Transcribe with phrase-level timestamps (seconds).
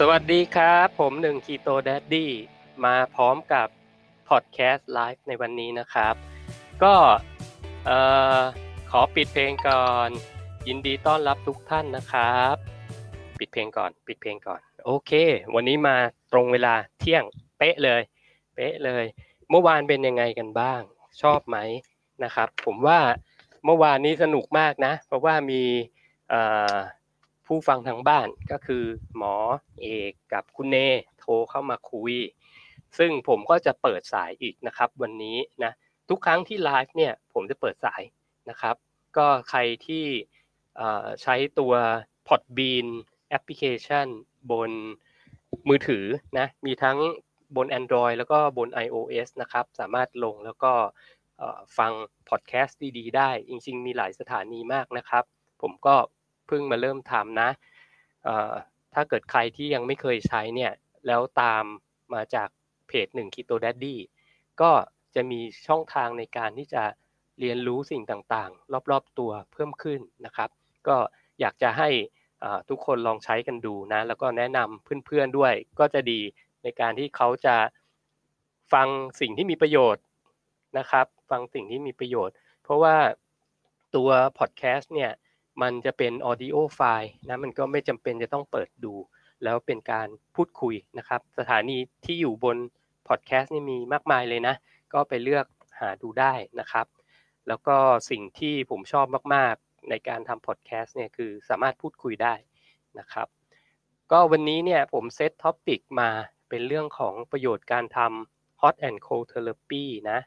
[0.00, 2.32] สวัสดีครับ ผมหนึ่ง Keto Daddy
[2.84, 3.68] มาพร้อมกับ
[4.28, 6.14] พอดแคสต์ไลฟ์ในวันนี้นะครับ
[6.82, 6.94] ก็
[8.90, 10.08] ขอปิดเพลงก่อน
[10.68, 12.56] ยินดีต้อนรับทุกท่านนะครับ
[13.38, 15.12] ปิดเพลงก่อน ปิดเพลงก่อน โอเค
[15.54, 15.96] วันนี้มา
[16.32, 17.24] ตรงเวลาเที่ยง
[17.58, 18.02] เป๊ะเลย
[18.54, 19.04] เป๊ะเลย
[19.50, 20.80] เมื่อวานเป็นยังไงกันบ้าง
[21.22, 21.56] ชอบไหม
[22.24, 23.00] นะครับ ผมว่า
[23.64, 25.62] เมื่อวานนี้สนุกมากนะ เพราะว่ามี
[27.46, 28.84] ผู้ฟังทางบ้านก็คือ
[29.16, 29.34] หมอ
[29.80, 30.76] เอกกับคุณเน
[31.18, 32.14] โทรเข้ามาคุย
[32.98, 35.72] ซึ่งผมก็จะเปิดสายอีกนะครับ วันนี้นะ
[36.08, 38.02] ทุกครั้งที่ไลฟ์เนี่ยผมจะเปิดสาย
[38.50, 38.76] นะครับ
[39.16, 40.04] ก็ใครที่
[41.22, 41.74] ใช้ตัว
[42.28, 42.86] Podbean
[43.28, 44.06] แอปพลิเคชัน
[44.50, 44.70] บน
[45.68, 46.04] มือถือ
[46.38, 46.98] นะมีทั้ง
[47.56, 50.72] บน Android แล้วก็บน iOS นะครับ สามารถลงแล้วก็
[51.78, 51.92] ฟัง
[52.28, 55.24] พอดแคสต์ดีๆ ได้ จริงๆ มีหลายสถานีมากนะครับ
[55.62, 55.96] ผมก็
[56.46, 57.50] เพิ่งมาเริ่มทำนะ
[58.94, 60.72] ถ้าเกิดใครที่ยังไม่เคยใช้เนี่ย
[61.06, 61.64] แล้วตาม
[62.14, 62.48] มาจาก
[62.88, 64.00] เพจหนึ่งคิโตดัดดี้
[64.60, 64.70] ก็
[65.14, 66.82] จะมีช่องทางในการที่จะ
[67.40, 70.50] เรียนรู้สิ่งต่างๆ รอบๆตัวเพิ่มขึ้นนะครับ
[70.88, 70.96] ก็
[71.40, 71.88] อยากจะให้
[72.68, 76.20] ทุกคนลองใช้กันดูนะ แล้วก็แนะนำเพื่อนๆด้วย ก็จะดี
[76.62, 77.56] ในการที่เขาจะ
[78.72, 78.88] ฟัง
[79.20, 80.04] สิ่งที่มีประโยชน์
[80.78, 82.96] นะครับ ฟังสิ่งที่มีประโยชน์ เพราะว่า
[83.94, 85.10] ตัวพอดแคสต์เนี่ย
[85.62, 88.94] มันจะเป็น audio file นะมันก็ไม่จำเป็นจะต้องเปิดดู
[89.44, 92.56] แล้วเป็นการพูดคุยนะครับ สถานีที่อยู่บน
[93.08, 94.54] พอดแคสต์นี่มีมากมายเลยนะ
[94.92, 95.46] ก็ไปเลือก
[95.80, 96.86] หาดูได้นะครับ
[97.48, 97.76] แล้วก็
[98.10, 102.34] สิ่งที่ผมชอบมาก ๆ ในการทำพอดแคสต์เนี่ยคือสามารถพูดคุยได้
[102.98, 103.28] นะครับ
[104.12, 106.10] ก็วันนี้เนี่ยผมเซต topic มา
[106.48, 110.18] เป็นเรื่องของประโยชน์การทำ hot and cold therapy นะ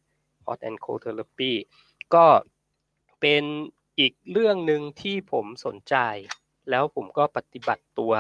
[0.48, 1.54] hot and cold therapy
[2.14, 2.26] ก็
[3.22, 3.44] เป็น
[4.00, 5.96] อีกเรื่องหนึ่งที่ผมสนใจ
[6.70, 8.14] แล้วผมก็ปฏิบัติตัว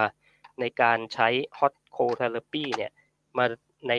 [0.60, 1.28] ในการใช้
[1.58, 2.92] hot cold therapy เนี่ย
[3.38, 3.46] มา
[3.90, 3.94] ใน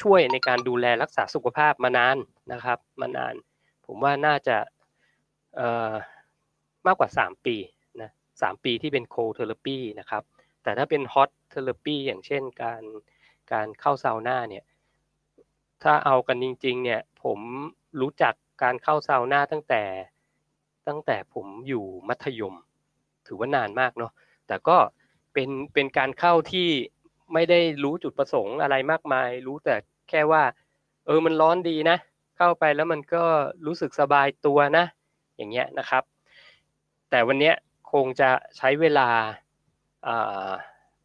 [0.00, 2.16] ช่วยในการดูแลรักษาสุขภาพมานาน
[2.52, 3.34] นะครับ มานาน
[3.86, 4.56] ผมว่าน่าจะ
[6.86, 7.56] มากกว่า 3 ปี
[8.00, 8.10] นะ
[8.42, 10.22] สปีที่เป็น cold therapy นะครับ
[10.62, 12.82] แต่ถ้าเป็น hot therapy อย่างเช่นการ
[13.52, 14.64] การเข้าซาวน่าเนี่ย
[15.82, 17.38] ถ้าเอากันจริงๆเนี่ยผม
[18.00, 19.82] รู้จักการเข้าซาวน่าตั้งแต่
[20.88, 22.54] ตั้งแต่ผมอยู่มัธยม
[23.26, 24.12] ถือว่านานมากเนาะ
[24.46, 24.76] แต่ก็
[25.32, 26.68] เป็นเป็นการเข้าที่
[27.32, 29.74] ไม่ได้รู้จุดประสงค์อะไรมากมาย รู้แต่
[30.08, 30.42] แค่ว่า
[31.06, 31.96] เออมันร้อนดีนะ
[32.36, 33.24] เข้าไปแล้วมันก็
[33.66, 34.84] รู้สึกสบายตัวนะ
[35.36, 36.02] อย่างเงี้ยนะครับ
[37.10, 37.52] แต่วันนี้
[37.92, 39.08] คงจะใช้เวลา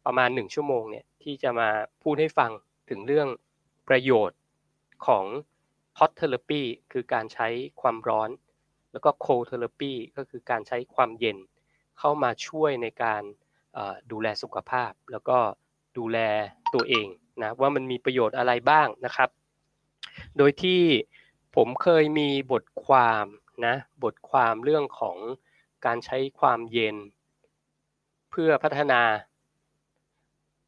[0.06, 1.68] ประมาณหนึ่งชั่วโมงเนี่ยที่จะมา
[2.02, 2.50] พูดให้ฟัง
[2.90, 3.28] ถึงเรื่อง
[3.88, 4.38] ประโยชน์
[5.06, 5.24] ของ
[5.98, 7.48] hot therapy คือการใช้
[7.80, 8.30] ความร้อน
[8.92, 11.38] แล้วก็โคเทอร์ปีก็คือการใช้ความเย็น
[11.98, 13.22] เข้ามาช่วยในการ
[14.12, 15.38] ดูแลสุขภาพ แล้วก็
[15.98, 16.18] ดูแล
[16.74, 17.08] ตัวเอง
[17.42, 19.30] นะว่ามันมีประโยชน์อะไรบ้างนะครับ
[20.36, 20.82] โดยที่
[21.56, 23.24] ผมเคยมีบทความ
[23.66, 25.18] นะบทความเรื่องของ
[25.86, 26.96] การใช้ความเย็น
[28.30, 29.02] เพื่อพัฒนา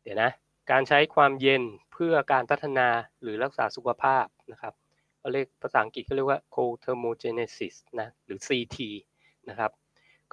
[0.02, 0.30] เดี๋ยวนะ
[0.70, 1.62] การใช้ความเย็น
[1.92, 2.88] เพื่อการพัฒนา
[3.22, 4.74] หรือรักษาสุขภาพนะครับ
[5.20, 8.78] เขาเรียกภาษาอังกฤษเขาเรียกว่า co-thermogenesis นะหรือ CT
[9.48, 9.70] นะครับ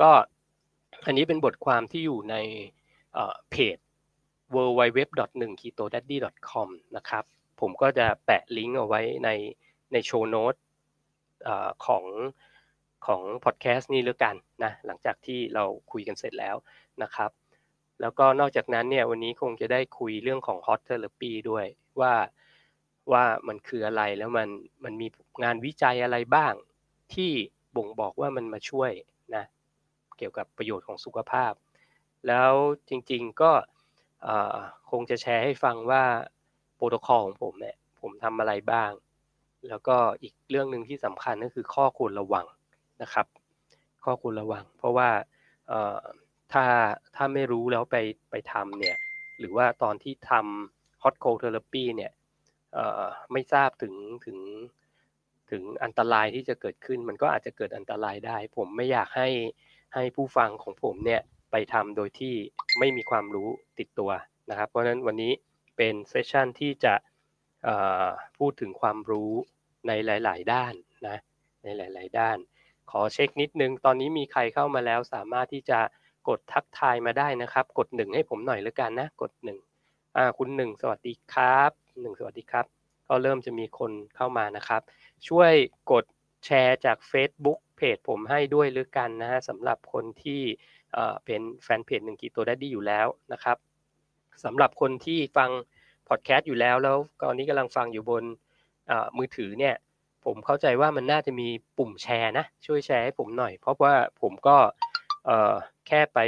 [0.01, 0.11] ก็
[1.05, 2.35] อันนี้เป็นบทความที่อยู่ใน
[3.51, 3.77] เพจ
[4.55, 4.99] w w w
[5.43, 6.17] 1 k e t o d a d d y
[6.49, 7.23] c o m นะครับ
[7.61, 9.29] ผมก็จะแปะลิงก์เอาไว้ใน
[9.93, 10.55] ในโชว์โน้ต
[11.85, 12.05] ของ
[13.05, 16.55] ของพอดแคสต์นี้แล้วกันนะหลังจากที่เราคุยกันเสร็จแล้ว
[17.03, 17.31] นะครับ
[18.01, 21.65] แล้วก็นอกจากนั้นเนี่ยวันนี้คงจะได้คุยเรื่องของ hot therapy ด้วย
[22.01, 22.13] ว่า
[23.13, 24.49] ว่ามันคืออะไรแล้วมัน
[24.83, 25.07] มันมี
[25.43, 26.53] งานวิจัยอะไรบ้าง
[27.13, 27.31] ที่
[27.75, 28.91] บ่งบอกว่ามันมาช่วย
[29.35, 29.43] นะ
[30.17, 31.53] เกี่ยวกับประโยชน์ของสุขภาพ
[32.27, 32.51] แล้ว
[32.89, 33.51] จริงๆก็
[34.91, 36.03] คงจะแชร์ให้ฟังว่า
[36.75, 38.91] โปรโตคอลของผมเนี่ยผมทำอะไรบ้าง
[39.67, 42.45] แล้วก็อีกเรื่องหนึ่งที่สำคัญก็คือข้อควรระวัง
[43.01, 43.25] นะครับ
[44.03, 45.09] ข้อควรระวัง เพราะว่า
[46.53, 46.65] ถ้า
[47.15, 47.97] ถ้าไม่รู้แล้วไป
[48.31, 48.97] ไปทำเนี่ย
[49.39, 52.11] หรือว่าตอนที่ทำ hot cold therapy เนี่ย
[53.31, 53.93] ไม่ทราบถึง
[54.25, 54.39] ถึง
[55.51, 59.29] ถึงอันตรายที่จะเกิดขึ้น มันก็อาจจะเกิดอันตรายได้ ผมไม่อยากให้
[59.93, 61.21] ให้ผู้ฟังของผมเนี่ย
[61.51, 62.33] ไปทำโดยที่
[62.79, 63.49] ไม่มีความรู้
[63.79, 64.11] ติดตัว
[64.49, 65.33] นะครับ เพราะฉะนั้นวันนี้
[65.77, 66.93] เป็นเซสชันที่จะ
[68.37, 69.31] พูดถึงความรู้
[69.87, 70.73] ในหลาย ๆ ด้าน
[71.07, 71.17] นะ
[71.63, 72.37] ในหลาย ๆ ด้าน
[72.91, 75.79] ขอเช็คนิดนึง ตอนนี้มีใครเข้ามาแล้วสามารถที่จะ
[76.29, 79.59] กดทักทายมาได้นะครับ กดหนึ่งให้ผมหน่อยแล้วกันนะ กดหนึ่ง
[80.37, 82.65] คุณหนึ่งสวัสดีครับ หนึ่งสวัสดีครับ
[83.07, 84.81] ก็เริ่มจะมีคนเข้ามานะครับ
[85.27, 85.53] ช่วย
[85.91, 86.05] กด
[86.45, 90.41] แชร์จาก Facebook เพจผมให้ด้วยหรือกันนะฮะสำหรับคนที่
[91.25, 93.57] เป็นแฟนเพจหนึ่งกีโตได้ดีอยู่แล้วนะครับ
[94.43, 95.49] สำหรับคนที่ฟัง
[96.07, 98.23] พอดแคสต์อยู่แล้วแล้วตอนนี้กำลังฟังอยู่บน
[99.17, 99.75] มือถือเนี่ย
[100.25, 101.47] ผมเข้าใจว่ามันน่าจะมี
[101.77, 104.57] ปุ่มแชร์นะ ช่วยแชร์ให้ผมหน่อย เพราะว่าผมก็
[105.87, 106.19] แค่ไป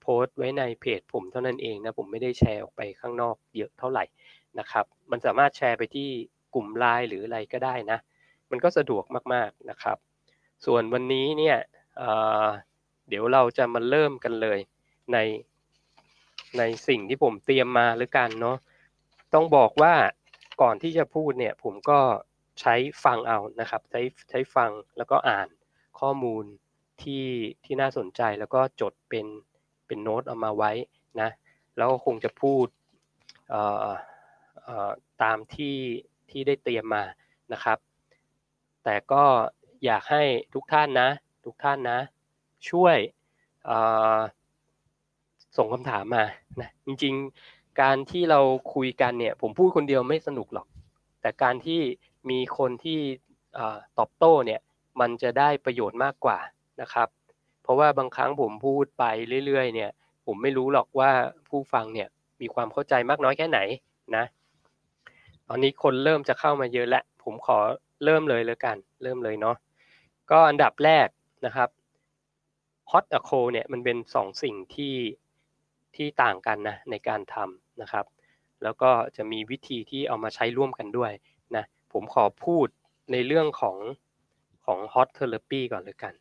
[0.00, 4.04] โพสต์ไว้ในเพจผมเท่านั้นเองนะ ผมไม่ได้แชร์ออกไปข้างนอกเยอะเท่าไหร่
[4.58, 6.08] นะครับ มันสามารถแชร์ไปที่
[6.54, 7.98] กลุ่มไลน์หรืออะไรก็ได้นะ
[8.50, 9.04] มันก็สะดวก
[9.34, 9.96] มากๆนะครับ
[10.64, 11.58] ส่วนวันนี้เนี่ย
[13.08, 14.58] เดี๋ยวเราจะมาเริ่มกันเลย
[15.12, 15.18] ใน
[16.58, 18.56] ในสิ่งที่ผมเตรียมมาหรือกันเนาะ
[19.34, 19.94] ต้องบอกว่า
[20.62, 22.00] ก่อนที่จะพูดเนี่ยผมก็
[22.60, 22.74] ใช้
[23.04, 24.00] ฟังเอานะครับ ใช้
[24.30, 25.48] ใช้ฟังแล้วก็อ่าน
[26.00, 26.44] ข้อมูล
[27.02, 27.26] ที่
[27.64, 29.26] ที่น่าสนใจแล้วก็จดเป็น
[29.86, 30.72] เป็นโน้ตเอามาไว้
[31.20, 31.30] นะ
[31.76, 32.66] แล้วก็คงจะพูด
[35.22, 35.76] ตามที่
[36.30, 37.04] ที่ได้เตรียมมา
[37.52, 37.78] นะครับ
[38.84, 39.24] แต่ก็
[39.84, 40.22] อยากให้
[40.54, 41.08] ทุกท่านนะ
[41.44, 41.98] ทุกท่านนะ
[42.70, 42.96] ช่วย
[45.56, 46.24] ส่งคำถามมา
[46.60, 48.40] นะจริงๆการที่เรา
[48.74, 50.66] คุยกันเนี่ยผมพูดคนเดียวไม่สนุกหรอก
[51.20, 51.80] แต่การที่
[52.30, 53.00] มีคนที่
[53.98, 54.60] ตอบโต้เนี่ย
[55.00, 56.38] มันจะได้ประโยชน์มากกว่า
[56.80, 57.08] นะครับ
[57.62, 59.04] เพราะว่าบางครั้งผมพูดไป
[59.46, 59.90] เรื่อยๆเนี่ย
[60.26, 61.10] ผมไม่รู้หรอกว่า
[61.48, 62.08] ผู้ฟังเนี่ย
[62.40, 63.60] มีความเข้าใจมากน้อยแค่ไหน
[64.16, 64.24] นะ
[65.48, 67.58] ตอนนี้คนเริ่มจะเข้ามาเยอะแล้วผมขอ
[68.04, 69.56] เริ่มเลยแล้วกัน เริ่มเลยเนาะ
[70.30, 71.08] ก็อันดับแรก
[71.46, 71.68] นะครับ
[72.90, 74.94] hot กับ cold เนี่ยมันเป็นสองสิ่งที่
[75.96, 78.06] ที่ต่างกันนะในการทำนะครับ
[78.62, 81.12] แล้วก็จะมีวิธีที่เอามาใช้ร่วมกันด้วย
[81.56, 82.66] นะผมขอพูด
[83.12, 83.76] ในเรื่องของ
[84.66, 86.14] ของ hot therapy ก่อนเลยกัน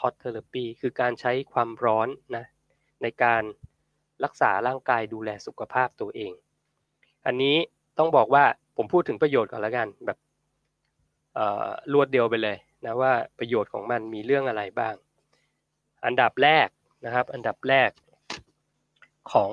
[0.00, 2.44] hot therapy คือการใช้ความร้อนนะ
[3.02, 3.42] ในการ
[4.24, 6.32] รักษาร่างกายดูแลสุขภาพตัวเอง
[7.26, 7.56] อันนี้
[7.98, 8.44] ต้องบอกว่า
[8.76, 10.18] ผมพูดถึงประโยชน์ก่อนล้วกันแบบ
[11.92, 14.94] รวดเดียวไปเลยนะว่าประโยชน์ของมันมีเรื่องอะไรบ้าง
[16.04, 16.68] อันดับแรก
[17.04, 17.90] นะครับ อันดับแรก
[19.32, 19.50] ของ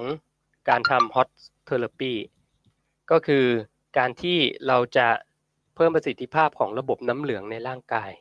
[0.69, 1.29] การทำ hot
[1.67, 2.13] therapy
[3.11, 3.45] ก็คือ
[3.97, 4.37] การที่
[4.67, 5.07] เราจะ
[5.75, 8.11] เพิ่มประสิทธิภาพของระบบน้ำเหลืองในร่างกาย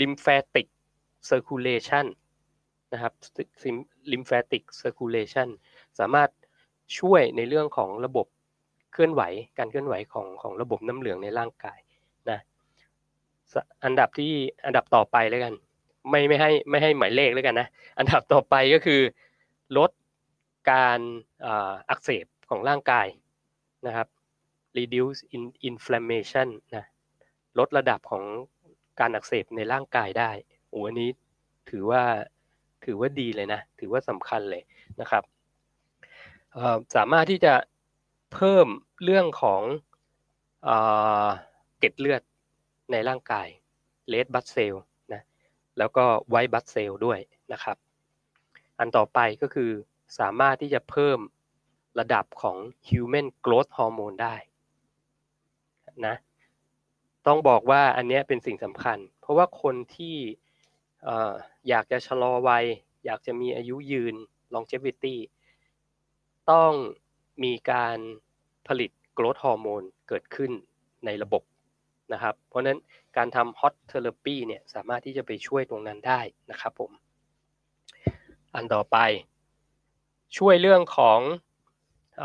[0.00, 0.66] lymphatic
[1.28, 3.12] circulation นนะครับ
[4.12, 5.48] lymphatic circulation
[5.98, 6.30] สามารถ
[6.98, 8.26] ช่วยในเรื่องของระบบ
[8.92, 9.22] เคลื่อนไหว
[9.58, 11.78] การเคลื่อนไหวของของระบบน้ำเหลืองในร่างกาย
[12.30, 12.38] นะ
[13.84, 14.32] อันดับที่
[14.66, 15.54] อันดับต่อไปแล้วกัน
[16.10, 19.00] ไม่ไม่ให้ไม่ให้หมายเลขแล้วกันนะอันดับต่อไปก็คือ
[19.78, 19.90] ลด
[20.70, 21.00] การ
[21.90, 23.06] อักเสบของร่างกาย
[23.86, 24.06] นะครับ
[24.78, 25.20] reduce
[25.70, 26.84] inflammation นะ
[27.58, 28.24] ลดระดับของ
[29.00, 30.30] การอักเสบในร่างกายได้
[30.70, 31.10] โอ้อันนี้
[31.70, 32.02] ถือว่า
[32.84, 34.62] ถือว่าดีเลยนะ ถือว่าสำคัญเลย
[35.00, 35.22] นะครับ
[36.94, 37.54] สามารถที่จะ
[38.34, 38.66] เพิ่ม
[39.04, 39.62] เรื่องของ
[41.78, 42.22] เกล็ดเลือด
[42.92, 43.48] ในร่างกาย
[44.08, 44.74] เลดบัตเซล
[45.12, 45.22] นะ
[45.78, 47.18] แล้วก็ไวท์บัตเซลด้วย
[47.52, 47.76] นะครับ
[48.78, 49.70] อันต่อไปก็คือ
[50.18, 51.18] สามารถที่จะเพิ่ม
[51.98, 52.56] ระดับของ
[52.88, 54.36] human growth hormone ได้
[56.06, 56.16] นะ
[57.26, 60.16] ต้องบอกว่าอันนี้เป็นสิ่งสำคัญ เพราะว่าคนที่
[61.68, 62.64] อยากจะชะลอวัย
[63.04, 64.14] อยากจะมีอายุยืน
[64.54, 65.16] longevity
[66.50, 66.72] ต้อง
[67.44, 67.98] มีการ
[68.68, 70.50] ผลิต growth hormone เกิดขึ้น
[71.04, 71.42] ในระบบ
[72.12, 72.78] นะครับ เพราะนั้น
[73.16, 76.90] การทำ hot therapy เนี่ยสามารถที่จะไปช่วยตรงนั้นได้นะครับผม
[78.54, 78.96] อันต่อไป
[80.36, 81.20] ช่วยเรื่องของ
[82.22, 82.24] อ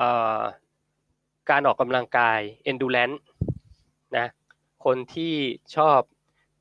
[1.50, 2.40] การออกกำลังกาย
[2.72, 3.18] endurance
[4.18, 4.28] นะ
[4.86, 5.34] คนที่
[5.76, 6.00] ชอบ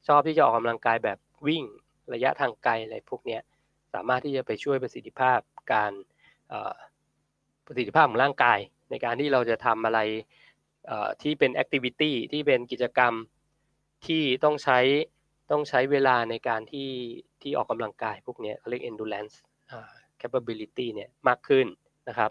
[0.09, 1.65] ชอบที่จะออกกำลังกายแบบวิ่ง
[2.13, 3.39] ระยะทางไกลอะไรพวกนี้
[3.95, 5.39] สามารถที่จะไปช่วยประสิทธิภาพ
[5.73, 5.93] การ
[7.71, 8.59] ประสิทธิภาพของร่างกาย
[8.91, 10.01] ในการที่เราจะทำอะไร
[11.23, 13.15] ที่เป็นแอคทิวิตี้ที่เป็นกิจกรรม
[14.07, 14.79] ที่ต้องใช้
[15.51, 16.91] ต้องใช้เวลาในการที่
[17.43, 19.35] ที่ออกกำลังกายพวกนี้เขาเรียก endurance
[20.21, 21.67] capability เนี่ยมากขึ้น
[22.09, 22.31] นะครับ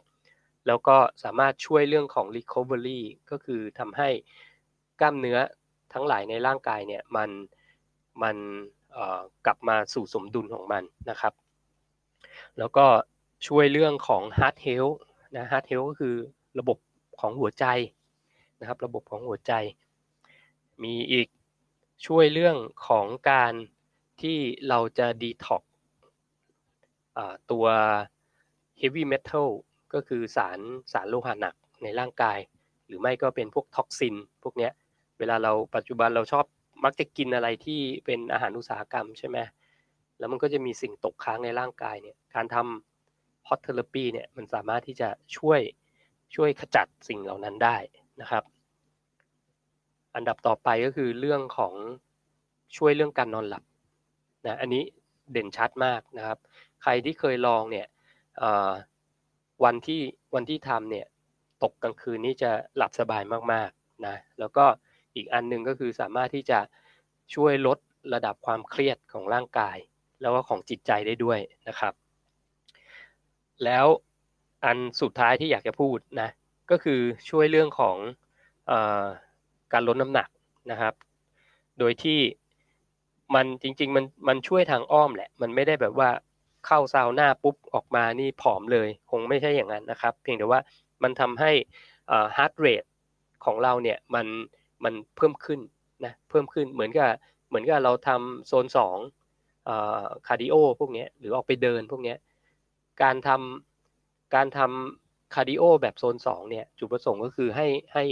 [0.68, 4.10] แล้วก็สามารถช่วยเรื่องของ recovery ก็คือทำให้
[5.02, 5.38] กล้ามเนื้อ
[5.94, 7.30] ทั้งหลายในร่างกายเนี่ยมัน
[8.24, 8.38] มัน
[9.46, 11.34] กลับมาสู่สมดุลของมันนะครับ
[12.58, 12.86] แล้วก็
[13.48, 14.98] ช่วยเรื่องของ heart health
[15.36, 16.16] นะ heart health ก็คือ
[16.60, 16.78] ระบบ
[17.20, 17.66] ของหัวใจ
[18.60, 19.54] นะครับ ระบบของหัวใจ
[20.84, 21.28] มีอีก
[22.06, 22.58] ช่วยเรื่อง
[22.88, 23.54] ของการ
[24.22, 24.38] ที่
[24.70, 25.64] เราจะ detox
[27.52, 27.66] ตัว
[28.82, 29.48] heavy metal
[29.94, 30.60] ก็คือสาร
[30.94, 32.40] สารโลหะหนักในร่างกาย
[32.88, 34.70] หรือไม่ก็เป็นพวกท็อกซิน พวกนี้
[35.20, 36.46] เวลาเราปัจจุบันเราชอบ
[36.84, 39.38] มักจะกินอะไรที่เป็นอาหารอุตสาหกรรมใช่ไหม
[40.18, 42.99] แล้วมันก็จะมีสิ่งตกค้างในร่างกายเนี่ยการทำ
[43.50, 45.62] hot therapy เนี่ยมันสามารถที่จะช่วย
[46.36, 47.78] ช่วยขจัดสิ่งเหล่านั้นได้
[48.22, 48.44] นะครับ
[50.16, 51.74] อันดับต่อไปก็คือเรื่องของ
[52.78, 53.64] ช่วยเรื่องการนอนหลับ
[54.46, 54.84] นะอันนี้
[55.32, 56.38] เด่นชัดมากนะครับ
[56.84, 57.88] ใครที่เคยลองเนี่ย
[59.64, 60.02] วันที่
[60.36, 61.06] วันที่ทำเนี่ย
[61.64, 64.66] ตกกลางคืนนี้จะหลับสบายมากๆนะแล้วก็
[65.16, 66.60] อีกอันหนึ่งก็คือสามารถที่จะ
[67.36, 67.78] ช่วยลด
[68.14, 69.78] ระดับความเครียดของร่างกาย
[70.22, 71.94] แล้วก็ของจิตใจได้ด้วยนะครับ
[73.66, 73.86] แล้ว
[74.66, 76.30] อันสุดท้ายที่อยากจะพูดนะ
[76.72, 77.00] ก็คือ
[77.30, 77.98] ช่วยเรื่องของ
[78.70, 78.72] อ
[79.74, 80.30] การลดน้ำหนัก
[80.72, 80.94] นะครับ
[81.80, 82.20] โดยที่
[83.36, 86.10] มันจริง ๆ มันมันช่วยทางอ้อมแหละ มันไม่ได้แบบว่า
[86.66, 90.60] เข้าซาวน่าปุ๊บออกมานี่ผอมเลย คงไม่ใช่อย่างนั้นนะครับ เพียงแต่ว่า
[91.04, 91.52] มันทำให้
[92.38, 92.84] heart rate
[93.46, 94.28] ของเราเนี่ยมัน
[94.84, 95.60] มันเพิ่มขึ้น
[96.06, 97.10] นะเพิ่มขึ้นเหมือนกับ
[97.48, 98.98] เหมือนกับเราทำโซนสอง
[100.28, 102.16] cardio พวกนี้หรือออกไปเดินพวกนี้
[103.04, 108.04] การทำการทำ cardio แบบโซนสองเนี่ย จุดประสงค์ก็คือให้ให้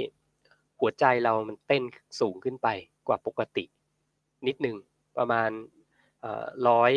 [0.80, 1.84] หัวใจเรามันเต้น
[2.20, 2.68] สูงขึ้นไป
[3.08, 3.66] กว่าปกติ
[4.48, 4.78] นิดหนึ่ง
[5.18, 5.50] ประมาณ
[6.68, 6.92] ร้อย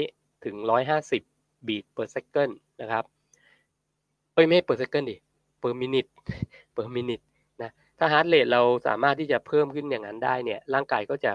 [0.44, 1.22] ถึงร้อยห้าสิบ
[1.66, 3.04] บีท per second นะครับ
[4.34, 5.16] เอ้ยไม่ per second ดิ
[5.62, 6.10] per minute
[6.76, 7.24] per minute
[7.62, 11.32] นะถ้าฮาร์ดเรทเราสามารถที่จะเพิ่มขึ้นอย่างนั้นได้เนี่ยร่างกายก็จะ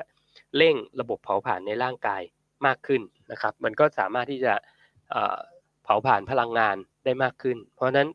[0.57, 2.21] เร่งระบบเผาผลาญในร่างกาย
[2.65, 4.53] มากขึ้นนะครับ มันก็สามารถที่จะ
[5.85, 6.75] เผาผลาญพลังงาน
[7.05, 8.07] ได้มากขึ้น เพราะนั้น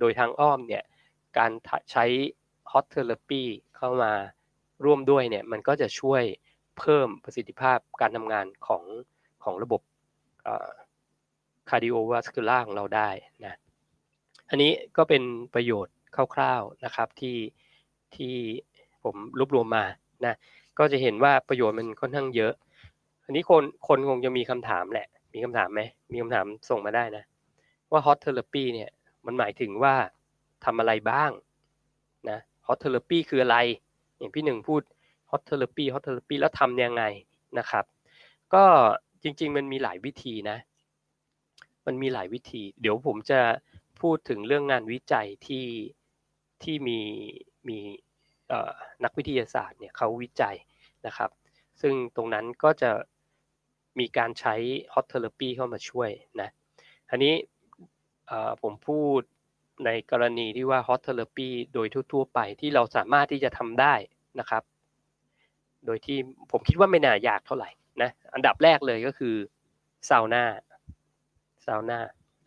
[0.00, 0.84] โดยทางอ้อมเนี่ย
[1.38, 1.50] การ
[1.90, 2.04] ใช้
[2.70, 3.42] hot therapy
[3.76, 4.12] เข้ามา
[4.84, 6.22] ร่วมด้วยเนี่ยมันก็จะช่วย
[6.78, 8.84] เพิ่มประสิทธิภาพการทำงานของ
[9.44, 9.80] ของระบบ
[11.68, 13.10] cardiovascular ของเราได้
[13.44, 13.54] นะ
[14.50, 15.22] อันนี้ก็เป็น
[15.54, 15.94] ประโยชน์
[16.34, 17.36] คร่าวๆนะครับที่
[18.16, 18.34] ที่
[19.02, 19.84] ผมรวบรวมมา
[20.24, 20.34] นะ
[20.78, 22.52] ก็จะเห็นว่าประโยชน์มันค่อนข้างเยอะ
[23.24, 25.80] อันนี้คนคนคงจะมีคำถามแหละ มีคำถามไหม
[26.10, 27.24] มีคำถามส่งมาได้นะ
[27.90, 28.90] ว่า hot therapy เนี่ย
[29.26, 29.94] มันหมายถึงว่า
[30.64, 31.30] ทำอะไรบ้าง
[32.30, 33.56] นะ hot therapy คืออะไร
[34.18, 34.82] อย่างพี่หนึ่งพูด
[35.30, 37.02] hot therapy hot therapy แล้วทำยังไง
[37.58, 37.84] นะครับ
[38.54, 38.64] ก็
[39.22, 40.58] จริง ๆ มันมีหลายวิธีนะ
[41.86, 43.40] มันมีหลายวิธี เดี๋ยวผมจะ
[44.00, 45.66] พูดถึงเรื่องงานวิจัยที่
[46.62, 46.98] ที่มี
[47.68, 47.78] มี
[49.04, 50.56] นักวิทยาศาสตร์เนี่ยเขาวิจัย
[51.06, 51.30] นะครับ
[51.80, 52.90] ซึ่งตรงนั้นก็จะ
[54.00, 54.54] มีการใช้
[54.94, 56.50] hot therapy เข้ามาช่วยนะ
[57.10, 57.34] อันนี้
[58.62, 59.20] ผมพูด
[59.84, 63.94] ในกรณีที่ว่า hot therapy โดยทั่ว ๆ ไปที่เราสามารถที่จะทำได้
[64.40, 64.62] นะครับ
[65.86, 66.18] โดยที่
[66.50, 67.70] ผมคิดว่าไม่น่ายากเท่าไหร่
[68.02, 69.34] นะอันดับแรกเลยก็คือ
[70.08, 70.44] ซาวน่า
[71.66, 71.98] ซาวน่า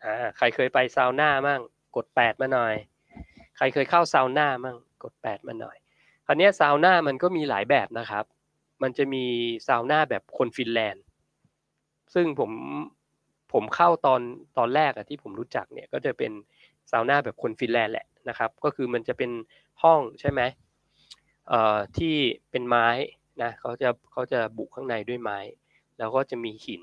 [0.04, 1.60] อ่าใครเคยไปซาวน่ามั่ง
[1.96, 2.74] กดแปดมาหน่อย
[3.56, 5.76] ใครเคยเข้าซาวน่ามั่งกดแปดมาหน่อย
[6.26, 8.24] คราวนี้ซาวน่ามันก็มีหลายแบบนะครับ
[8.82, 9.24] มันจะมี
[9.66, 11.02] ซาวน่าแบบคนฟินแลนด์
[12.14, 12.50] ซึ่งผม
[13.52, 14.20] ผมเข้าตอน
[14.58, 16.32] ตอนแรกอะที่ผมรู้จักเนี่ยก็จะเป็น
[16.90, 19.30] ซาวน่าแบบคนฟินแลนด์แหละนะครับ ก็คือมันจะเป็น
[19.82, 20.40] ห้องใช่ไหม
[21.48, 22.14] เอ่อที่
[22.50, 22.88] เป็นไม้
[23.42, 25.38] นะเขาจะเขาจะบุข้างในด้วยไม้
[25.98, 26.82] แล้วก็จะมีหิน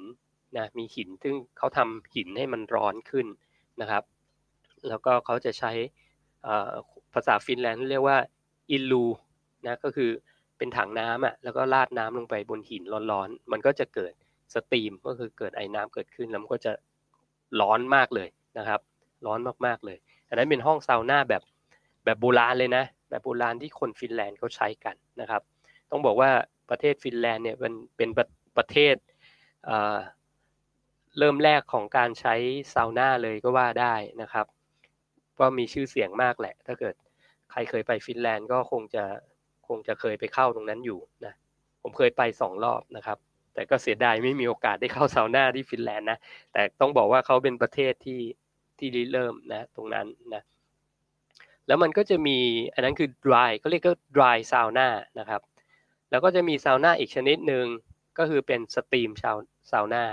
[0.57, 3.27] นะมีหินซึ่งเขาทำหินให้มันร้อนขึ้น
[3.81, 4.03] นะครับ
[4.87, 5.71] แล้วก็เขาจะใช้
[7.13, 8.17] ภาษาฟินแลนด์เรียกว่า
[8.71, 9.05] อิลู
[9.65, 10.09] นะก็คือ
[10.57, 14.13] เป็นถังน้ำอะแล้วก็ราดน้ำลงไปบนหินร้อนๆ มันก็จะเกิด
[14.53, 16.73] steam ก็คือเกิดไอน้ำเกิดขึ้นแล้วมันก็จะ
[17.61, 18.79] ร้อนมากเลยนะครับ
[19.25, 21.43] ร้อนมากๆเลย อันนั้นเป็นห้องซาวน่าแบบ
[22.05, 25.41] แบบโบราณเลยนะ แบบโบราณที่คนฟินแลนด์เขาใช้กันนะครับ
[25.91, 26.29] ต้องบอกว่า
[26.69, 28.09] ประเทศฟินแลนด์เนี่ยเป็นเป็น
[28.57, 28.95] ประเทศ
[31.17, 32.35] เริ่มแรกของการใช้
[32.73, 34.45] ซาวน่าเลยก็ว่าได้นะครับ
[35.39, 36.95] ก็มีชื่อเสียงมากแหละ ถ้าเกิด
[37.51, 39.03] ใครเคยไปฟินแลนด์ก็คงจะ
[39.67, 41.33] คงจะเคยไปเข้าตรงนั้นอยู่นะ
[41.83, 43.17] ผมเคยไปสองรอบนะครับ
[43.59, 46.19] แต่ก็เสียดายไม่มีโอกาสได้เข้าซาวน่าที่ฟินแลนด์นะ
[46.53, 48.21] แต่ต้องบอกว่าเขาเป็นประเทศที่
[48.77, 50.41] ที่ริเริ่มนะตรงนั้นนะ
[51.67, 52.37] แล้วมันก็จะมี
[52.73, 54.87] อันนั้นคือ dry เขาเรียกก็ dry sauna
[55.19, 55.41] นะครับ
[56.09, 57.65] แล้วก็จะมีซาวน่าอีกชนิดหนึ่ง
[58.17, 60.03] ก็คือเป็น steam sauna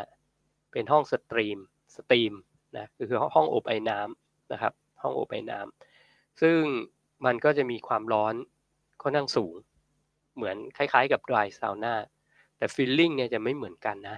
[0.72, 1.58] เป็นห้อง steam
[1.96, 2.32] steam
[2.76, 4.72] นะคือห้องอบไอ้น้ำนะครับ
[5.02, 6.58] ห้องอบไอ้น้ำซึ่ง
[7.24, 8.34] มันก็จะมีความร้อน
[9.02, 9.54] ค่อนข้างสูง
[10.36, 11.94] เหมือนคล้ายๆกับ dry sauna
[12.58, 14.16] แต่ feeling เนี่ยจะไม่เหมือนกันนะ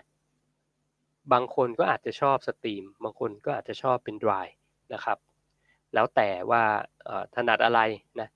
[1.33, 4.47] บางคนก็อาจจะชอบ steam บางคนก็อาจจะชอบเป็น dry
[4.95, 5.19] นะครับ
[5.95, 6.63] แล้วแต่ว่า
[7.35, 7.81] ถนัดอะไร
[8.21, 8.29] นะ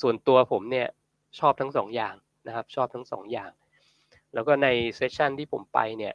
[0.00, 0.88] ส่วนตัวผมเนี่ย
[1.38, 2.14] ชอบทั้งสองอย่าง
[2.46, 3.50] นะครับ ชอบทั้งสองอย่าง
[4.34, 6.14] แล้วก็ใน session ที่ผมไปเนี่ย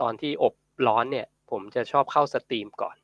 [0.00, 0.54] ตอนที่อบ
[0.86, 2.96] ร้อนเนี่ยผมจะชอบเข้า steam ก่อน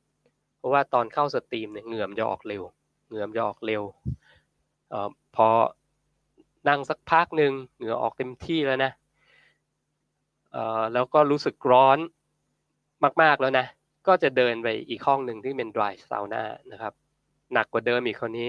[0.59, 2.63] เพราะว่าตอนเข้า steam เนี่ยเหงื่อมันจะออกเร็ว
[3.09, 4.95] เหงื่อมันจะออกเร็ว
[5.37, 5.49] พอ
[6.69, 8.93] นั่งสักพักหนึ่งเหงื่อออกเต็มที่แล้วนะ
[10.93, 11.99] แล้วก็รู้สึกร้อน
[13.23, 13.67] มากๆแล้วนะ
[14.07, 16.93] ก็จะเดินไปอีกห้องหนึ่งที่เป็น dry sauna นะครับ
[17.55, 18.49] หนักกว่าเดิมอีกคราวนี้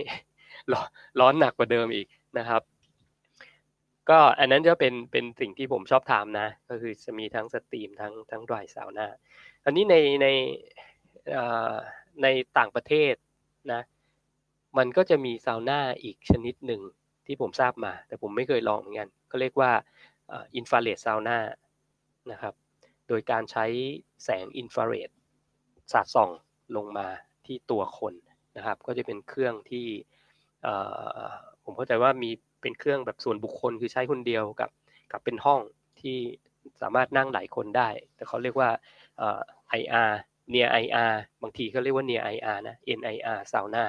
[1.19, 2.62] ร้อนหนักกว่าเดิมอีกนะครับ
[4.10, 9.08] ก็อันนั้นจะเป็นเป็นสิ่งที่ผมชอบทำนะ ก็คือจะมีทั้ง steam ทั้งทั้ง dry sauna
[9.65, 10.28] อันนี้ในใน
[12.21, 13.13] ในต่างประเทศ
[13.73, 13.82] นะ
[14.78, 16.82] มันก็จะมีซาวน่าอีกชนิดหนึ่ง
[17.25, 19.71] ที่ผมทราบมา แต่ผมไม่เคยลองเหมือนกันก็เรียกว่า
[20.56, 21.38] infrared sauna
[22.31, 22.53] นะครับ
[23.07, 23.65] โดยการใช้
[24.23, 25.09] แสงอินฟราเรด
[25.91, 26.29] สาดส่อง
[26.75, 27.07] ลงมา
[27.45, 28.13] ที่ตัวคน
[28.57, 29.88] นะครับ ก็จะเป็นเครื่องที่
[31.63, 32.29] ผมเข้าใจว่ามี
[32.62, 34.69] เป็นเครื่องแบบส่วนบุคคลคือใช้คนเดียวกับ
[35.12, 35.62] กับเป็นห้อง
[36.01, 36.17] ที่
[36.81, 38.69] สามารถนั่งหลายคนได้ แต่เขาเรียกว่า
[39.79, 40.12] IR
[40.53, 43.86] near IR บางทีเขาเรียกว่า near IR นะ NIR sauna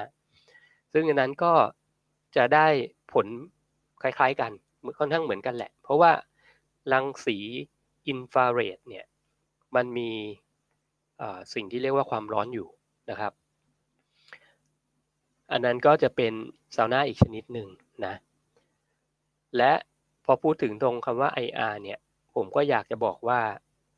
[0.93, 1.53] ซึ่งอันนั้นก็
[2.37, 2.67] จะได้
[3.13, 3.27] ผล
[4.01, 4.51] คล้ายๆกัน
[4.99, 6.11] ค่อนข้างเหมือนกันแหละ เพราะว่า
[6.93, 7.37] รังสี
[8.07, 9.05] อินฟราเรดเนี่ย
[9.75, 10.11] มันมี
[11.53, 12.67] สิ่งที่เรียกว่าความร้อนอยู่
[13.09, 13.33] นะครับ
[15.51, 16.33] อันนั้นก็จะเป็น
[16.75, 17.67] ซาวน่าอีกชนิดหนึ่ง
[18.05, 18.15] นะ
[19.57, 19.73] และ
[20.25, 21.99] พอพูดถึงตรงคำว่า IR เนี่ย
[22.35, 23.39] ผมก็อยากจะบอกว่า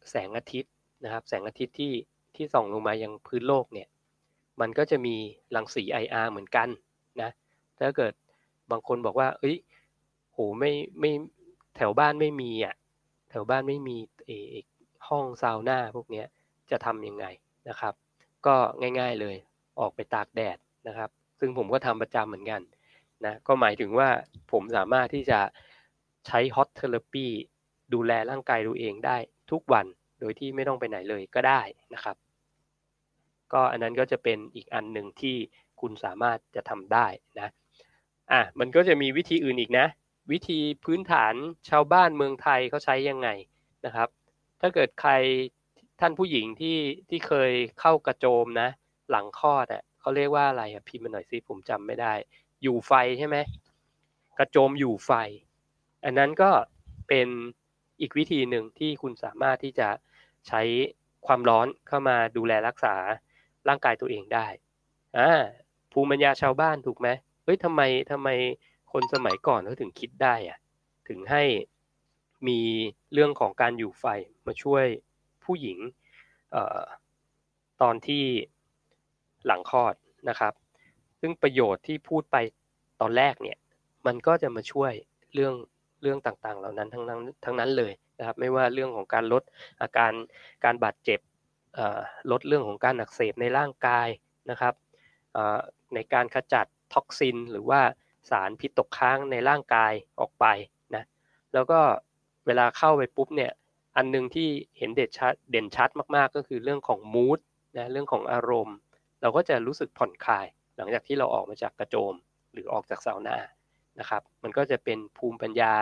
[0.09, 0.71] แสงอาทิตย์
[1.03, 1.93] นะครับ แสงอาทิตย์ที่
[2.35, 3.87] ที่ส่องลงมายังพื้นโลกเนี่ย
[4.61, 5.15] มันก็จะมี
[5.55, 6.67] รังสี IR เหมือนกัน
[7.21, 7.29] นะ
[7.79, 8.13] ถ้าเกิด
[8.71, 9.57] บางคนบอกว่า เอ้ย
[10.33, 11.11] โหไม่ไม่
[11.75, 12.75] แถวบ้านไม่มีอะ
[13.29, 14.31] แถวบ้านไม่มีเอ
[15.07, 16.25] ห้องซาวน่าพวกเนี้ย
[16.71, 17.25] จะทำยังไง
[17.69, 17.93] นะครับ
[18.45, 18.55] ก็
[18.99, 19.35] ง่ายๆเลย
[19.79, 22.61] ออกไปตากแดดนะครับ ซึ่งผมก็ทำประจำเหมือนกัน
[23.25, 24.09] นะก็หมายถึงว่า
[24.51, 25.39] ผมสามารถที่จะ
[26.27, 27.25] ใช้ hot therapy
[27.93, 29.17] ดูแลร่างกายตัวเองได้
[29.51, 29.85] ทุกวัน
[30.19, 31.61] โดยที่ไม่ต้องไปไหนเลยก็ได้
[31.93, 32.15] นะครับ
[33.53, 35.35] ก็อันนั้นก็จะเป็นอีกอันหนึ่งที่
[35.81, 37.07] คุณสามารถจะทำได้
[37.39, 37.49] นะ
[38.31, 39.87] อะมันก็จะมีวิธีอื่นอีกนะ
[40.31, 41.33] วิธีพื้นฐาน
[41.69, 43.29] ชาวบ้านเมืองไทยเขาใช้ยังไง
[43.85, 44.09] นะครับ
[44.61, 45.11] ถ้าเกิดใคร
[45.99, 46.77] ท่านผู้หญิงที่
[47.09, 48.69] ที่เคยเข้ากระโจมนะ
[49.11, 52.13] หลังคลอดอะเขาเรียกว่าอะไรอะพิมพ์มาหน่อยสิผมจำไม่ได้
[52.63, 53.37] อยู่ไฟใช่ไหม
[54.39, 55.11] กระโจมอยู่ไฟ
[56.05, 56.51] อันนั้นก็
[57.07, 57.27] เป็น
[58.01, 59.89] อีกวิธีหนึ่งที่คุณสามารถที่จะ
[60.47, 60.61] ใช้
[61.27, 62.95] ความร้อนเข้ามาดูแลรักษา
[63.67, 64.47] ร่างกายตัวเองได้
[65.17, 65.31] อ่า
[65.91, 67.07] ภูมิปัญญาชาวบ้านถูกไหม
[67.47, 67.81] เฮ้ยทำไม
[68.11, 68.29] ทำไม
[68.91, 70.57] คนสมัยก่อนเขาถึงคิดได้อะ
[71.07, 71.43] ถึงให้
[72.47, 72.59] มี
[73.13, 74.05] เรื่องของการอยู่ไฟ
[74.47, 74.85] มาช่วย
[75.43, 75.77] ผู้หญิง
[76.55, 76.81] ออ
[77.81, 78.23] ตอนที่
[79.45, 79.95] หลังคลอด
[80.29, 80.53] นะครับ
[81.19, 82.37] ซึ่งประโยชน์ที่พูดไป
[83.01, 83.57] ตอนแรกเนี่ย
[84.07, 84.91] มันก็จะมาช่วย
[85.33, 85.53] เรื่อง
[86.01, 89.43] เรื่องต่างๆ เหล่านั้นทั้งนั้นทั้งนั้นเลยนะครับ ไม่ว่าเรื่องของการลด
[89.81, 90.11] อาการ
[90.63, 91.19] การบาดเจ็บ
[92.31, 94.07] ลดเรื่องของการอักเสบในร่างกาย
[94.49, 94.73] นะครับ
[95.93, 96.65] ในการขจัด
[96.97, 97.81] ท็อกซิน หรือว่า
[98.29, 100.45] สารพิษตกค้างในร่างกายออกไป
[100.95, 101.03] นะ
[101.53, 101.79] แล้วก็
[102.45, 103.51] เวลาเข้าไปปุ๊บเนี่ย
[103.97, 107.39] อันนึงที่เห็นเด่นชัดเด่นชัดมากๆ ก็คือเรื่องของมูด
[107.77, 108.77] นะเรื่องของอารมณ์
[109.21, 110.45] เราก็จะรู้สึกผ่อนคลาย
[110.77, 112.13] หลังจากที่เราออกมาจากกระโจม
[112.53, 113.37] หรือออกจากเซาวน่า
[113.99, 115.73] นะครับ มันก็จะเป็นภูมิปัญญา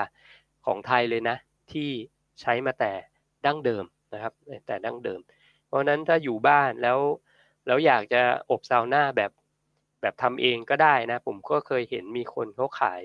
[0.65, 1.37] ของไทยเลยนะ
[1.71, 1.89] ที่
[2.41, 2.93] ใช้มาแต่
[3.45, 4.33] ดั้งเดิมนะครับ
[4.67, 5.19] แต่ดั้งเดิม
[5.67, 6.99] เพราะนั้นถ้าอยู่บ้านแล้ว
[7.67, 9.31] แล้วอยากจะอบซาวน่าแบบ
[10.05, 13.03] แบบทำเองก็ได้นะ ผมก็เคยเห็นมีคนเขาขาย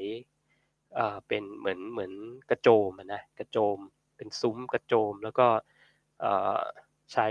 [0.95, 2.13] เอ่อเป็นเหมือนเหมือน
[2.51, 3.79] กระโจมนะกระโจม
[4.17, 5.47] เป็นซุ้มกระโจม แล้วก็
[6.21, 6.61] เอ่อ
[7.13, 7.29] ใช้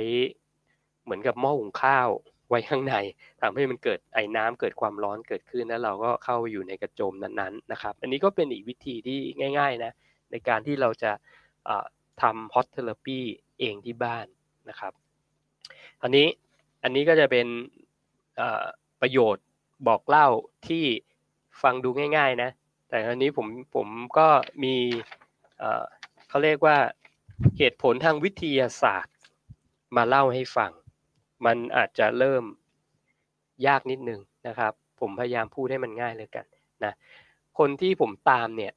[1.03, 2.09] เหมือนกับหม้อหุงข้าว
[2.49, 2.95] ไว้ข้างใน
[3.41, 9.19] ทำให้มันเกิดไอน้ำเกิดความร้อนเกิดขึ้นแล้วเราก็เข้าอยู่ในกระโจมนั้นๆนะครับ อันนี้ก็เป็นอีกวิธีที่
[9.59, 9.91] ง่าย ๆนะ
[10.31, 11.11] ในการที่เราจะ
[12.21, 13.19] ทำ hot therapy
[13.59, 14.25] เองที่บ้าน
[14.69, 14.93] นะครับ
[16.01, 16.27] อันนี้
[16.83, 17.47] อันนี้ก็จะเป็น
[19.01, 19.45] ประโยชน์
[19.87, 20.27] บอกเล่า
[20.67, 20.85] ที่
[21.61, 22.49] ฟังดูง่าย ๆ นะ
[22.89, 23.87] แต่อันนี้ผมผม
[24.17, 24.27] ก็
[24.63, 24.75] มี
[26.29, 26.77] เขาเรียกว่า
[27.57, 29.15] เหตุผลทางวิทยาศาสตร์
[29.95, 30.71] มาเล่าให้ฟัง
[31.45, 32.43] มันอาจจะเริ่ม
[33.67, 36.45] ยากนิดนึงนะครับ ผมพยายามพูดให้มันง่ายละกัน
[36.83, 36.93] นะ
[37.57, 38.73] คนที่ผมตามเนี่ย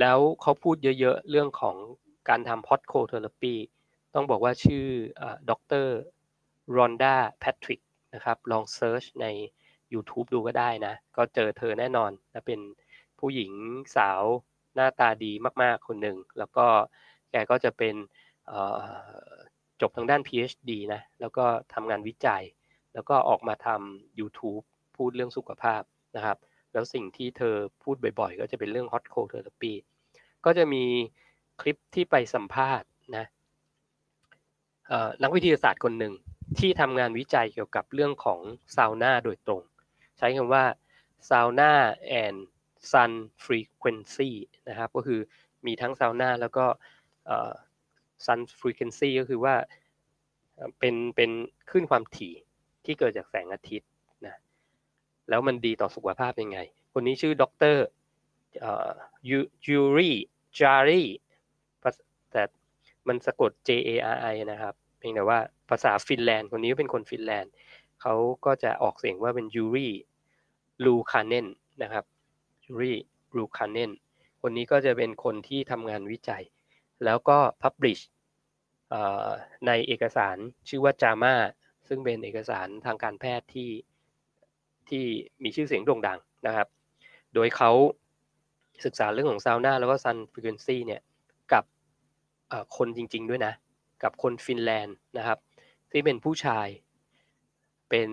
[0.00, 1.76] แล้วเขาพูดเยอะๆ เรื่องของ
[2.28, 3.54] การทำ hot cold therapy
[4.14, 4.86] ต้องบอกว่าชื่อ
[5.50, 5.88] Dr.
[6.76, 7.80] Rhonda Patrick
[8.16, 9.26] นะครับ ลอง search ใน
[9.92, 12.60] YouTube ดูก็ได้นะ ก็เจอเธอแน่นอนและเป็น
[13.18, 13.52] ผู้หญิง
[13.96, 14.22] สาว
[14.74, 16.66] หน้าตาดีมากๆคนหนึ่ง แล้วก็
[17.30, 17.94] แกก็จะเป็น
[19.80, 22.42] จบทางด้าน PhD นะ แล้วก็ทำงานวิจัย
[22.94, 24.64] แล้วก็ออกมาทำ YouTube
[24.96, 25.82] พูดเรื่องสุขภาพ
[26.16, 26.38] นะครับ
[26.72, 29.72] แล้วสิ่งที่เธอพูดบ่อยๆ ก็จะเป็นเรื่อง Hot Cold Therapy
[30.44, 30.84] ก็จะมี
[31.60, 33.26] คลิปที่ไปสัมภาษณ์นะ
[35.22, 36.14] นักวิทยาศาสตร์คนหนึ่ง
[36.58, 38.40] ที่ทำงานวิจัยเกี่ยวกับเรื่องของ
[38.76, 39.62] ซาวน่าโดยตรง
[40.18, 40.64] ใช้คำว่า
[41.28, 44.30] sauna and sun frequency
[44.68, 45.20] นะครับก็คือ
[45.66, 46.66] มีทั้งซาวน่าแล้วก็
[48.26, 49.54] sun frequency ก็คือว่า
[50.78, 51.30] เป็นเป็น
[51.70, 52.34] คลื่นความถี่
[52.84, 53.88] ที่เกิดจากแสงอาทิตย์
[54.26, 54.34] นะ
[55.28, 56.58] แล้วมันดีต่อสุขภาพยังไง
[56.92, 57.76] คนนี้ชื่อ Dr.
[59.66, 60.10] ยูรี
[60.58, 61.02] จารี
[62.32, 62.42] แต่
[63.08, 64.74] มันสะกด J A R I นะครับ
[65.06, 65.40] เพียงแต่ว่า
[65.70, 67.52] ภาษาฟินแลนด์คนนี้เป็นคนฟินแลนด์
[68.02, 68.14] เขา
[68.44, 69.88] ก็จะออกเสียงว่าเป็นยูรี
[70.84, 71.46] ลูคาเนน
[71.82, 72.04] นะครับ
[72.66, 72.92] ยูรี
[73.36, 73.90] ลูคาเนน
[74.42, 76.44] คนนี้ก็จะเป็นคนที่ทำงานวิจัย
[77.04, 78.02] แล้วก็ publish
[79.66, 80.36] ในเอกสาร
[80.68, 81.34] ชื่อว่า JAMA
[81.88, 83.70] ซึ่งเป็นเอกสารทางการแพทย์ที่
[84.88, 85.04] ที่
[85.42, 86.68] มีชื่อเสียงโด่งดังนะครับ
[87.34, 87.70] โดยเขา
[88.84, 91.00] ศึกษาเรื่องของซาวน่าแล้วก็ sun frequency เนี่ย
[91.52, 91.64] กับ
[92.76, 93.52] คนจริง ๆ ด้วยนะ
[94.02, 95.38] กับคนฟินแลนด์นะครับ
[95.90, 96.68] ที่เป็นผู้ชาย
[97.90, 98.08] เป็น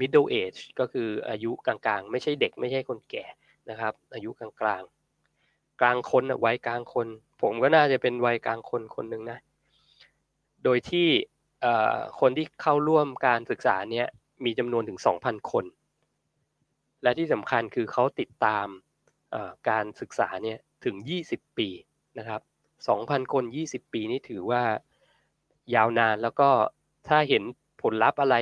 [0.00, 3.24] middle age ก็คืออายุกลางๆ ไม่ใช่เด็กไม่ใช่คนแก่
[3.70, 7.06] นะครับ อายุกลางๆ กลางคนวัยกลางคน
[7.42, 9.38] ผมก็น่าจะเป็นวัยกลางคนคนหนึ่งนะ
[10.64, 11.08] โดยที่
[12.20, 14.06] คนที่เข้าร่วมการศึกษาเนี้ย
[14.44, 15.64] มีจำนวนถึง 2,000 คน
[17.02, 18.66] และที่สำคัญคือเขาติดตาม
[19.68, 20.96] การศึกษาเนี่ยถึง
[21.28, 21.68] 20 ปี
[22.18, 22.40] นะครับ
[22.86, 24.62] 2,000 คน 20 ปีนี่ถือว่า
[25.74, 26.48] ยาวนาน แล้วก็
[27.08, 27.42] ถ้าเห็น
[27.82, 28.36] ผลลัพธ์อะไร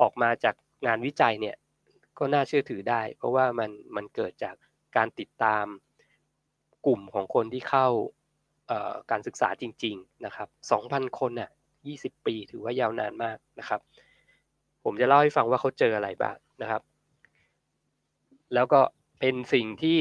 [0.00, 0.54] ออกมาจาก
[0.86, 1.56] งานวิจัยเนี่ย
[2.18, 4.54] ก็น่าเชื่อถือได้ เพราะว่ามันมันเกิดจาก
[4.96, 5.66] การติดตาม
[6.86, 7.88] กลุ่มของคนที่เข้า
[9.10, 10.48] การศึกษาจริง ๆนะครับ
[10.82, 11.50] 2,000 คนน่ะ
[11.86, 13.80] 20 ปีถือว่ายาวนานมากนะครับ
[14.84, 16.82] ผมจะเล่าให้ฟังว่าเขาเจออะไรบ้างนะครับ
[18.54, 18.80] แล้วก็
[19.20, 19.98] เป็นสิ่งที่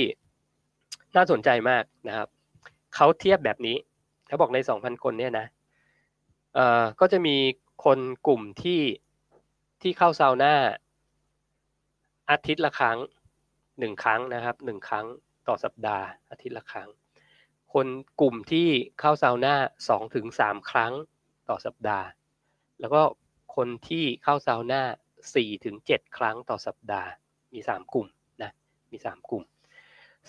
[1.16, 2.28] น่าสนใจมากนะครับ
[2.96, 3.78] เขาเทียบแบบนี้
[4.28, 5.46] เขาบอกใน 2,000 คนเนี่ยนะ
[6.54, 7.38] เอ่อก็จะมี
[7.86, 8.82] คนกลุ่มที่
[9.82, 10.54] ที่เข้าซาวน่า
[12.30, 12.98] อาทิตย์ละครั้ง
[13.80, 15.06] หนึ่งครั้งนะครับหนึ่งครั้ง
[15.48, 16.90] ต่อสัปดาห์ อาทิตย์ละครั้ง
[17.74, 17.88] คน
[18.22, 18.68] กลุ่มที่
[19.00, 19.56] เข้าซาวน่า
[19.90, 20.94] สองถึงสามครั้ง
[21.50, 22.08] ต่อสัปดาห์
[22.80, 23.02] แล้วก็
[23.56, 24.82] คนที่เข้าซาวน่า
[25.36, 27.10] สี่ถึงเจ็ดครั้งต่อสัปดาห์
[27.54, 28.08] มีสามกลุ่ม
[28.42, 28.52] นะ
[28.92, 29.44] มีสามกลุ่ม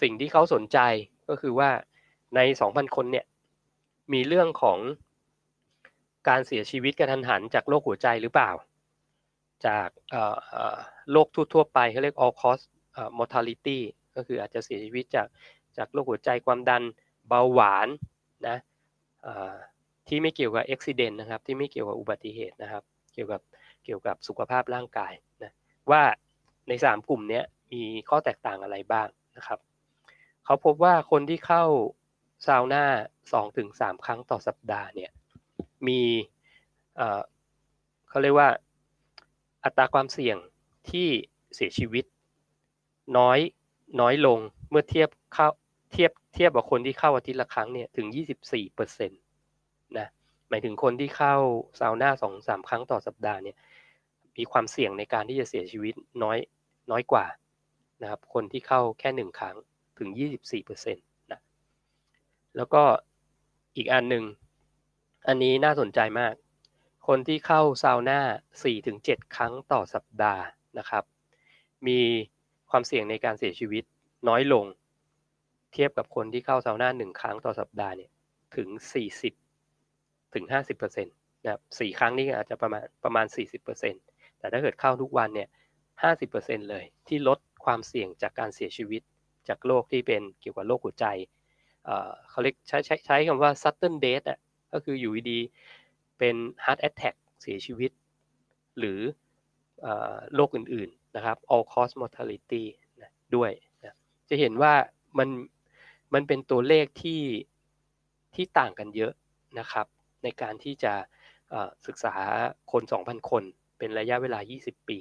[0.02, 0.78] สิ่งที่เขาสนใจ
[1.28, 1.70] ก็คือว่า
[2.36, 3.26] ในสองพันคนเนี่ย
[4.12, 4.78] มีเรื่องของ
[6.28, 8.50] การเสียชีวิตกระทันหันจากโรคหัวใจหรือเปล่า
[9.66, 9.88] จาก
[11.12, 12.64] โรคทั่วๆไปเขาเรียก all cause
[13.18, 13.78] mortality
[14.16, 15.26] ก็คืออาจจะเสียชีวิตจาก
[15.76, 16.82] จากโรคหัวใจความดัน
[17.28, 17.88] เบาหวาน
[18.48, 18.56] นะ
[20.08, 22.82] ที่ไม่เกี่ยวกับอุบิเหตุนะครับ ที่ไม่เกี่ยวกับอุบัติเหตุนะครับ
[23.14, 23.40] เกี่ยวกับ
[23.84, 25.52] เกี่ยวกับสุขภาพร่างกายนะ
[25.90, 26.02] ว่า
[26.68, 29.58] ใน 3 กลุ่มนี้มีข้อแตกต่างอะไรบ้างนะครับ
[30.44, 31.64] เขาพบว่าคนที่เข้า
[32.46, 32.84] ซาวน่า
[33.42, 35.10] 2-3 ครั้งต่อสัปดาห์เนี่ย
[35.88, 36.00] มี
[38.08, 38.50] เขาเรียกว่า
[39.64, 40.36] อัตราความเสี่ยง
[40.90, 41.08] ที่
[41.54, 42.04] เสียชีวิต
[43.18, 43.38] น้อย
[44.00, 44.38] น้อยลง
[44.70, 45.48] เมื่อเทียบเข้า
[45.92, 48.06] เทียบเทียบกับคนที่เข้าอาทิตย์ละครั้งเนี่ยถึง
[48.40, 49.20] 24เปอร์เซ็นต์
[49.98, 50.08] นะ
[50.48, 51.34] หมายถึงคนที่เข้า
[51.80, 53.56] ซาวน่าสองสามครั้งต่อสัปดาห์เนี่ย
[54.36, 56.38] มีความเสี่ยงในการที่จะเสียชีวิตน้อย
[56.90, 57.26] น้อยกว่า
[58.02, 59.56] นะครับคนที่เข้าแค่หนึ่งครั้ง
[59.98, 61.40] ถึง 24เปอร์เซ็นต์นะ
[62.56, 62.82] แล้วก็
[63.76, 64.24] อีกอันหนึ่ง
[65.28, 66.34] อันนี้น่าสนใจมาก
[67.06, 68.20] คนที่เข้าซาวน่า
[68.78, 70.42] 4-7 ครั้งต่อสัปดาห์
[70.78, 71.04] นะครับ
[71.86, 72.00] มี
[72.70, 73.84] ความเสี่ยงในการเสียชีวิต
[74.28, 74.64] น้อยลง
[75.72, 78.10] เทียบกับคนที่เข้าซาวน่าหนึ่งครั้งต่อสัปดาห์เนี่ย
[78.56, 78.68] ถึง
[79.52, 83.26] 40 ถึง 50%นะครับสี่ครั้งนี้อาจจะประมาณประมาณ
[83.82, 85.48] 40%แต่ถ้าเกิดเข้าทุกวันเนี่ย
[86.08, 89.02] 50%เลยที่ลดความเสี่ยงจากการเสียชีวิต
[89.48, 91.06] จากโรคที่เป็นเกี่ยวกับโรคหัวใจ
[92.30, 94.38] เขาเรียกใช้ใช้ใช้คำว่า sudden death อะ
[94.74, 95.40] ก็คืออยู่ดี
[96.18, 97.90] เป็น heart attack เสียชีวิต
[98.78, 99.00] หรือ
[100.34, 102.64] โรคอื่นๆนะครับ all cause mortality
[103.02, 103.50] นะด้วย
[103.82, 103.96] นะ
[104.28, 104.74] จะเห็นว่า
[105.18, 105.28] มัน
[106.14, 107.22] มันเป็นตัวเลขที่
[108.34, 109.12] ที่ต่างกันเยอะ
[109.58, 109.86] นะครับ
[110.22, 110.94] ในการที่จะ
[111.86, 112.14] ศึกษา
[112.72, 113.42] คน 2,000 คน
[113.78, 114.98] เป็นระยะเวลา 20 ปี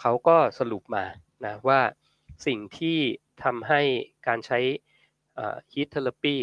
[0.00, 1.04] เขาก็สรุปมา
[1.46, 1.80] นะว่า
[2.46, 2.98] สิ่งที่
[3.44, 3.80] ทำให้
[4.26, 4.58] การใช้
[5.72, 6.36] heat therapy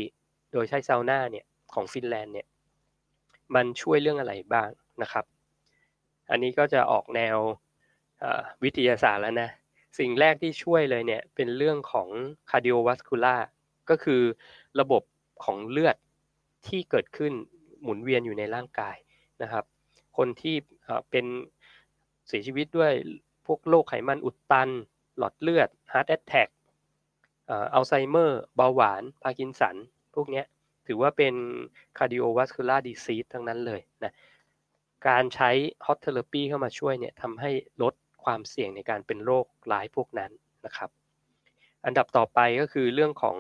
[0.52, 2.48] โดยใช้ซาวน่าเนี่ย ของฟินแลนด์เนี่ย
[3.56, 4.70] มันช่วยเรื่องอะไรบ้าง
[5.02, 5.26] นะครับ
[6.30, 7.38] อันนี้ก็จะออกแนว
[8.64, 9.50] วิทยาศาสตร์แล้วนะ
[10.00, 12.10] สิ่งแรกที่ช่วยเลยเนี่ยเป็นเรื่องของ
[12.50, 13.42] cardiovascular
[13.90, 14.22] ก็คือ
[14.80, 15.04] ระบบ
[15.44, 15.96] ของเลือด
[16.68, 17.34] ที่เกิดขึ้น
[17.84, 18.96] หมุนเวียนอยู่ในร่างกาย
[19.42, 19.64] นะครับ
[20.18, 20.56] คนที่
[21.12, 21.26] เป็น
[22.28, 22.92] เสียชีวิตด้วย
[23.46, 24.70] พวกโรคไขมันอุดตัน
[25.18, 26.50] หลอดเลือด heart attack
[27.74, 29.76] อัลไซเมอร์เบาหวาน พาร์กินสัน
[30.16, 30.44] พวกนี้
[30.88, 31.34] ถือว่าเป็น
[31.98, 34.14] cardiovascular disease ทั้งนั้นเลยนะ
[35.08, 35.50] การใช้
[35.86, 37.94] hot therapy เข้ามาช่วยเนี่ยทำให้ลด
[38.24, 40.32] ความเสี่ยงในการเป็นโรคร้ายพวกนั้น
[40.66, 40.90] นะครับ
[41.86, 43.38] อันดับต่อไปก็คือเรื่องของ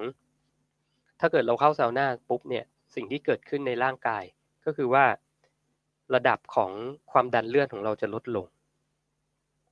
[1.19, 4.23] ถ้าเกิดเราเข้าซาวน่าปุ๊บเนี่ยสิ่งที่เกิดขึ้นในร่างกาย
[4.65, 5.05] ก็คือว่า
[6.15, 6.71] ระดับของ
[7.11, 8.45] ความดันเลือดของเราจะลดลง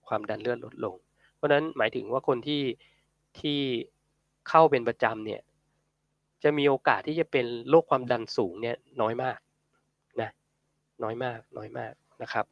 [0.07, 0.95] ความดันเลือดลดลง
[1.36, 2.63] เพราะนั้นหมายถึงว่าคนที่
[3.39, 3.59] ที่
[4.49, 5.41] เข้าเป็นประจำเนี่ย
[6.43, 9.39] จะมีโอกาสที่จะเป็นโรคความดันสูงเนี่ยน้อยมาก
[10.21, 10.29] นะ
[11.03, 12.45] น้อยมากน้อยมากนะครับ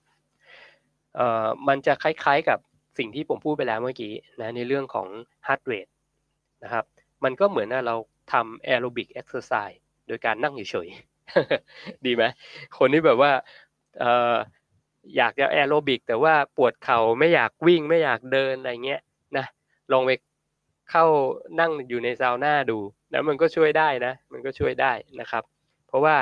[1.15, 2.59] เอ่อมันจะคล้ายๆกับ
[2.97, 5.07] สิ่งที่ผมพูดไปแล้วเมื่อกี้นะในเรื่องของ
[5.47, 5.91] heart rate
[6.63, 6.85] นะครับ
[7.23, 7.95] มันก็เหมือนเรา
[8.33, 12.23] ทำ aerobic exerciseโดยการนั่งเฉยๆดีไหม
[12.77, 13.31] คนที่แบบว่า
[13.99, 14.35] เอ่อ
[15.17, 19.01] อยากจะแอโรบิกแต่ว่าปวดเข่าไม่อยากวิ่งไม่อยากเดินอะไรเงี้ย
[19.37, 19.45] นะ
[19.91, 20.11] ลองไป
[20.91, 21.05] เข้า
[21.59, 22.79] นั่งอยู่ในซาวน่าดู
[23.11, 25.43] แล้วมันก็ช่วยได้นะ มันก็ช่วยได้นะครับ
[25.87, 26.15] เพราะว่า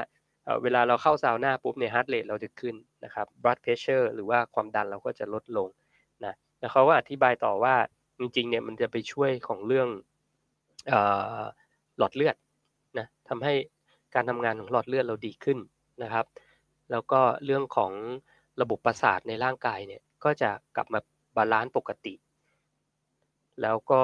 [0.63, 2.75] เวลาเราเข้าซาวน่าปุ๊บเนี่ย heart rate เราจะขึ้น
[3.05, 5.67] นะครับ blood pressure หรือว่าความดันเราก็จะลดลง
[6.25, 7.75] นะแล้วเขาก็อธิบายต่อว่า
[8.19, 9.87] จริงๆเนี่ยมันจะไปช่วยของเรื่อง
[11.97, 12.35] หลอดเลือด
[12.97, 13.53] นะทำให้
[14.15, 15.57] การทำงานของหลอดเลือดเราดีขึ้น
[16.03, 16.25] นะครับ
[16.91, 17.91] แล้วก็เรื่องของ
[18.61, 20.99] ระบบประสาทในร่างกายเนี่ยก็จะกลับมา
[21.37, 22.13] balance ปกติ
[23.61, 24.01] แล้วก็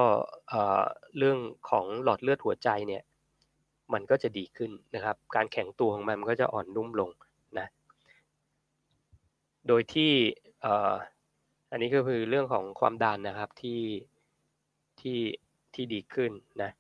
[1.18, 1.40] เรื่อง
[1.70, 3.04] ของหลอดเลือดหัวใจเนี่ย
[3.94, 7.10] มันก็จะดีขึ้นนะครับ การแข็งตัวของมันมันก็จะอ่อนนุ่มลง
[7.60, 7.68] นะ
[9.68, 10.12] โดยที่
[11.72, 13.82] อันนี้ก็คือเรื่องของความดันนะครับที่
[15.00, 15.20] ที่
[15.74, 16.72] ที่ดีขึ้นนะ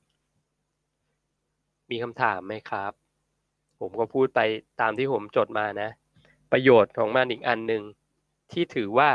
[1.92, 2.92] มีคำถามไหมครับ
[3.80, 4.40] ผมก็พูดไป
[4.82, 5.90] ตามที่ผมจดมานะ
[6.52, 7.84] ประโยชน์ของมันอีกอันหนึ่ง
[8.52, 9.10] ที่ถือว่า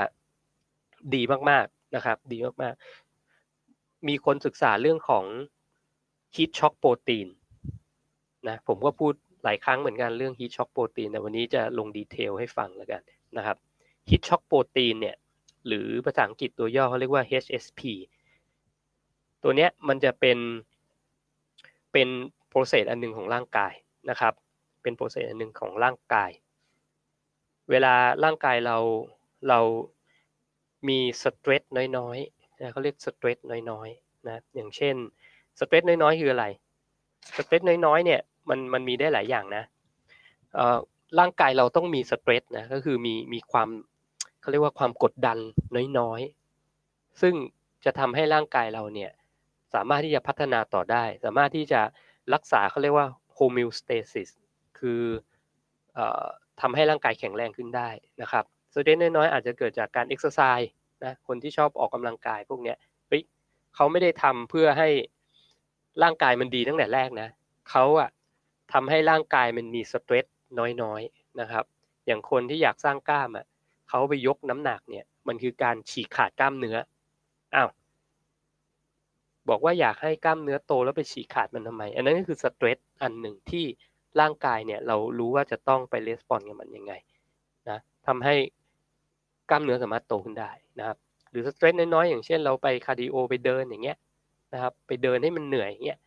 [1.15, 3.00] ดีมากๆนะครับ ดีมากๆ
[4.09, 5.25] มีคนศึกษาเรื่องของ
[6.37, 7.29] ฮีทช็อกโปรตีน
[8.49, 9.13] นะผมก็พูด
[9.45, 13.03] หลายครั้งเหมือนกันเรื่องฮีทช็อกโปรตีนแต่วันนี้จะลงดีเทลให้ฟังแล้วกัน
[13.37, 13.57] นะครับ
[14.09, 15.17] heat shock protein เนี่ย
[15.67, 17.81] หรือภาษาอังกฤษตัวย่อเขาเรียกว่า HSP
[19.43, 20.39] ตัวเนี้ยมันจะเป็น
[21.93, 22.09] เป็น
[22.49, 23.73] process อันหนึ่งของร่างกาย
[24.11, 24.35] นะครับ
[24.83, 26.31] เป็น process อันหนึ่งของร่างกาย
[27.71, 28.77] เวลาร่างกายเรา
[29.49, 29.61] เรา
[30.89, 31.63] มี stress
[31.99, 32.19] น้อย
[32.61, 33.39] นะเขาเรียก stress
[33.71, 34.97] น้อยๆนะอย่างเช่น
[35.61, 36.47] stress น้อยๆคืออะไร
[37.37, 39.65] stress น้อยๆเนี่ยมันมันมีได้หลายอย่างนะ
[41.19, 43.69] ร่างกายเราต้องมี stress นะก็คือมีมีความ
[44.41, 45.39] เขาเรียกว่าความกดดัน
[45.99, 47.35] น้อยๆ ซึ่ง
[47.85, 49.11] จะทำให้ร่างกายเราเนี่ย
[49.75, 51.81] สามารถที่จะพัฒนาต่อได้ สามารถที่จะ
[52.35, 54.31] รักษาเขาเรียกว่า homeostasis
[54.79, 56.01] คือ
[56.61, 57.89] ทำให้ร่างกายแข็งแรงขึ้นได้
[58.23, 58.45] นะครับ
[58.75, 60.71] stress น้อยๆอาจจะเกิดจากการเอ็กซ์ไซส์
[61.05, 62.77] นะคนที่ชอบออกกำลังกายพวกเนี้ย
[63.09, 63.23] เฮ้ย
[63.75, 64.89] เขาไม่ได้ทำเพื่อให้
[66.03, 67.29] ร่างกายมันดีตั้งแต่แรกนะ
[67.71, 68.11] เขาอะ
[68.73, 70.27] ทำให้ร่างกายมันมี stress
[70.83, 71.65] น้อยๆนะครับ
[72.07, 73.47] อย่างคนที่อยากสร้างกล้ามอะ
[73.89, 76.77] เขาไปยกน้ำหนักเนี่ย มันคือการฉีกขาดกล้ามเนื้อ
[77.55, 77.69] อ้าว
[79.49, 83.65] บอกว่าอยากให้กล้ามเนื้อโตแล้วไปฉีกขาดมันทำไม อันนั้นก็คือ stress อันหนึ่งที่
[84.21, 86.93] ร่างกายเนี่ยเรารู้ว่าจะต้องไป respond กับมันยังไง
[87.69, 88.35] นะทำให้
[89.51, 90.99] กล้ามเนื้อสามารถโตขึ้นได้ นะครับ
[91.31, 93.99] หรือ stress น้อยๆอย่างเช่นเราไป cardio ไปเดินอย่างเงี้ย
[94.55, 96.01] นะครับไปเดินให้มันเหนื่อยเงี้ย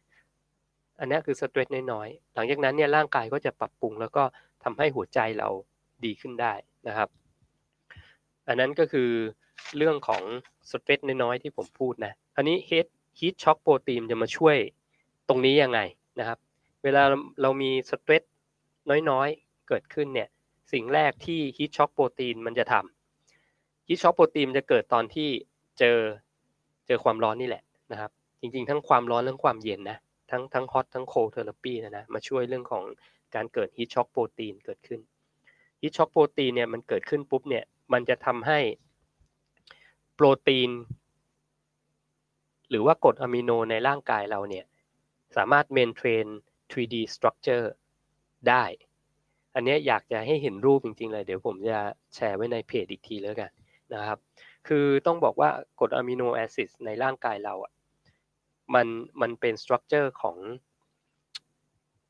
[0.99, 4.23] อันนี้คือสเตรสน้อยๆหลังจากนั้นเนี่ยร่างกายก็จะปรับปรุง แล้วก็
[4.63, 5.49] ทำให้หัวใจเรา
[6.05, 6.53] ดีขึ้นได้
[6.88, 7.09] นะครับ
[8.47, 9.09] อันนั้นก็คือ
[9.77, 10.23] เรื่องของ
[10.71, 12.88] สเตรสน้อยๆที่ผมพูดนะอันนี้เฮด
[13.19, 14.57] ฮีทช็อคโปรตีนจะมาช่วย
[15.27, 15.79] ตรงนี้ยังไง
[16.19, 16.38] นะครับ
[16.83, 17.03] เวลา
[17.41, 18.23] เรามีสเตรส
[19.09, 20.29] น้อยๆ เกิดขึ้นเนี่ย
[20.71, 23.02] สิ่งแรกที่ฮีทช็อคโปรตีนมันจะทำ
[23.88, 25.30] heat shock protein จะเกิดตอนที่
[25.80, 25.98] เจอ
[26.88, 29.98] เจอความร้อนนี่แหละนะครับ จริงๆ ทั้งความร้อนทั้งความเย็นนะ
[30.32, 32.84] ทั้งทั้ง hot ทั้ง cold therapy นะนะมาช่วยเรื่องของ
[33.36, 35.00] การเกิด heat shock protein เกิดขึ้น
[35.82, 38.60] heat shock protein เนี่ยมันเกิดขึ้นปุ๊บเนี่ยมันจะทำให้
[40.15, 40.69] โปรตีน
[42.69, 44.65] หรือว่ากรดอะมิโนในร่างกายเราเนี่ย
[45.36, 46.25] สามารถ maintain
[46.72, 47.67] 3D structure
[48.50, 48.63] ได้
[49.56, 51.80] อันนี้อยากจะให้เห็นรูปจริงๆเลย เดี๋ยวผมจะ
[52.15, 53.52] แชร์ไว้ในเพจอีกทีแล้วกัน
[53.95, 54.19] นะครับ
[54.67, 57.73] คือต้องบอกว่ากรด amino acid ในร่างกายเราอะ
[58.73, 58.88] มัน
[59.21, 60.38] มันเป็น structure ของ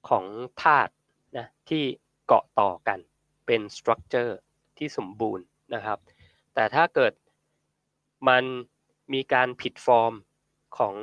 [0.10, 0.26] ของ
[0.62, 0.92] ธาตุ
[1.38, 1.84] นะที่
[2.28, 3.00] เกาะต่อกัน
[3.48, 4.38] เป็น structure
[4.78, 5.98] ที่สมบูรณ์นะครับ
[6.54, 7.14] แต่ถ้าเกิด
[8.30, 8.44] มัน
[9.14, 10.14] มีการผิดฟอร์ม
[10.78, 10.96] ของ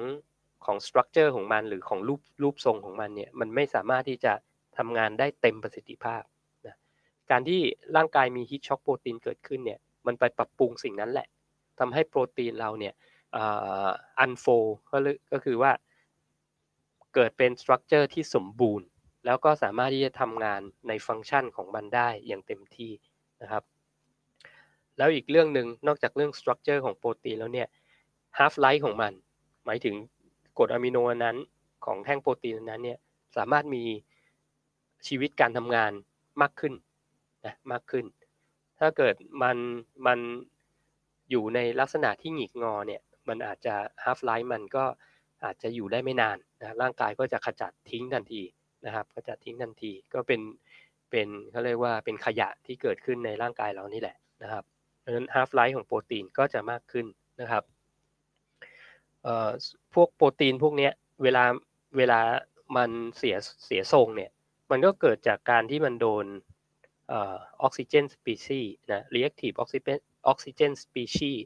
[0.65, 4.33] ของ structure ของมันหรือของรูปรูปทรงของมันเนี่ยมันไม่สามารถที่จะ
[4.79, 6.23] ทำงานได้เต็มประสิทธิภาพ
[6.67, 6.77] นะ
[7.31, 7.61] การที่
[7.97, 11.27] ร่างกายมี heat shock protein เกิดขึ้นเนี่ย มันไปปรับปรุงสิ่งนั้นแหละ
[11.79, 12.95] ทำให้โปรตีนเราเนี่ย
[14.19, 14.47] unfold
[14.91, 14.97] ก็
[15.33, 15.73] ก็คือว่า
[17.15, 18.87] เกิดเป็น structure ที่สมบูรณ์
[19.27, 22.93] แล้วก็สามารถที่จะทำงานในฟังก์ชันของมันได้อย่างเต็มที่
[23.43, 23.63] นะครับ
[24.99, 27.69] แล้วอีกเรื่องหนึ่งนอกจากเรื่อง structure ของโปรตีนแล้วเนี่ย
[28.39, 29.13] half-life ของมัน
[29.67, 29.95] หมายถึง
[30.59, 31.37] กรดอะมิโนนั้น
[31.85, 32.99] ของแท่งโปรตีนนั้นเนี่ย
[33.37, 33.85] สามารถมี
[35.07, 35.93] ชีวิตการทำงาน
[36.41, 36.75] มากขึ้น
[37.47, 38.05] นะมากขึ้น
[38.81, 39.57] ถ้าเกิดมัน
[40.07, 40.19] มัน
[41.31, 44.85] อยู่ในลักษณะที่หงิกงอเนี่ยมันอาจจะ half life มันก็
[45.45, 48.43] อาจจะอยู่ได้ไม่นานนะร่างกายก็จะขจัดทิ้งทันที
[48.87, 50.41] นะครับขจัดทิ้งทันทีก็เป็น
[51.11, 54.65] เป็นเขาเรียกว่าเป็นขยะที่เกิดขึ้นในร่างกายเรานี่แหละนะครับ
[55.05, 57.07] ดังนั้น half life ของโปรตีนก็จะมากขึ้น
[57.41, 57.63] นะครับ
[59.95, 60.91] พวกโปรตีนพวกนี้
[61.23, 61.45] เวลา
[61.97, 62.21] เวลา
[62.77, 64.31] มันเสียเสียทรงเนี่ย
[64.71, 66.27] มันก็เกิดจากการที่มันโดน
[67.13, 67.15] อ
[67.63, 69.99] อกซิเจนสปีชีนะ reactive oxygen
[70.33, 71.39] oxygen species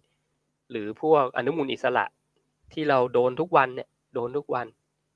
[0.70, 2.06] หรือพวกอนุมูลอิสระ
[2.72, 4.66] ที่เราโดนทุกวันเนี่ยโดนทุกวัน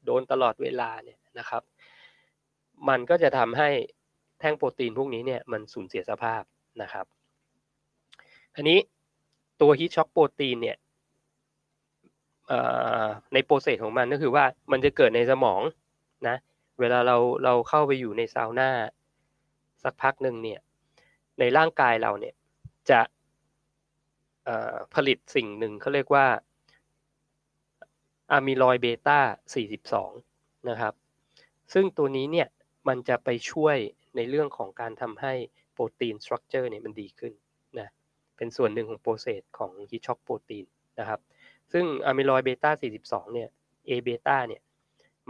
[0.07, 1.63] โดนตลอดเวลาเนี่ยนะครับ
[2.89, 3.71] มันก็จะทำให้
[4.41, 6.43] แท่งโปรตีนพวกนี้เนี่ยมันสูญเสียสภาพ
[6.83, 7.07] นะครับ
[8.55, 8.79] อันนี้
[9.61, 10.77] ตัว heat shock protein เนี่ย
[13.33, 15.61] ใน process ของมันก็คือว่ามันจะเกิดในสมอง
[16.29, 16.37] นะ
[16.81, 18.71] เวลาเราเราเข้าไปอยู่ในซาวน่า
[19.83, 20.61] สักพักหนึ่งเนี่ย
[21.39, 22.35] ในร่างกายเราเนี่ย
[22.91, 23.01] จะ
[24.95, 26.27] ผลิตสิ่งหนึ่งเขาเรียกว่า
[28.33, 29.19] amyloid beta
[29.95, 30.95] 42 นะครับ
[31.73, 32.49] ซึ่งตัวนี้เนี่ย
[32.89, 33.77] มันจะไปช่วย
[34.17, 35.33] ในเรื่องของการทำให้
[35.73, 37.33] protein structure เนี่ยมันดีขึ้น
[37.79, 37.89] นะ
[38.37, 40.67] เป็นส่วนหนึ่งของ process ของ heat shock protein
[41.01, 41.21] นะครับ
[41.73, 42.71] ซึ่ง amyloid beta
[43.03, 43.49] 42 เนี่ย
[43.89, 44.63] A เบต้าเนี่ย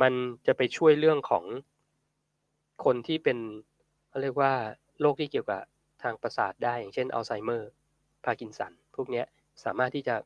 [0.03, 0.13] มัน
[0.47, 1.45] จะไปช่วยเรื่องของ
[2.85, 3.39] คนที่เป็น
[4.09, 4.53] เขาเรียกว่า
[5.01, 5.63] โรคที่เกี่ยวกับ
[6.03, 7.71] ทางประสาทได้อย่างเช่นอัลไซเมอร์
[8.25, 9.25] พาร์กินสันพวกนี้
[9.65, 10.17] สามารถที่จะ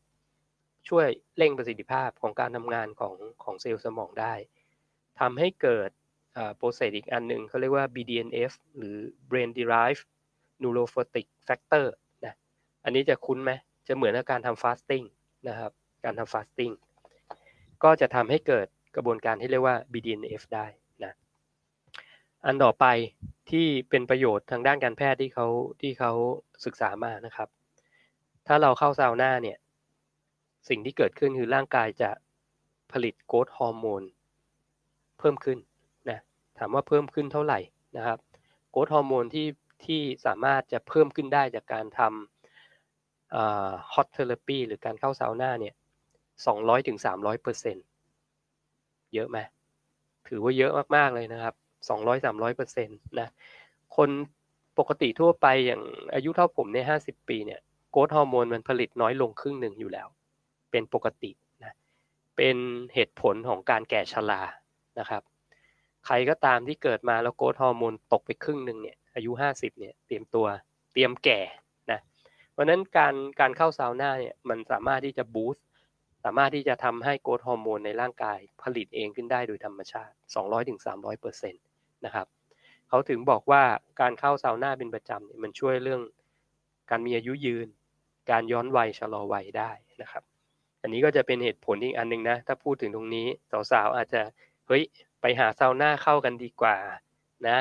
[0.88, 1.06] ช่วย
[1.38, 3.14] เร่งประสิทธิภาพของการทำงานของ
[3.44, 4.34] ของเซลล์สมองได้
[5.20, 5.90] ทำให้เกิด
[6.56, 8.96] โปรเซสอีกอันหนึ่งเขาเรียกว่า BDNF หรือ
[9.30, 10.06] Brain Derived
[10.62, 11.86] Neurophotic Factor
[12.24, 12.34] นะ
[12.84, 13.52] อันนี้จะคุ้นไหม
[13.88, 15.06] จะเหมือนกับการทำ fasting
[15.48, 15.72] นะครับ
[16.04, 16.72] การทำ fasting
[17.84, 20.66] ก็จะทำให้เกิดกระบวนการที่เรียกว่า BDNF ได้
[22.44, 22.86] อันต่อไป
[23.50, 25.46] ที่เป็นประโยชน์ทางด้านการแพทย์ที่เขา
[25.80, 26.12] ที่เขา
[26.64, 27.48] ศึกษามานะครับ
[28.46, 29.58] ถ้าเราเข้าซาวน่าเนี่ย
[30.68, 32.10] สิ่งที่เกิดขึ้นคือร่างกายจะ
[32.92, 34.02] ผลิต growth hormone
[35.18, 35.58] เพิ่มขึ้น
[36.10, 36.18] นะ
[36.58, 37.58] ถามว่าเพิ่มขึ้นเท่าไหร่
[37.96, 38.18] นะครับ
[38.70, 39.46] growth hormone ที่
[39.84, 45.74] ที่สามารถจะเพิ่มขึ้นได้จากการทำ hot therapy หรือการเข้าซาวน่าเนี่ย
[46.46, 47.76] สองร้อยถึงสามร้อยเปอร์เซ็นต์
[49.14, 49.38] เยอะไหม
[50.28, 51.54] ถือว่าเยอะมาก ๆ เลยนะครับ
[51.88, 53.28] สองร้อยสามร้อยเปอร์เซ็นต์นะ
[53.96, 54.10] คน
[54.78, 55.82] ปกติทั่วไปอย่าง
[56.14, 57.60] อายุเท่าผมในห้าสิบปีเนี่ย
[57.90, 60.08] โกรทฮอร์โมนมันผลิตน้อยลงครึ่งหนึ่งอยู่แล้ว
[60.70, 61.30] เป็นปกติ
[61.64, 61.72] นะ
[62.36, 62.56] เป็น
[62.94, 64.42] เหตุผลของการแก่ชรา
[64.98, 65.22] นะครับ
[66.06, 70.46] ใครก็ตามที่เกิดมาแล้วโกรทฮอร์โมนตกไปครึ่งหนึ่งเนี่ยอายุ50เนี่ยเตรียมตัว
[70.92, 71.40] เตรียมแก่
[71.90, 72.00] นะ
[72.52, 75.64] เพราะนั้นการการเข้าซาวน่าเนี่ยมันสามารถที่จะบูสต์
[76.24, 80.14] สามารถที่จะทำให้โกรทฮอร์โมนในร่างกายผลิตเองขึ้นได้โดยธรรมชาติ
[80.66, 81.62] 200-300เปอร์เซ็นต์
[82.04, 82.26] นะครับ
[82.88, 83.62] เขาถึงบอกว่า
[84.00, 86.00] การเข้าซาวน่าเป็นประจำเนี่ยมันช่วยเรื่อง
[86.90, 87.68] การมีอายุยืน
[88.30, 89.70] การย้อนวัยชะลอวัยได้
[90.02, 90.22] นะครับ
[90.82, 93.26] อันนี้ก็จะเป็นเหตุผลอีกอันหนึ่งนะ ถ้าพูดถึงตรงนี้
[93.70, 94.22] สาวๆอาจจะ
[94.66, 94.82] เฮ้ย
[95.20, 96.76] ไปหาซาวน่าเข้ากันดีกว่า
[97.48, 97.58] นะ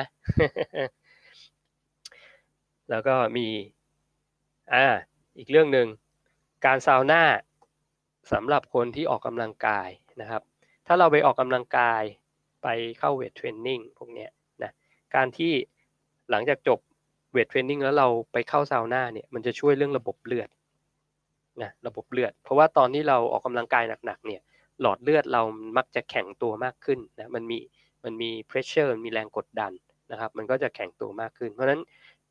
[2.90, 3.48] แล้วก็มี
[4.72, 4.86] อ่า
[5.38, 5.88] อีกเรื่องหนึ่ง
[6.66, 7.22] การซาวน่า
[8.32, 9.88] สำหรับคนที่ออกกำลังกาย
[10.20, 10.42] นะครับ
[10.86, 12.02] ถ้าเราไปออกกำลังกาย
[12.62, 14.26] ไปเข้า weight training พวกนี้
[14.62, 14.72] นะ
[15.14, 15.52] การที่
[16.30, 16.78] หลังจากจบ
[17.32, 20.48] weight training แล้วเราไปเข้าซาวน่าเนี่ยมันจะช่วยเรื่องระบบเลือด
[21.62, 24.42] นะระบบเลือด เพราะว่าตอนที่เราออกกำลังกายหนักๆเนี่ย
[24.80, 25.42] หลอดเลือดเรา
[25.76, 27.58] มักจะแข็งตัวมากขึ้นนะมันมี
[28.04, 29.72] มันมี pressure มีแรงกดดัน
[30.12, 31.80] นะครับมันก็จะแข็งตัวมากขึ้น เพราะฉะนั้น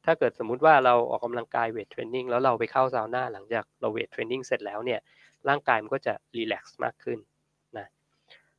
[0.06, 5.00] ถ้าเกิดสมมุติว่าเราออกกำลังกาย weight training แล้วเราไปเข้าซาวน่าหลังจากเรา weight training เสร็จแล้วเนี่ย
[5.50, 7.20] ร่างกายมันก็จะ relax มากขึ้น
[7.78, 7.88] นะ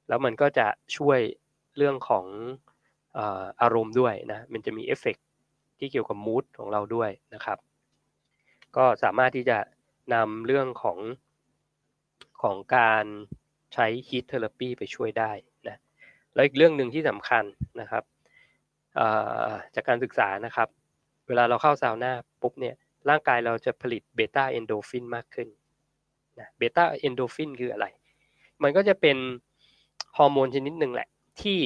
[0.09, 0.67] แล้วมันก็จะ
[0.97, 1.21] ช่วย
[1.77, 2.27] เรื่องของ
[3.63, 5.17] อารมณ์ด้วยนะมันจะมีเอฟเฟก
[5.79, 7.59] ที่เกี่ยวกับ mood ของเราด้วยนะครับ
[8.77, 9.59] ก็สามารถที่จะ
[10.15, 10.99] นำเรื่องของ
[12.43, 13.05] ของการ
[13.75, 15.33] ใช้ heat therapy ไปช่วยได้
[15.69, 15.77] นะ
[16.35, 17.45] แล้วอีกเรื่องหนึ่งที่สำคัญ
[17.81, 18.05] นะครับ
[19.75, 20.69] จากการศึกษานะครับ
[21.29, 22.75] เวลาเราเข้าซาวน่าปุ๊บเนี่ย
[23.09, 25.49] ร่างกายเราจะผลิต beta endorphin มากขึ้น
[26.39, 27.87] นะ beta endorphin คืออะไร
[28.63, 29.17] มันก็จะเป็น
[30.17, 31.09] ฮอร์โมนชนิดหนึ่งแหละ
[31.41, 31.61] ที่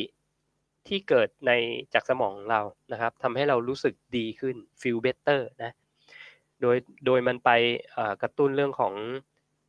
[0.87, 1.53] ที่เกิดใน
[1.95, 2.61] จากสมองเรา
[2.93, 5.73] นะครับทำให้เรารู้สึกดีขึ้น feel better นะ
[6.61, 7.51] โดยโดยมันไป
[8.23, 8.95] กระตุ้นเรื่องของ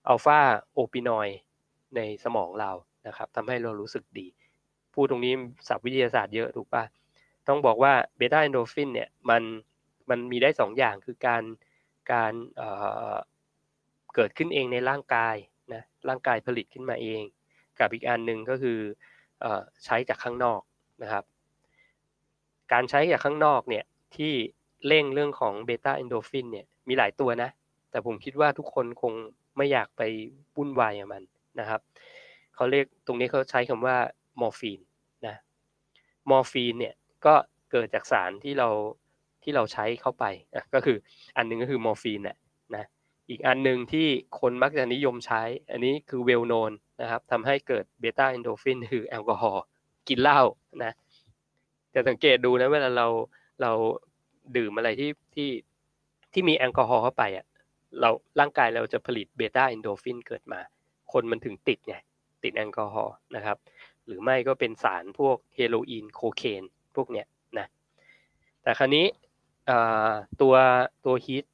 [0.07, 1.29] alpha opioid
[1.95, 2.71] ในสมองเรา
[3.07, 4.27] นะครับทำให้เรารู้สึกดี
[4.93, 5.33] พูดตรงนี้
[5.67, 6.83] ศัพท์วิทยาศาสตร์เยอะถูกปะ
[7.47, 9.43] ต้องบอกว่าเบต้าเอนโดฟินเนี่ยมัน
[10.09, 11.43] มันมีได้2อย่างคือการ
[12.11, 15.35] การเเกิดขึ้นเองในร่างกาย
[15.73, 17.21] นะร่างกายผลิตขึ้นมาเอง
[17.79, 18.79] กับอีกอันหนึ่งก็คือ
[19.85, 20.61] ใช้จากข้างนอก
[21.03, 21.23] นะครับ
[22.71, 23.85] การใช้จากข้างนอกเนี่ย
[24.15, 24.33] ที่
[24.87, 27.49] เร่งเรื่องของเบต้าเอนโดฟินเนี่ยมีหลายตัวนะ
[27.91, 29.13] แต่ผมคิดว่าทุกคนคง
[29.57, 30.01] ไม่อยากไป
[30.57, 31.23] วุ่นวายกับมัน
[31.59, 31.81] นะครับ
[32.55, 33.97] เขาเรียกตรงนี้เขาใช้คำว่า
[34.41, 34.79] มอร์ฟีน
[35.27, 35.35] นะ
[36.29, 37.35] มอร์ฟีนเนี่ยก็
[37.71, 38.69] เกิดจากสารที่เรา
[39.43, 40.25] ที่เราใช้เข้าไป
[40.73, 40.97] ก็คือ
[41.37, 42.37] อันหนึงก็คือมอร์ฟีนน่ะ
[42.75, 42.85] นะ
[43.29, 44.07] อีกอันหนึ่งที่
[44.39, 46.71] คนมักจะนิยมใช้ อันนี้คือ well known
[47.01, 49.63] นะครับทำให้เกิด beta endorphin คือแอลกอฮอล์
[50.07, 50.41] กินเหล้า
[50.83, 50.93] นะ
[51.93, 53.07] จะสังเกตดูนะเวลาเรา
[53.61, 53.71] เรา
[54.57, 55.49] ดื่มอะไรที่ที่
[56.33, 57.45] ที่มีแอลกอฮอล์เข้าไปอะ
[57.99, 58.09] เรา
[58.39, 60.59] ร่างกายเราจะผลิต beta endorphin เกิดมา
[61.11, 61.95] คนมันถึงติดไง
[62.43, 63.57] ติดแอลกอฮอล์นะครับ
[64.05, 66.63] หรือไม่ก็เป็นสารพวกเฮโรอีนโคเคน
[66.95, 67.67] พวกเนี้ยนะ
[68.63, 69.05] แต่คราวนี้
[70.41, 70.55] ตัว
[71.05, 71.45] ตัว heat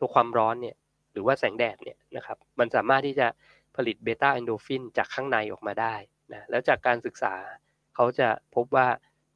[0.00, 0.76] ตัวความร้อนเนี่ย
[1.14, 3.26] หรือว่าแสงแดดเนี่ยนะครับมันสามารถที่จะ
[3.76, 5.94] ผลิต beta endorphin จากข้างในออกมาได้
[6.32, 7.34] นะแล้วจากการศึกษา
[7.94, 8.86] เขาจะพบว่า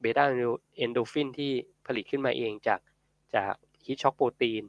[0.01, 1.53] beta endorphin ที่
[1.87, 2.81] ผลิตขึ้นมาเองจาก
[3.35, 3.55] จาก
[3.85, 4.63] heat shock protein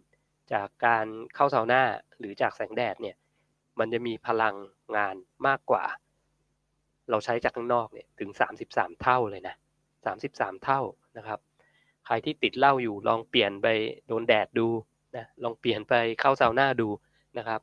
[0.54, 1.06] จากการ
[1.36, 1.82] เข้าซาวน่า
[2.20, 3.16] หรือจากแสงแดดเนี่ย
[3.80, 4.56] มันจะมีพลัง
[4.96, 5.16] งาน
[5.48, 5.84] มากกว่า
[7.10, 8.30] เราใช้จากข้างนอกเนี่ยถึง
[8.66, 9.56] 33 เท่าเลยนะ
[10.10, 10.82] 33 เท่า
[11.18, 11.40] นะครับ
[12.06, 13.68] ใครที่ติดเหล้าอยู่ลองเปลี่ยนไป
[14.08, 14.68] โดนแดดดู
[15.16, 16.90] นะลองเปลี่ยนไปเข้าซาวน่าดู
[17.38, 17.62] นะครับ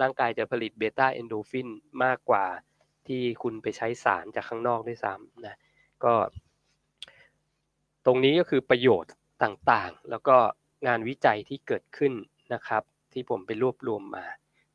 [0.00, 1.68] ร่างกายจะผลิต beta endorphin
[2.04, 2.44] มากกว่า
[3.06, 5.56] ที่คุณไปใช้สารจากข้างนอกด้วยซ้ำนะ
[6.04, 6.14] ก็
[8.06, 9.12] ตรงนี้ก็คือประโยชน์
[9.42, 10.36] ต่างๆ แล้วก็
[10.86, 12.12] งานวิจัยที่เกิดขึ้น
[12.54, 12.82] นะครับ
[13.12, 14.26] ที่ผมไปรวบรวมมา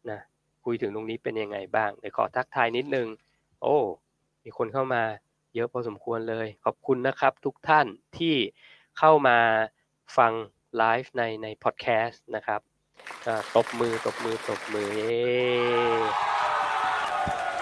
[0.10, 0.20] นะ
[0.66, 3.08] คุยถึงตรงนี้เป็นยังไงบ้างเดี๋ยวขอทักทายนิดนึง
[3.62, 3.78] โอ้
[4.44, 5.04] มีคนเข้ามา
[5.56, 7.88] เยอะพอสมควรเลย ขอบคุณนะครับทุกท่าน
[8.18, 8.36] ที่
[9.00, 9.38] เข้ามา
[10.18, 10.34] ฟัง
[10.78, 12.62] ไลฟ์ในในพอดแคสต์นะครับ
[13.56, 14.90] ตบมือตบมือตบมือ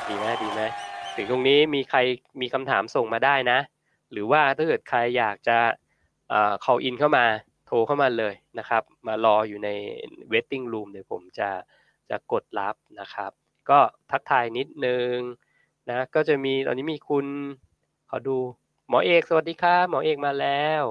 [0.05, 0.62] เดีไหมดีไหม
[1.16, 1.99] ถึงตรงนี้มีใคร
[2.41, 3.59] มีคำถามส่งมาได้นะ
[4.12, 5.57] หรือว่าถ้าเกิดใครอยากจะ
[6.30, 7.26] เอ่อ call in เข้ามา
[7.66, 9.70] โทรเข้ามาเลยนะครับ มารออยู่ใน
[10.32, 11.49] waiting room เดี๋ยวผมจะ
[12.09, 13.32] จะกดรับนะครับ
[13.70, 13.80] ก็
[14.12, 15.16] ทักทายนิดนึง
[15.89, 17.26] นะก็จะมีตอนนี้มีคุณ
[18.09, 18.38] ขอดู
[18.88, 20.84] หมอเอกสวัสดีครับหมอเอกมาแล้ว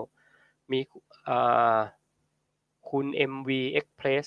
[0.72, 0.80] มี
[2.94, 4.24] คุณ MV Express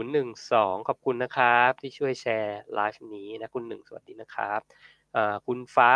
[0.00, 4.60] 2012 ขอบคุณนะครับ ที่ช่วยแชร์ไลฟ์นี้นะ คุณหนึ่งสวัสดีนะครับ
[5.46, 5.92] คุณฟ้า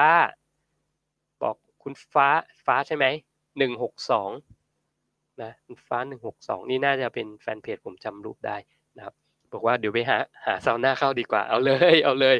[1.42, 2.28] บอกคุณฟ้า
[2.66, 3.06] ฟ้าใช่ไหม
[3.58, 4.30] หนึ่งหกสอง
[5.42, 8.56] นะคุณฟ้าหนึ่งหกสองนี่น่าจะเป็นแฟนเพจผมจำรูปได้
[8.96, 9.14] นะครับ
[9.52, 12.36] บอกว่าเดี๋ยวไปหาหาซาวน่าเข้าดีกว่า เอาเลยเอาเลย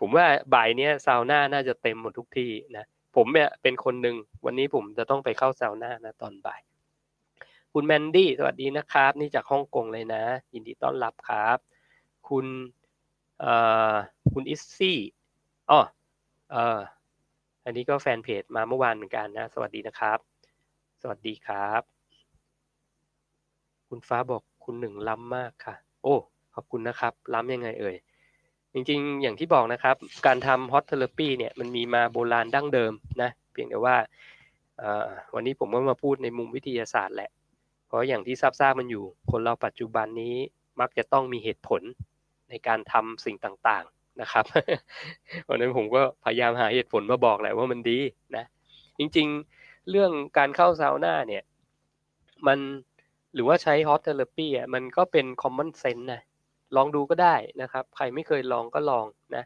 [0.00, 2.84] ผมว่าบ่ายนี้ซาวน่าน่าจะเต็มหมดทุกที่นะ
[3.16, 6.60] ผมเนี่ยเป็นคนหนึ่งวันนี้ผมจะต้องไปเข้าซาวน่านะตอนบ่าย
[7.78, 10.22] คุณแมนดี้สวัสดีนะครับ นี่จากฮ่องกงเลยนะ
[10.54, 11.58] ยินดีต้อนรับครับ
[12.28, 12.46] คุณ
[13.40, 13.52] เอ่
[13.92, 13.94] อ
[14.32, 14.98] คุณอิซซี่
[15.70, 15.80] อ๋อ
[16.50, 16.78] เอ่อ
[17.64, 20.18] อันนี้ก็แฟนเพจมาเมื่อวานเหมือนกันนะ สวัสดีนะครับ
[21.02, 21.82] สวัสดีครับ
[23.88, 26.14] คุณฟ้าบอกคุณหนึ่งล้ำมากค่ะ โอ้
[26.54, 27.96] ขอบคุณนะครับ ล้ำยังไงเอ่ย
[28.72, 29.96] จริงๆ อย่างที่บอกนะครับ
[30.26, 33.96] การทำ hot therapy เนี่ยมันมีมาโบราณดั้งเดิมนะ เพียงแต่ว่า
[35.34, 37.30] วันนี้ผมก็มาพูดในมุมวิทยาศาสตร์แหละ
[37.86, 40.34] เพราะอย่างที่ทราบๆมันอยู่ คนเราปัจจุบันนี้
[40.80, 41.82] มักจะต้องมีเหตุผล
[42.50, 44.44] ในการทำสิ่งต่างๆนะครับ
[45.44, 47.98] เพราะนั้นผมก็พยายามหาเหตุผลมาบอกแหละว่ามันดี
[48.36, 48.44] นะ
[48.98, 51.44] จริงๆเรื่องการเข้าซาวน่าเนี่ย
[52.46, 52.58] มัน
[53.34, 56.22] หรือว่าใช้ hot therapy อะมันก็เป็น common sense นะ
[56.76, 59.44] ลองดูก็ได้นะครับ ใครไม่เคยลองก็ลองนะ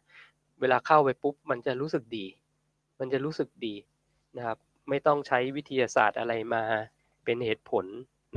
[0.61, 2.27] เวลาเข้าไปปุ๊บมันจะรู้สึกดี
[3.01, 3.75] มันจะรู้สึกดี
[4.37, 6.63] นะครับ ไม่ต้องใช้วิทยาศาสตร์อะไรมา
[7.25, 7.87] เป็นเหตุผล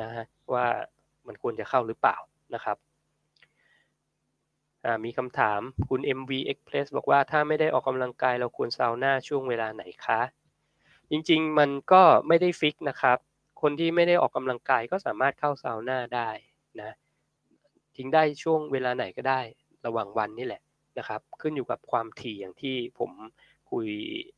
[0.02, 0.66] นะฮะว่า
[1.28, 2.18] มันควรจะเข้าหรือเปล่า
[2.56, 2.78] นะครับ
[5.06, 10.22] มีคำถามคุณ MV Express บอกว่าถ้าไม่ได้ออกกำลังกายเราควรซาวน่าช่วงเวลาไหนคะ
[11.10, 13.18] จริงๆมันก็ไม่ได้ฟิกนะครับ
[13.62, 16.30] คนที่ไม่ได้ออกกำลังกายก็สามารถเข้าซาวน่าได้
[16.82, 16.91] นะ
[17.96, 19.41] ทิ้งได้ช่วงเวลาไหนก็ได้
[19.86, 20.62] ระหว่างวันนี่แหละ
[20.98, 23.12] นะครับ ขึ้นอยู่กับความถี่อย่างที่ผม
[23.72, 23.88] คุย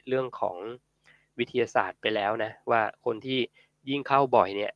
[0.08, 0.58] เรื่องของ
[1.40, 3.40] วิทยาศาสตร์ไปแล้วนะว่าคนที่
[3.90, 4.74] ยิ่งเข้าบ่อยเนี่ย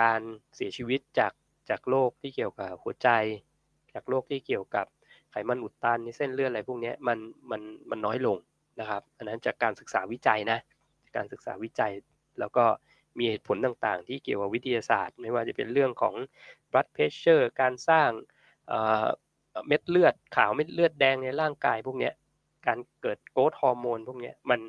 [0.00, 0.20] การ
[0.56, 1.32] เสียชีวิตจาก
[1.70, 3.08] จากโรคที่เกี่ยวกับหัวใจ
[3.94, 4.86] จากโรคที่เกี่ยวกับ
[5.30, 7.18] ไขมันอุดตันในเส้นเลือดอะไรพวกนี้มัน
[7.50, 8.36] มันมันน้อยลง
[8.80, 10.58] นะครับอันนั้นจากการศึกษาวิจัยนะ
[11.16, 11.92] การศึกษาวิจัย
[12.40, 12.64] แล้วก็
[13.18, 16.14] มีเหตุผลต่างๆ ที่เกี่ยวกับวิทยาศาสตร์ ไม่ว่าจะเป็นเรื่องของ
[16.70, 18.10] blood pressure การสร้าง
[19.66, 22.10] เม็ดเลือดขาวเม็ดเลือดแดงในร่างกายพวกนี้
[22.66, 24.60] การเกิดโกรทฮอร์โมนพวกนี้มัน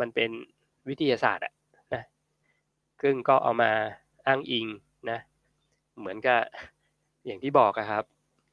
[0.00, 0.30] มันเป็น
[0.88, 1.54] วิทยาศาสตร์อะนะ
[3.06, 3.72] ซึ่งก็เอามา
[4.26, 4.66] อ้างอิง
[5.10, 5.18] นะ
[5.98, 6.40] เหมือนกับ
[7.26, 8.04] อย่างที่บอกครับ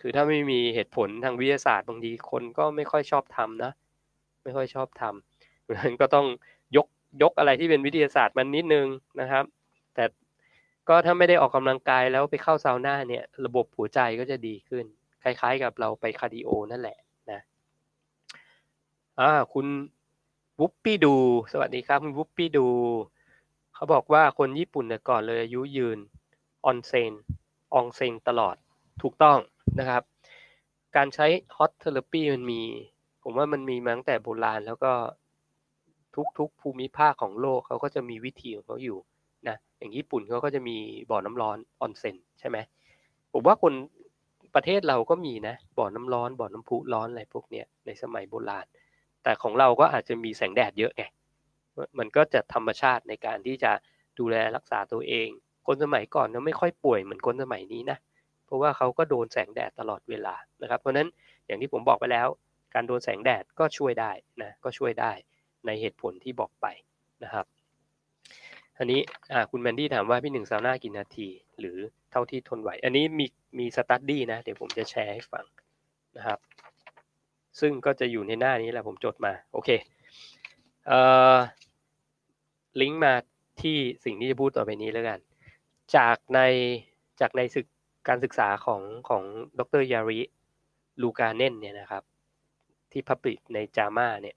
[0.02, 3.72] คือถ้าไม่มีเหตุผลทางวิทยาศาสตร์บางทีคนก็ไม่ค่อยชอบทำนะ
[4.44, 6.26] ไม่ค่อยชอบทำเพราะฉะนั้นก็ต้อง
[6.76, 6.88] ยก
[7.22, 8.88] ยกอะไรที่เป็นวิทยาศาสตร์มันนิดนึง
[9.20, 9.44] นะครับ
[9.96, 10.06] แต่
[10.90, 14.86] ก็ถ้าไม่ได้ออกกำลังกายแล้วไปเข้าซาวน่าเนี่ยระบบหัวใจก็จะดีขึ้น
[15.24, 16.98] คล้ายๆ กับเราไป cardio นั่นแหละ
[17.32, 17.40] นะ
[19.20, 19.68] อ่าคุณ
[20.60, 21.16] วุปปี้ดู
[21.52, 22.68] สวัสดีครับ คุณวุปปี้ดู
[23.82, 26.00] เขาบอกว่าคนญี่ปุ่นแต่ก่อนเลยอายุยืน
[26.66, 27.14] ออนเซน
[27.74, 28.56] อองเซนตลอด
[29.02, 29.40] ถูกต้อง
[29.80, 30.04] นะครับ
[30.96, 31.28] การใช้
[31.58, 32.62] hot therapy มันมี
[33.24, 34.92] ผมว่ามันมีมาตั้งแต่โบราณแล้วก็
[36.38, 38.98] ทุกๆภูมิภาคของโลกเขาก็จะมีวิธีของเขาอยู่
[39.48, 40.78] นะอย่างญี่ปุ่นเขาก็จะมี
[41.12, 42.58] บ่อน้ำร้อนออนเซนใช่ไหม
[43.34, 43.74] ผมว่าคน
[44.56, 48.66] ประเทศเราก็มีนะบ่อน้ำร้อนบ่อน้ำพุร้อนอะไรพวกเนี้ยในสมัยโบราณ
[49.24, 51.04] แต่ของเราก็อาจจะมีแสงแดดเยอะไง
[52.00, 53.72] มันก็จะธรรมชาติในการที่จะ
[54.20, 55.30] ดูแลรักษาตัวเอง
[55.68, 57.98] คนสมัยก่อนเนี่ยไม่ค่อยป่วยเหมือนคนสมัยนี้นะ
[58.46, 61.08] เพราะว่าเขาก็โดนแสงแดดตลอดเวลานะครับ เพราะนั้น
[61.46, 62.28] อย่างที่ผมบอกไปแล้ว
[62.74, 64.12] การโดนแสงแดดก็ช่วยได้
[64.42, 65.12] นะก็ช่วยได้
[65.66, 66.68] ในเหตุผลที่บอกไป
[67.24, 67.46] นะครับ
[68.78, 69.02] อันนี้
[69.52, 71.28] คุณแมนดี้ถามว่าพี่หนึ่งซาวน่ากี่นาที
[71.60, 71.78] หรือ
[72.12, 73.26] เท่าที่ทนไหว อันนี้มี
[73.60, 75.46] มีสตัดดี้นะ เดี๋ยวผมจะแชร์ให้ฟัง
[76.18, 76.40] นะครับ
[77.60, 79.70] ซึ่งก็จะอยู่ในหน้านี้แหละผมจดมา โอเค
[80.88, 81.00] เอ่
[81.36, 81.38] อ
[82.82, 83.14] ลิงก์มา
[83.62, 85.20] ที่สิ่งที่จะพูดต่อไปนี้แล้วกัน
[85.96, 86.40] จากใน
[87.20, 87.68] จากในศึก
[88.08, 89.24] การศึกษาของของ
[89.60, 90.20] ดรยาริ
[91.02, 92.04] ลูกาเนนเนี่ยนะครับ
[92.92, 94.36] ที่พับลิชในจามาเนี่ย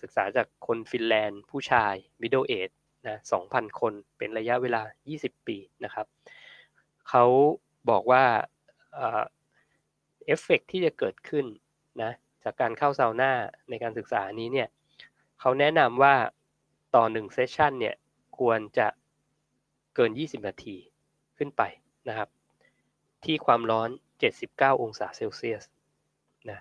[0.00, 2.74] ศึกษาจากคนฟินแลนด์ ผู้ชาย middle age
[3.08, 3.16] นะ
[3.48, 4.82] 2,000 คนเป็นระยะเวลา
[5.14, 6.06] 20 ปีนะครับ
[7.08, 7.24] เขา
[7.90, 8.24] บอกว่า
[8.96, 11.46] เอฟเฟกที่จะเกิดขึ้น
[12.02, 12.12] นะ
[12.44, 13.32] จากการเข้าซาวน่า
[13.70, 14.68] ในการศึกษานี้เนี่ย
[15.40, 16.14] เขาแนะนำว่า
[16.94, 17.94] ต่อหนึ่ง session เนี่ย
[18.38, 18.88] ควรจะ
[19.94, 20.76] เกิน 20 นาที
[21.38, 21.62] ขึ้นไป
[22.08, 22.28] นะครับ
[23.24, 23.88] ที่ความร้อน
[24.34, 25.64] 79 องศาเซลเซียส
[26.50, 26.58] นะ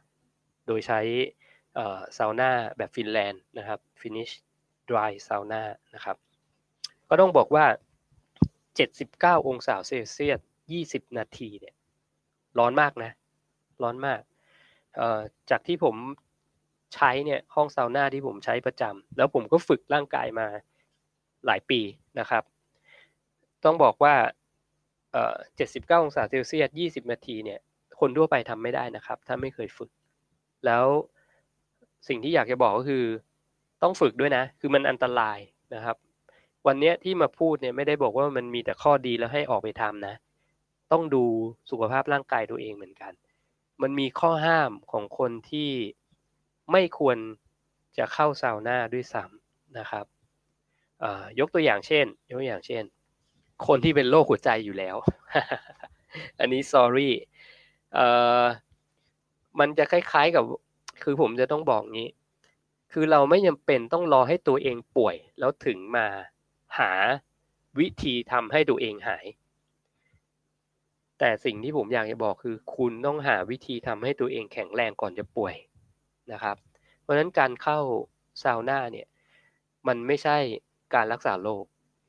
[0.66, 1.00] โดยใช้
[2.18, 4.30] ซาวน่าแบบฟินแลนด์นะครับ Finnish
[4.90, 5.62] dry sauna
[5.96, 6.18] นะครับ
[7.10, 7.66] ก็ต้องบอกว่า
[8.62, 10.40] 79 องศาเซลเซียส
[10.78, 11.76] 20 นาทีเนี่ย
[12.60, 13.12] ร้อนมากนะ
[13.84, 14.22] ร้อนมาก
[15.50, 15.96] จากที่ผม
[16.94, 20.48] ใช้เนี่ยห้องซาวน่าที่ผมใช้ประจำแล้วผมก็ฝึกร่างกายมา
[21.46, 21.82] หลายปี
[22.20, 22.44] นะครับ
[23.66, 24.16] ต้องบอกว่า
[25.28, 27.60] 79 องศาเซลเซียส 20 นาทีเนี่ย
[28.00, 29.90] คนทั่วไปทำไม่ได้นะครับ ถ้าไม่เคยฝึก
[30.66, 30.86] แล้ว
[32.08, 33.04] สิ่งที่อยากจะบอกก็คือ
[33.84, 35.40] ต้องฝึกด้วยนะ คือมันอันตราย
[35.74, 35.98] นะครับ
[36.68, 40.16] วันนี้ที่มาพูดเนี่ยไม่ได้บอกว่ามันมีแต่ข้อดีแล้วให้ออกไปทำนะ
[40.92, 41.24] ต้องดู
[41.70, 43.14] สุขภาพร่างกายตัวเองเหมือนกัน
[43.82, 45.70] มันมีข้อห้ามของคนที่
[46.72, 47.18] ไม่ควร
[47.98, 50.06] จะเข้าซาวน่าด้วยซ้ำนะครับ
[51.40, 52.84] ยกตัวอย่างเช่น ยกตัวอย่างเช่น
[53.68, 54.98] คนที่เป็นโรคหัวใจอยู่แล้ว
[56.40, 57.12] อันนี้ sorry
[59.60, 60.44] มันจะคล้ายๆกับ
[61.04, 62.10] คือผมจะต้องบอกงี้
[62.92, 66.08] คือเราไม่จำเป็นต้องรอให้ตัวเองป่วย แล้วถึงมา
[66.80, 66.92] หา
[67.80, 69.26] วิธีทำให้ตัวเองหาย
[71.20, 75.56] แต่สิ่งที่ผมอยากจะบอกคือ คุณต้องหาวิธีทำให้ตัวเองแข็งแรงก่อนจะป่วย
[76.32, 76.58] นะครับ
[77.02, 77.80] เพราะฉะนั้นการเข้า
[78.44, 79.08] ซาวน่าเนี่ย
[79.88, 80.38] มันไม่ใช่
[80.96, 81.64] การรักษาโรค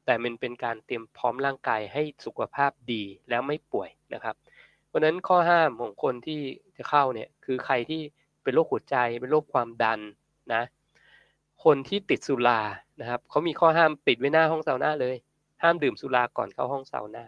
[0.04, 4.34] แต่มันเป็นการเตรียมพร้อมร่างกายให้สุขภาพดีแล้วไม่ป่วยนะครับ
[4.86, 6.40] เพราะฉะนั้นข้อห้ามของคนที่
[6.76, 8.00] จะเข้าเนี่ยคือใครที่
[8.42, 10.00] เป็นโรคหัวใจเป็นโรคความดัน
[10.54, 10.62] นะ
[11.64, 12.60] คนที่ติดสุรา
[13.00, 15.16] นะครับเขามีข้อห้ามปิดไว้หน้าห้องซาวน่าเลย
[15.62, 17.24] ห้ามดื่มสุราก่อนเข้าห้องซาวน่า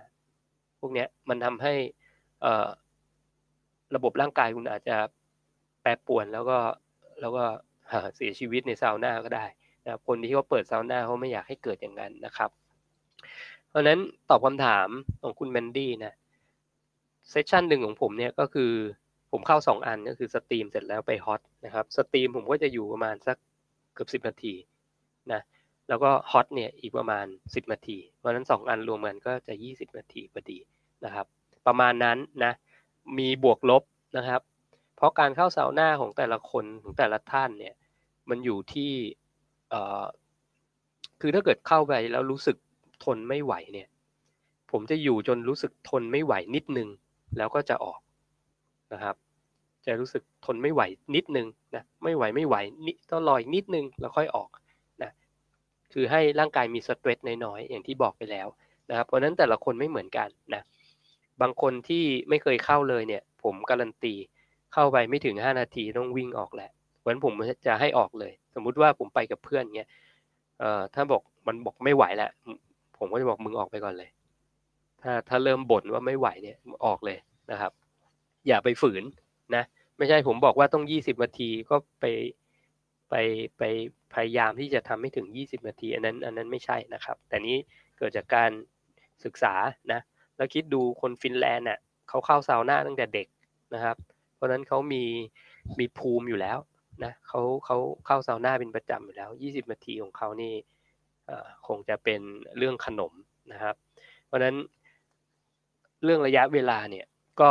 [0.81, 1.75] พวกนี้มันทำให้
[3.95, 4.97] ระบบร่างกายคุณอาจจะ
[5.87, 6.59] แปรปวนแล้วก็
[7.21, 7.45] แล้วก็
[8.17, 9.47] เสียชีวิตในซาวน่าก็ได้
[9.85, 12.51] นะครับคนที่เขาเปิดซาวน่าเขาไม่อยากให้เกิดอย่างนั้นนะครับ
[13.69, 14.89] เพราะนั้นตอบคำถาม
[15.23, 16.15] ของคุณแมนดี้นะ
[17.31, 18.73] session หนึ่งของผมเนี่ยก็คือ
[19.33, 23.37] ผมเข้าสองอันก็คือ steam เสร็จแล้วไป hot นะครับ steam ผมก็จะอยู่ประมาณสัก
[23.95, 24.55] เกือบสิบนาที
[25.33, 25.41] นะ
[25.89, 30.59] แล้วก็ hot เนี่ยอีกประมาณ 10 นาที เพราะนั้น 2 อันรวมกันก็จะ 20 นาทีพอดี
[31.05, 31.27] นะครับ
[31.67, 32.53] ประมาณนั้นนะ
[33.19, 33.83] มีบวกลบ
[34.17, 34.41] นะครับ
[34.97, 37.75] เพราะการเข้าซาวน่าของแต่ละคนของแต่ละท่านเนี่ย
[38.31, 38.93] มันอยู่ที่
[39.71, 40.05] เออ
[41.21, 42.57] คือถ้าเกิดเข้าไปแล้วรู้สึก
[43.05, 43.89] ทนไม่ไหวเนี่ย
[44.71, 46.89] ผมจะอยู่จนรู้สึกทนไม่ไหวนิดนึง
[47.39, 48.01] แล้วก็จะออก
[48.93, 49.17] นะครับ
[49.87, 50.83] จะรู้สึกทนไม่ไหว
[51.15, 54.51] นิดนึงนะไม่ไหวไม่ไหวนิดต้องรออีกนิดนึงแล้วค่อยออก
[55.03, 55.11] นะ
[55.93, 58.47] คือให้ร่างกายมีสเตรสน้อยๆอย่างที่บอกไปแล้ว
[58.91, 60.63] นะครับเพราะนั้นแต่ละคนไม่เหมือนกันนะ
[61.43, 64.15] บางคนที่ไม่เคยเข้าเลยเนี่ย ผมการันตี
[64.79, 67.33] เข้าไปไม่ถึง 5 นาทีต้องวิ่งออกแหละเพราะนั้นผม
[67.67, 69.89] จะให้ออกเลย สมมุติว่าผมไปกับเพื่อนเงี้ย
[70.59, 72.31] เอ่อถ้าบอกมันบอกไม่ไหวแล้ว
[72.99, 74.11] ผมก็จะบอกมึงออกไปก่อนเลย
[75.03, 76.57] ถ้าถ้าเริ่มบ่นว่าไม่ไหวเนี่ย
[76.87, 77.19] ออกเลย
[77.51, 77.73] นะครับ
[78.47, 79.03] อย่าไปฝืน
[79.55, 79.65] นะ
[79.99, 82.05] ไม่ใช่ผมบอกว่าต้อง 20 นาทีก็ไป
[83.11, 83.15] ไป
[83.59, 83.63] ไป
[84.15, 87.57] พยายามที่จะทำให้ถึง 20 นาที อันนั้นอันนั้นไม่ใช่นะครับ แต่นี้
[87.99, 88.51] เกิดจากการ
[89.25, 89.55] ศึกษา
[89.93, 90.01] นะ
[90.37, 93.27] แล้วคิดดูคนฟินแลนด์เน่ะเขาเข้าซาวน่าตั้งแต่เด็ก
[93.75, 93.97] นะครับ
[94.37, 95.05] เพราะนั้นเขามี
[95.79, 96.59] มีภูมิอยู่แล้ว
[97.05, 97.77] นะเขาเขา
[98.07, 100.55] เข้าซาวน่าเป็นประจำอยู่แล้ว 20 นาทีของเขานี่
[101.67, 102.21] คงจะเป็น
[102.59, 103.13] เรื่องขนม
[103.53, 103.75] นะครับ
[104.27, 104.57] เพราะฉะนั้น
[106.05, 107.07] เรื่องระยะเวลาเนี่ย
[107.41, 107.51] ก็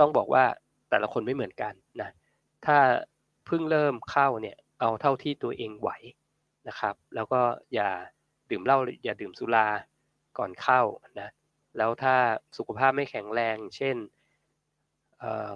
[0.00, 0.44] ต้องบอกว่า
[0.90, 2.10] แต่ละคนไม่เหมือนกันนะ
[2.66, 2.78] ถ้า
[3.46, 5.90] เพิ่งเริ่มเข้าเนี่ยเอาเท่าที่ตัวเองไหว
[6.68, 7.40] นะครับ แล้วก็
[7.74, 7.90] อย่า
[8.50, 9.66] ดื่มเหล้าอย่าดื่มสุรา
[10.38, 10.80] ก่อนเข้า
[11.20, 11.28] นะ
[11.76, 12.14] แล้วถ้า
[12.56, 13.96] สุขภาพไม่แข็งแรง เช่น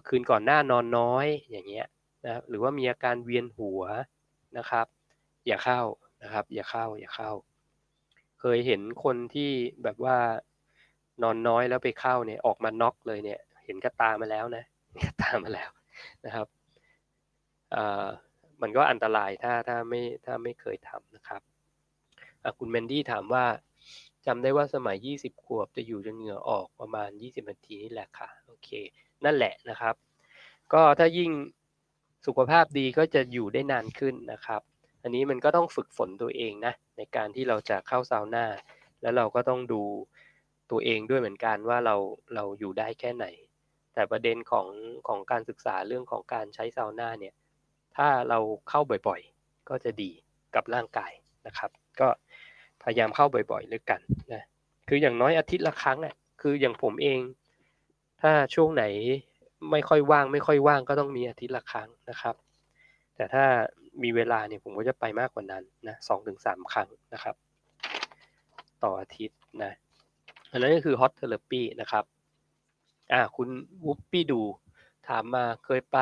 [0.06, 1.86] คืนก่อนหน้านอนน้อยอย่างเงี้ย
[2.24, 3.82] นะหรือว่ามีอาการเวียนหัว
[4.58, 4.86] นะครับ
[5.46, 5.80] อย่าเข้า
[6.22, 7.32] นะครับ อย่าเข้าอย่าเข้า
[8.40, 9.50] เคยเห็นคนที่
[9.82, 10.18] แบบว่า
[11.22, 14.64] นอนน้อยแล้วไปเข้าเนี่ยออกมาน็อกเลยเนี่ย เห็นกระตามาแล้วนะ
[15.04, 15.70] กระตามาแล้ว
[16.24, 16.46] นะครับ
[18.62, 21.42] มันก็อันตรายถ้าถ้าไม่ถ้าไม่เคยทำนะครับ
[22.58, 23.44] คุณเมนดี้ถามว่า
[24.26, 28.68] จำได้ว่าสมัย 20 ขวบจะอยู่จนเหงื่อออกประมาณ 20 นาทีนี่แหละค่ะ โอเค
[29.25, 29.95] นั่นแหละนะครับ
[30.73, 31.31] ก็ถ้ายิ่ง
[32.27, 34.62] สุขภาพดีก็จะอยู่ได้นานขึ้นนะครับ
[35.03, 38.47] อันนี้มันก็ต้องฝึกฝนตัวเองนะในการที่เราจะเข้าซาวน่า
[39.03, 39.83] แล้วเราก็ต้องดู
[40.71, 41.97] ตัวเองด้วยเหมือนกันว่าเรา
[42.35, 43.27] เราอยู่ได้แค่ไหน
[43.95, 44.66] แต่ประเด็นของ
[45.09, 47.35] ของการศึกษาเรื่องของการใช้ซาวน่าเนี่ย
[47.97, 50.11] ถ้าเราเข้าบ่อยๆ ก็จะดี
[50.55, 51.12] กับร่างกาย
[51.47, 52.09] นะครับ ก็
[52.83, 54.01] พยายามเข้าบ่อยๆด้วยกัน
[54.33, 54.45] นะ
[54.89, 57.18] คืออย่างน้อยอาทิตย์ละครั้งอะคืออย่างผมเอง
[58.23, 58.85] ถ้าช่วงไหน
[59.71, 62.35] ไม่ค่อยว่าง ไม่ค่อยว่างก็ต้องมีอาทิตย์ละครั้งนะครับ
[63.16, 63.45] แต่ถ้า
[64.03, 67.35] มีเวลาเนี่ยผมก็จะไปมากกว่านั้นนะสองถึงสามครั้งนะครับ
[68.83, 69.73] ต่ออาทิตย์นะ
[70.51, 72.05] อันนั้นก็คือ hot therapy นะครับ
[73.12, 73.49] อ่าคุณ
[73.87, 74.43] วุปปี้ดู
[75.09, 75.99] ถามมาเคยไป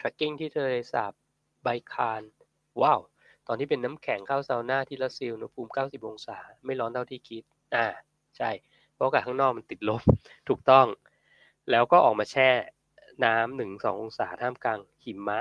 [0.00, 1.12] trekking ที่ทะเลสาบ
[1.62, 2.22] ไบคาน
[2.82, 3.00] ว้าว
[3.46, 7.42] ตอนที่เป็นน้ำแข็งเข้าซาวน่าที่รัสเซียอุณหภูมิ 90 องศา ไม่ร้อนเท่าที่คิด
[7.74, 7.86] อ่า
[8.36, 8.50] ใช่
[8.94, 10.02] เพราะอากาศข้างนอกมันติดลบ
[10.48, 10.86] ถูกต้อง
[11.70, 12.48] แล้วก็ออกมาแช่
[13.24, 15.38] น้ำหนึ่งสององศาท่ามกลางหิมะ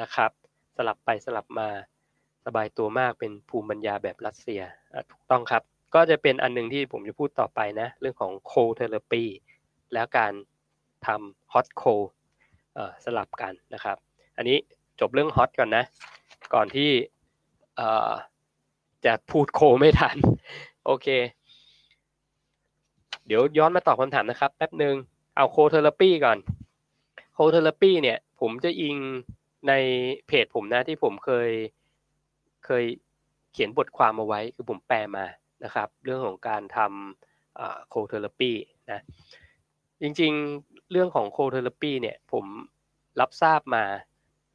[0.00, 0.30] นะครับ
[0.76, 1.68] สลับไปสลับมา
[2.44, 4.62] สบายตัวมากเป็นภูมิปัญญาแบบรัสเซีย
[5.10, 5.62] ถูกต้องครับ
[5.94, 9.22] ก็จะเป็นอันนึงที่ผมจะพูดต่อไปนะ เรื่องของ cold therapy
[9.92, 10.32] แล้วการ
[11.06, 11.82] ทำ hot cold
[13.04, 13.96] สลับกันนะครับ
[14.36, 14.58] อันนี้
[15.00, 15.84] จบเรื่อง hot ก่อนนะ
[16.54, 16.90] ก่อนที่
[19.04, 20.16] จะพูดโคไม่ทัน
[20.86, 21.06] โอเค
[23.26, 24.94] เดี๋ยวย้อนมาตอบคำถามนะครับแป๊บหนึ่ง
[25.36, 26.38] เอา cold therapy ก่อน
[27.34, 28.96] cold therapy เนี่ย ผมจะอิง
[29.68, 29.72] ใน
[30.26, 31.50] เพจผมนะที่ผมเคย
[32.66, 32.84] เคย
[33.52, 35.26] เขียนบทความเอาไว้คือผมแปลมา
[35.64, 38.52] นะครับ เรื่องของการทำ cold therapy
[38.90, 39.00] นะ
[40.02, 42.44] จริงๆเรื่องของ cold therapy เนี่ยผม
[43.20, 43.84] รับทราบมา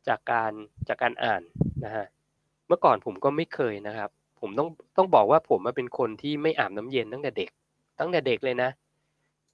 [0.07, 0.51] จากการ
[0.87, 1.41] จากการอ่าน
[1.85, 2.05] นะฮะ
[2.67, 4.09] เมื่อก่อนผมก็ไม่เคยนะครับ
[4.39, 7.49] ผมต้องต้องบอกว่าผมเป็นคนที่ไม่อาบน้ำเย็นตั้งแต่เด็ก
[7.99, 8.69] ตั้งแต่เด็กเลยนะ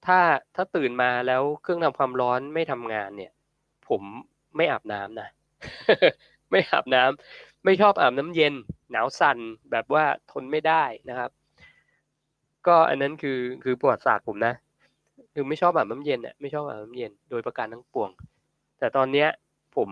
[0.06, 0.20] ถ้า
[0.54, 3.32] ถ้าตื่นมาแล้วเครื่องทำความร้อนไม่ทำงานเนี่ย
[3.88, 4.02] ผม
[4.56, 5.28] ไม่อาบน้ำนะ
[6.50, 8.54] ไม่อาบน้ำไม่ชอบอาบน้ำเย็น
[8.90, 9.38] หนาวสั่น
[9.70, 11.30] แบบว่าทนไม่ได้นะครับ
[12.66, 14.54] ก็อันนั้นคือคือประวัติศาสตร์ผมนะ
[15.34, 18.10] คือไม่ชอบอาบน้ำเย็นเนี่ยไม่ชอบอาบน้ำเย็นโดยประการทั้งปวง
[18.78, 19.28] แต่ตอนเนี้ย
[19.76, 19.90] ผม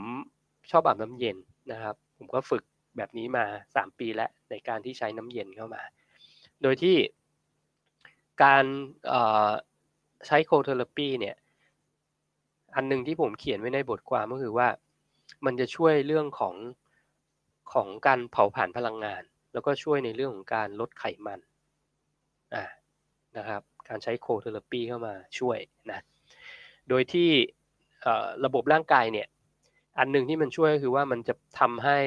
[0.71, 1.37] ชอบอาบน้ำเย็น
[1.73, 2.63] นะครับ ผมก็ฝึก
[2.97, 3.45] แบบนี้มา
[3.75, 5.83] 3ปีแล้วในการที่ใช้น้ำเย็นเข้ามา
[6.63, 6.97] โดยที่
[8.43, 8.65] การ
[10.27, 11.37] ใช้ cold therapy เนี่ย
[12.75, 14.69] อันหนึ่งที่ผมเขียนไว้ในบทความก็คือว่า
[15.47, 16.55] มันจะช่วยเรื่องของ
[17.73, 19.23] ของการเผาผลาญพลังงาน
[19.53, 21.41] แล้วก็ช่วยในเรื่องของการลดไขมัน
[22.55, 22.65] อ่า
[23.37, 25.59] นะครับ การใช้ cold therapy เข้ามาช่วย
[25.91, 26.05] นะ
[26.89, 27.31] โดยที่
[28.45, 29.29] ระบบร่างกายเนี่ย
[29.99, 31.99] อันหนึ่งที่มันช่วยก็คือว่ามันจะทำให้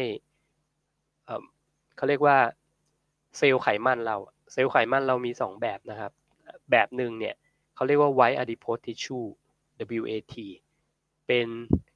[1.96, 2.38] เขาเรียกว่า
[3.38, 4.18] เซลล์ไขมันเรา
[4.54, 6.12] เซลล์ไขมันเรามี 2 แบบนะครับ
[6.72, 7.36] แบบหนึ่งเนี่ย
[7.78, 9.28] เขาเรียกว่า white adipose tissue
[10.00, 10.36] WAT
[11.28, 11.48] เป็น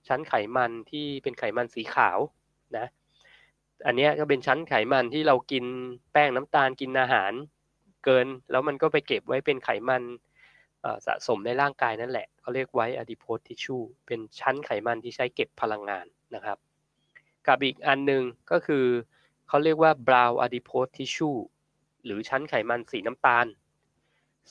[0.07, 2.19] ชั้นไขมันที่เป็นไขมันสีขาว
[2.77, 2.87] นะ
[3.85, 5.65] อันนี้ก็เป็นชั้นไขมันที่เรากิน
[6.11, 7.31] แป้งน้ำตาลกินอาหาร
[8.05, 10.03] เกิน แล้วมันก็ไปเก็บไว้เป็นไขมัน
[11.05, 16.05] สะสมในร่างกายนั่นแหละเขาเรียกไว้ adipose tissue เป็นชั้นไขมันที่ใช้เก็บพลังงาน
[16.35, 16.57] นะครับ
[17.47, 18.85] กับอีกอันหนึ่งก็คือ
[19.47, 21.39] เขาเรียกว่า brown adipose tissue
[22.05, 23.45] หรือชั้นไขมันสีน้ำตาล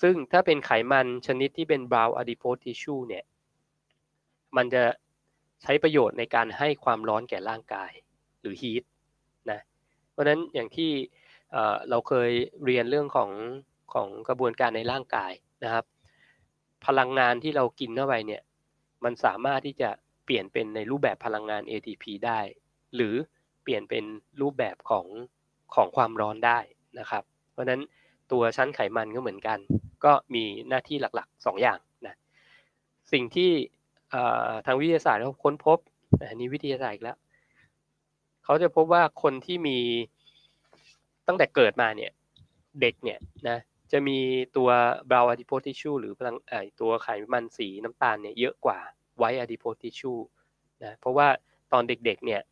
[0.03, 3.25] ซึ่งถ้าเป็นไขมันชนิดที่เป็น brown adipose tissue เนี่ย
[4.57, 4.85] มันจะ
[5.63, 7.91] ใช้ประโยชน์ในการให้ความร้อนแก่ร่างกาย
[8.41, 8.83] หรือ heat
[9.51, 9.61] นะ
[10.11, 10.91] เพราะนั้นอย่างที่
[11.91, 12.31] เราเคย
[12.65, 13.31] เรียนเรื่องของ
[13.95, 15.33] ของกระบวนการในร่างกาย
[15.65, 15.85] นะครับ
[16.87, 18.43] พลังงานที่เรากินเข้าไปเนี่ย
[19.05, 19.91] มันสามารถที่จะ
[20.25, 22.41] เปลี่ยนเป็นในรูปแบบพลังงาน ATP ได้
[22.95, 23.15] หรือ
[23.63, 24.05] เปลี่ยนเป็น
[24.41, 25.07] รูปแบบของ
[25.75, 26.59] ของความร้อนได้
[26.99, 27.81] นะครับ เพราะนั้น
[28.33, 29.59] ตัวชั้นไขมันก็เหมือนกัน
[30.05, 32.15] ก็มีหน้าที่หลักๆ 2 อย่างนะ
[33.13, 33.51] สิ่งที่
[34.67, 35.79] ทางวิทยาศาสตร์เขาค้นพบ
[36.29, 37.19] อันนี้วิทยาศาสตร์อีกแล้ว
[38.45, 39.79] เขาจะพบว่าคนที่มี
[41.27, 42.13] ตั้งแต่เกิดมาเนี่ย
[42.81, 43.19] เด็กเนี่ย
[43.49, 43.59] นะ
[43.93, 44.19] จะมี
[44.57, 44.69] ตัว
[45.09, 46.37] brown adipose tissue หรือพลัง
[46.81, 48.79] ตัวไขมันสีน้ำตาลเนี่ยเยอะกว่า
[49.21, 50.21] white adipose tissue
[50.83, 51.29] นะเพราะว่า
[51.73, 52.43] ตอนเด็กๆเนี่ย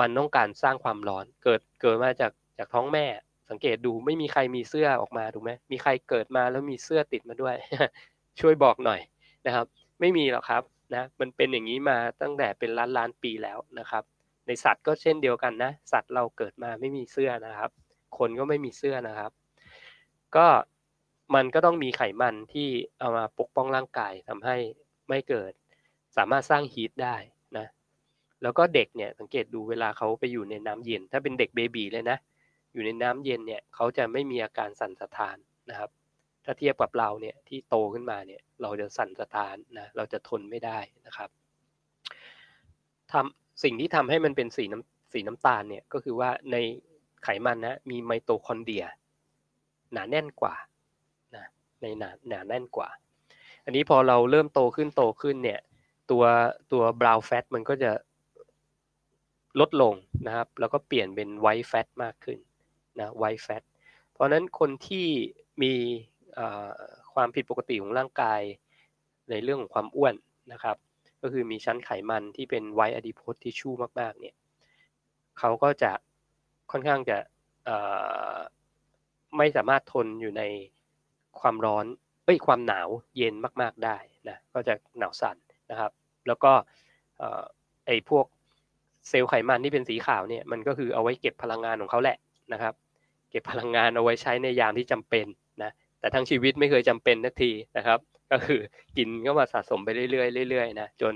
[0.00, 3.06] มันต้องการสร้างความร้อนเกิดเกิดมาจากจากท้องแม่
[3.50, 7.56] สังเกตดูไม่มีใครมีเสื้อออกมาถูกไหมมีใครเกิดมาแล้วมีเสื้อติดมาด้วย
[8.40, 9.00] ช่วยบอกหน่อย
[9.46, 9.66] นะครับ
[10.00, 10.62] ไม่มีหรอกครับ
[10.94, 14.02] นะมันเป็นอย่างนี้มาตั้งแต่เป็นล้านล้านปีแล้วนะครับ
[14.46, 17.70] ในสัตว์ก็เช่นเดียวกันนะ สัตว์เราเกิดมาไม่มีเสื้อนะครับ
[18.18, 19.32] คนก็ไม่มีเสื้อนะครับ
[20.36, 20.46] ก็
[21.34, 22.68] มันก็ต้องมีไขมันที่
[22.98, 24.56] เอามาปกป้องร่างกายทำให้
[25.08, 25.52] ไม่เกิด
[26.16, 27.16] สามารถสร้างฮีทได้
[27.58, 27.66] นะ
[28.42, 32.18] แล้วก็เด็กเนี่ยสังเกตดูเวลาเขาไปอยู่ในน้ำเย็น ถ้าเป็นเด็กเบบีเลยนะ
[32.72, 35.36] อยู่ในน้ำเย็นเนี่ยเขาจะไม่มีอาการสั่นสะท้าน
[35.70, 35.90] นะครับ
[36.44, 41.30] ถ้าเทียบกับเราเนี่ยที่โตขึ้นมาเนี่ยเราจะสั่นสะท้านนะเราจะทนไม่ได้นะครับ
[43.12, 46.56] ทำสิ่งที่ทำให้มันเป็นสีน้ำสีน้ำตาลเนี่ยก็คือว่าใน
[47.24, 48.84] ไขมันนะมีไมโตคอนเดรีย
[49.92, 50.54] หนาแน่นกว่า
[51.34, 51.46] นะ
[51.82, 52.88] ในหนาหนาแน่นกว่า
[53.64, 55.60] อันนี้พอเราเริ่มโตขึ้นโตขึ้นเนี่ย
[56.10, 56.24] ตัว
[56.72, 57.90] ตัว brown fat มันก็จะ
[59.60, 59.94] ลดลง
[60.26, 62.38] นะครับ แล้วก็เปลี่ยนเป็น white fat มากขึ้น
[63.00, 63.62] นะ white fat
[64.12, 65.06] เพราะนั้นคนที่
[65.62, 65.74] มี
[67.14, 68.40] ความผิดปกติของร่างกาย
[69.30, 70.14] ในเรื่องของความอ้วน
[70.52, 70.76] นะครับ
[71.22, 73.70] ก็คือมีชั้นไขมันที่เป็น white adipose tissue
[74.00, 74.36] มากๆเนี่ย
[75.38, 75.92] เขาก็จะ
[76.70, 77.18] ค่อนข้างจะ
[79.36, 80.42] ไม่สามารถทนอยู่ใน
[81.40, 81.86] ความร้อน
[82.24, 83.96] เอ้ยความหนาวเย็นมาก ๆได้
[84.28, 85.36] นะก็จะหนาวสั่น
[85.70, 85.90] นะครับ
[86.26, 86.52] แล้วก็
[87.86, 88.26] ไอ้พวก
[89.08, 92.16] เซลล์ไขมันที่เป็นสีขาวเนี่ยมันก็คือเอาไว้เก็บพลังงานของเขาแหละ
[92.52, 92.74] นะครับ
[93.32, 95.26] เก็บพลังงานเอาไว้ใช้ในยามที่จำเป็น
[95.62, 95.70] นะ
[96.00, 97.98] แต่ทั้งชีวิตไม่เคยจำเป็นนักทีนะครับ
[98.30, 98.60] ก็คือ
[98.96, 101.14] กินก็มาสะสมไปเรื่อยๆเรื่อยๆนะจน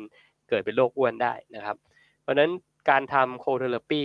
[0.49, 1.77] เกิดเป็นโรคอ้วนได้นะครับ
[2.23, 2.51] เพราะฉะนั้น
[2.91, 4.03] การทำ cold therapy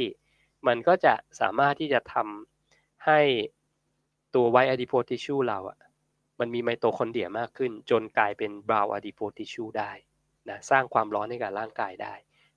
[0.67, 3.19] มันก็จะสามารถที่จะทำให้
[4.35, 5.79] ตัว white adipose tissue เราอะ
[6.39, 9.91] มันมีไมโตคอนเดรียมากขึ้น จนกลายเป็น brown adipose tissue ได้
[10.49, 12.13] นะสร้างความร้อนให้กับร่างกายได้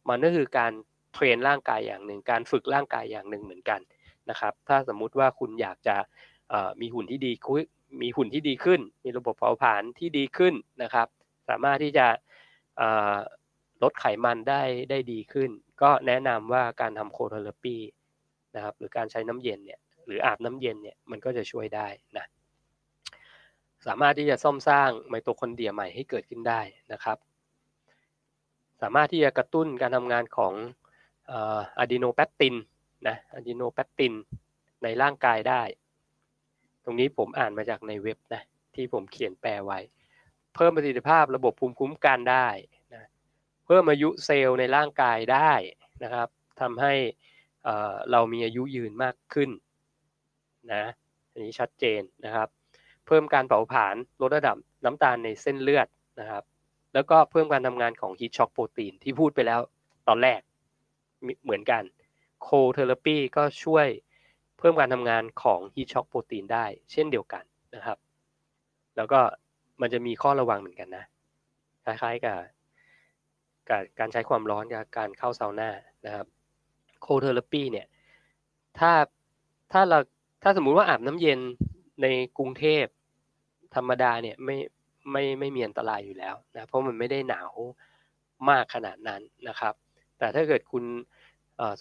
[0.09, 0.73] มันก็คือการ
[1.14, 3.81] train ร่างกายอย่างหนึ่ง การฝึกร่างกายอย่างหนึ่งเหมือนกัน
[4.31, 5.97] นะครับ ถ้าสมมุติว่าคุณอยากจะ
[6.81, 7.33] มีหุ่นที่ดี
[8.03, 11.09] มีหุ่นที่ดีขึ้น มีระบบเผาผลาญที่ดีขึ้นนะครับ
[11.49, 12.07] สามารถที่จะ
[13.83, 15.51] ลดไขมันได้ได้ดีขึ้น
[15.83, 17.77] ก็แนะนำว่าการทำ cold therapy
[18.55, 22.25] นะครับหรือการใช้น้ำเย็นเนี่ยหรืออาบน้ำเย็นเนี่ยมันก็จะช่วยได้นะ
[23.87, 26.61] สามารถที่จะซ่อมสร้างไมโตคอนเดรียใหม่ให้เกิดขึ้นได้
[26.93, 27.18] นะครับ
[28.83, 30.53] สามารถที่จะกระตุ้นการทำงานของ
[31.31, 32.55] adiponectin
[33.09, 34.14] นะ adiponectin
[34.83, 35.63] ในร่างกายได้
[36.85, 38.43] ตรงนี้ผมอ่านมาจากในเว็บนะ
[38.75, 39.79] ที่ผมเขียนแปลไว้
[40.55, 42.49] เพิ่มประสิทธิภาพระบบภูมิคุ้มกันได้
[42.95, 43.05] นะ
[43.67, 45.53] เพิ่มอายุเซลล์ในร่างกายได้
[46.03, 46.29] นะครับ
[46.61, 46.93] ทำให้
[48.11, 49.51] เรามีอายุยืนมากขึ้น
[50.73, 50.85] นะ
[51.31, 52.49] อันนี้ชัดเจนนะครับ
[53.07, 55.89] เพิ่มการเผาผลาญลดระดับน้ำตาลในเส้นเลือด
[56.21, 56.45] นะครับ
[56.95, 59.61] แล้วก็เพิ่มการทำงานของฮีทช็อกโปรตีนที่พูดไปแล้ว
[60.09, 60.41] ตอนแรก
[61.45, 61.83] เหมือนกัน
[62.45, 63.86] cold therapy ก็ช่วย
[64.59, 67.99] เพิ่มการทำงานของ heat shock protein ได้เช่นเดียวกันนะครับ
[68.97, 69.20] แล้วก็
[69.80, 71.05] มันจะมีข้อระวังเหมือนกันนะ
[71.84, 72.38] คล้ายๆกับ
[73.68, 75.70] กับการใช้ความร้อนกับการเข้าซาวน่า
[76.07, 76.26] นะครับ
[77.03, 77.86] cold therapy เนี่ย
[78.78, 78.92] ถ้า
[79.72, 79.99] ถ้าเรา
[80.42, 81.40] ถ้าสมมุติว่าอาบน้ำเย็น
[82.03, 82.07] ใน
[82.38, 82.84] กรุงเทพ
[83.74, 84.57] ธรรมดาเนี่ยไม่
[85.11, 87.53] ไม่ไม่มีอันตรายอยู่แล้วนะเพราะมันไม่ได้หนาว
[88.49, 89.74] มากขนาดนั้นนะครับ
[90.18, 90.84] แต่ถ้าเกิดคุณ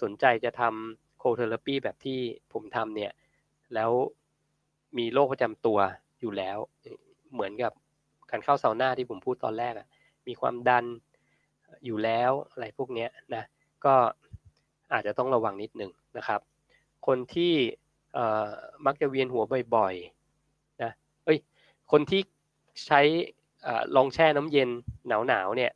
[0.01, 2.19] สนใจจะทำ cold therapy แบบที่
[2.53, 3.11] ผมทำเนี่ย
[3.73, 3.91] แล้ว
[4.97, 5.79] มีโรคประจำตัว
[6.21, 6.57] อยู่แล้ว
[7.33, 7.73] เหมือนกับ
[8.31, 9.87] การเข้าซาวน่าที่ผมพูดตอนแรกอะ
[10.27, 10.85] มีความดัน
[11.85, 13.43] อยู่แล้วอะไรพวกนี้นะ
[13.85, 13.93] ก็
[14.93, 16.39] อาจจะต้องระวังนิดหนึ่งนะครับ
[17.07, 17.53] คนที่
[18.85, 19.43] มักจะเวียนหัว
[19.75, 20.91] บ่อยๆนะ
[21.25, 21.39] เอ้ย
[21.91, 22.21] คนที่
[22.85, 23.01] ใช้
[23.95, 24.69] ลองแช่น้ำเย็น
[25.27, 25.71] หนาวๆเนี่ย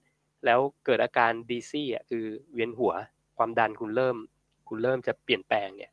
[0.45, 2.93] แล้วเกิดอาการดีซี่อะคือเวียนหัว
[3.37, 4.17] ความดันคุณเริ่ม
[4.67, 5.91] คุณเริ่มจะเปลี่ยนแปลงเนี่ย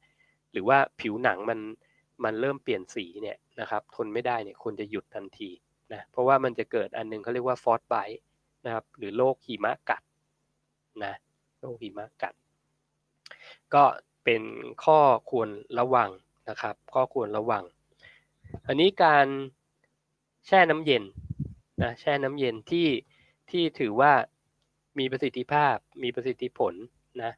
[0.52, 1.60] หรือว่าผิวหนังมัน
[2.24, 5.50] มันเริ่มเปลี่ยนสีเนี่ยนะครับ ทนไม่ได้เนี่ยควรจะหยุดทันที
[5.92, 7.94] นะเพราะว่ามันจะเกิดอันนึงเขาเรียกว่าฟอสไบ
[8.64, 10.02] นะครับหรือโรคหิมะกัด
[11.04, 11.14] นะ
[11.60, 12.34] โรคหิมะกัด
[13.74, 13.84] ก็
[14.24, 14.42] เป็น
[14.84, 16.10] ข้อควรระวัง
[16.48, 17.64] นะครับ ข้อควรระวัง
[18.66, 19.26] อันนี้การ
[20.46, 21.04] แช่น้ำเย็น
[21.82, 22.88] นะแช่น้ำเย็นที่
[23.50, 24.12] ที่ถือว่า
[24.98, 26.74] มีประสิทธิภาพมีประสิทธิผล
[27.22, 27.32] นะ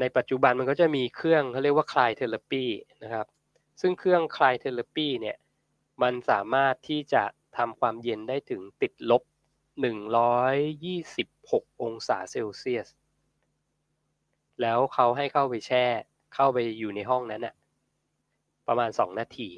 [0.00, 2.64] ในปัจจุบันมันก็จะมีเครื่องเขาเรียกว่า cryotherapy
[3.02, 3.26] นะครับ
[3.80, 5.36] ซึ่งเครื่อง cryotherapy เนี่ย
[6.02, 7.22] มันสามารถที่จะ
[7.56, 9.22] ทำความเย็นได้ถึงติดลบ
[10.56, 12.88] 126 องศาเซลเซียส
[14.60, 15.84] แล้วเขาให้เข้าไปแช่
[16.34, 17.54] เข้าไปอยู่ในห้องนั้นน่ะ
[18.68, 19.48] ประมาณ 2 นาที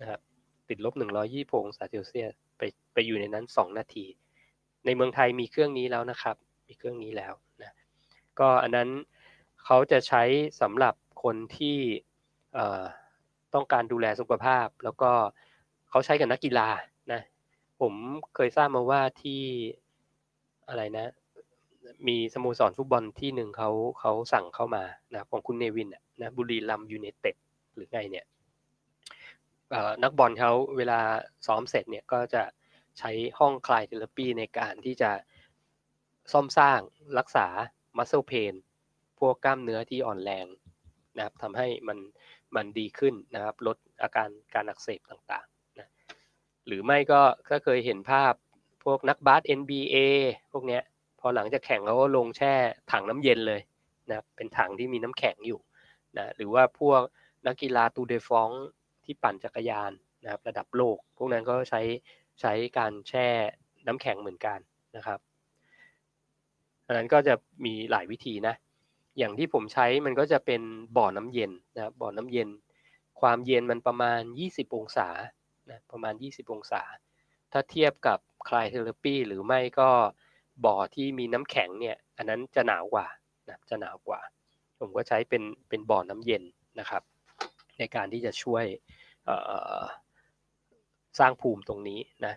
[0.00, 0.20] นะครับ
[0.68, 4.06] ติดลบ 120องศาเซลเซียสไปไปอยู่ในนั้น 2 นาที
[4.84, 6.36] ในเมืองไทยมีเครื่องนี้แล้วนะครับ
[6.66, 7.34] มีเครื่องนี้แล้ว
[8.40, 8.88] ก็อันนั้น
[9.64, 10.22] เขาจะใช้
[10.60, 11.78] สำหรับคนที่
[13.54, 15.10] ต้องการดูแลสุขภาพ แล้วก็
[15.90, 16.68] เขาใช้กับนักกีฬา
[17.12, 17.22] นะ
[17.80, 17.92] ผม
[18.34, 19.42] เคยทราบมาว่าที่
[20.68, 21.06] อะไรนะ
[22.08, 23.70] มีสโมสรฟุตบอลที่หนึ่งเขา
[24.00, 25.88] เขาสั่งเข้ามานะของคุณเนวิน
[26.20, 27.36] นะบุรีรัมย์ยูไนเต็ด
[27.74, 28.26] หรือไงเนี่ย
[30.02, 31.00] นักบอลเขาเวลา
[31.46, 32.42] ซ้อมเสร็จเนี่ยก็จะ
[32.98, 35.10] ใช้ห้อง cryotherapy ในการที่จะ
[36.32, 36.78] ซ่อมสร้าง
[37.18, 37.46] รักษา
[37.96, 38.54] muscle pain
[39.18, 40.46] พวกกล้ามเนื้อที่อ่อนแรง
[41.16, 41.98] นะครับทำให้มัน
[42.56, 45.88] มันดีขึ้นนะครับ ลดอาการการอักเสบต่างๆนะ
[46.66, 47.20] หรือไม่ก็
[47.50, 48.32] ก็เคยเห็นภาพ
[48.84, 49.96] พวกนักบาส NBA
[50.52, 50.82] พวกเนี้ย
[51.20, 52.54] พอหลังจากแข่งเขาก็ลงแช่
[52.92, 53.60] ถังน้ำเย็นเลย
[54.08, 55.60] นะเป็นถังที่มีน้ำแข็งอยู่
[56.16, 57.02] นะหรือว่าพวก
[57.46, 58.50] นักกีฬาตูเดฟอง
[59.04, 61.82] ที่ปั่นจักรยานนะครับระดับโลก พวกนั้นก็ใช้
[62.40, 63.26] ใช้การแช่
[63.86, 64.58] น้ำแข็งเหมือนกัน
[64.96, 65.18] นะครับ
[66.88, 67.34] อันนั้นก็จะ
[67.64, 68.54] มีหลายวิธีนะ
[69.18, 70.62] อย่างที่ผมใช้มันก็จะเป็น
[70.96, 72.48] บ่อน้ำเย็นนะบ่อน้ำเย็น
[73.20, 75.08] ความเย็นมันประมาณ 20 องศา
[75.70, 76.82] นะประมาณ 20 องศา
[77.52, 78.18] ถ้าเทียบกับ
[78.48, 79.90] คลายเทอร์ปีหรือไม่ก็
[80.64, 83.06] บ่อที่มีน้ำแข็งเนี่ย อันนั้นจะหนาวกว่า
[83.48, 84.20] นะจะหนาวกว่า
[84.78, 86.42] ผมก็ใช้เป็นเป็นบ่อน้ำเย็น
[86.78, 87.02] นะครับ
[87.78, 88.64] ในการที่จะช่วย
[91.18, 92.34] สร้างภูมิตรงนี้นะ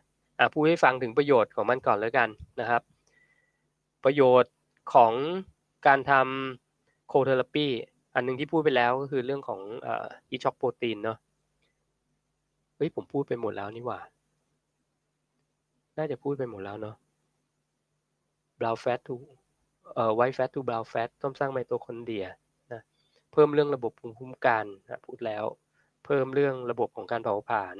[0.54, 2.30] พูดให้ฟังถึงประโยชน์ของมันก่อนแล้วกัน
[2.60, 2.82] นะครับ
[4.04, 4.54] ประโยชน์
[4.94, 5.14] ของ
[5.88, 7.68] การทำ cold therapy
[8.16, 11.18] อันนึงที่พูดไปแล้วก็คือเรื่องของ heat shock protein เนาะ
[12.76, 14.00] เฮ้ยผมพูดไปหมดแล้วนี่หว่า
[15.98, 16.96] น่าจะพูดไปหมดแล้วเนาะ
[18.60, 19.16] brown fat to
[19.94, 22.26] เอ่อ white fat to brown fat ต้องสร้างไมโตคอนเดรีย
[22.72, 22.82] นะ
[23.32, 25.46] เพิ่มเรื่องระบบภูมิคุ้มกันนะพูดแล้ว
[26.06, 27.76] เพิ่มเรื่องระบบของการเผาผลาญ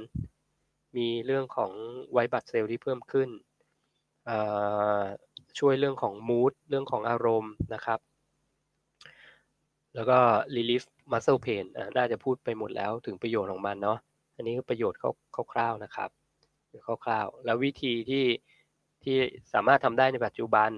[0.98, 1.72] มีเรื่องของ
[2.12, 3.30] white blood cell ที่เพิ่มขึ้น
[5.60, 8.00] ช่วยเรื่องของมูดเรื่องของอารมณ์นะครับ
[9.96, 10.20] แล้วก็
[10.56, 11.66] relief muscle pain
[11.98, 13.98] น่าจะพูดไปหมดแล้วถึงประโยชน์ของมันเนาะ
[14.36, 15.00] อันนี้ก็ประโยชน์
[15.52, 16.10] คร่าวๆนะครับ
[17.06, 18.26] คร่าวๆ แล้ววิธีที่
[19.04, 19.18] ที่
[19.54, 20.70] สามารถทำได้ในปัจจุบัน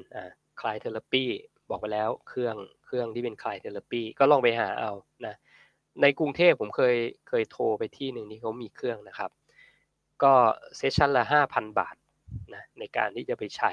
[0.61, 1.23] คลายเทเลปี
[1.69, 4.91] บอกไปแล้วเครื่องเครื่องที่เป็นคลายเทเลปีก็ลองไปหาเอา
[5.25, 5.35] นะ
[6.01, 6.95] ในกรุงเทพผมเคย
[7.29, 9.31] เคยโทรไปที่หนึ่งที่เขามีเครื่องนะครับ
[10.23, 10.33] ก็
[10.77, 11.95] เซสชันละห้าพันบาท
[12.53, 13.71] นะในการที่จะไปใช้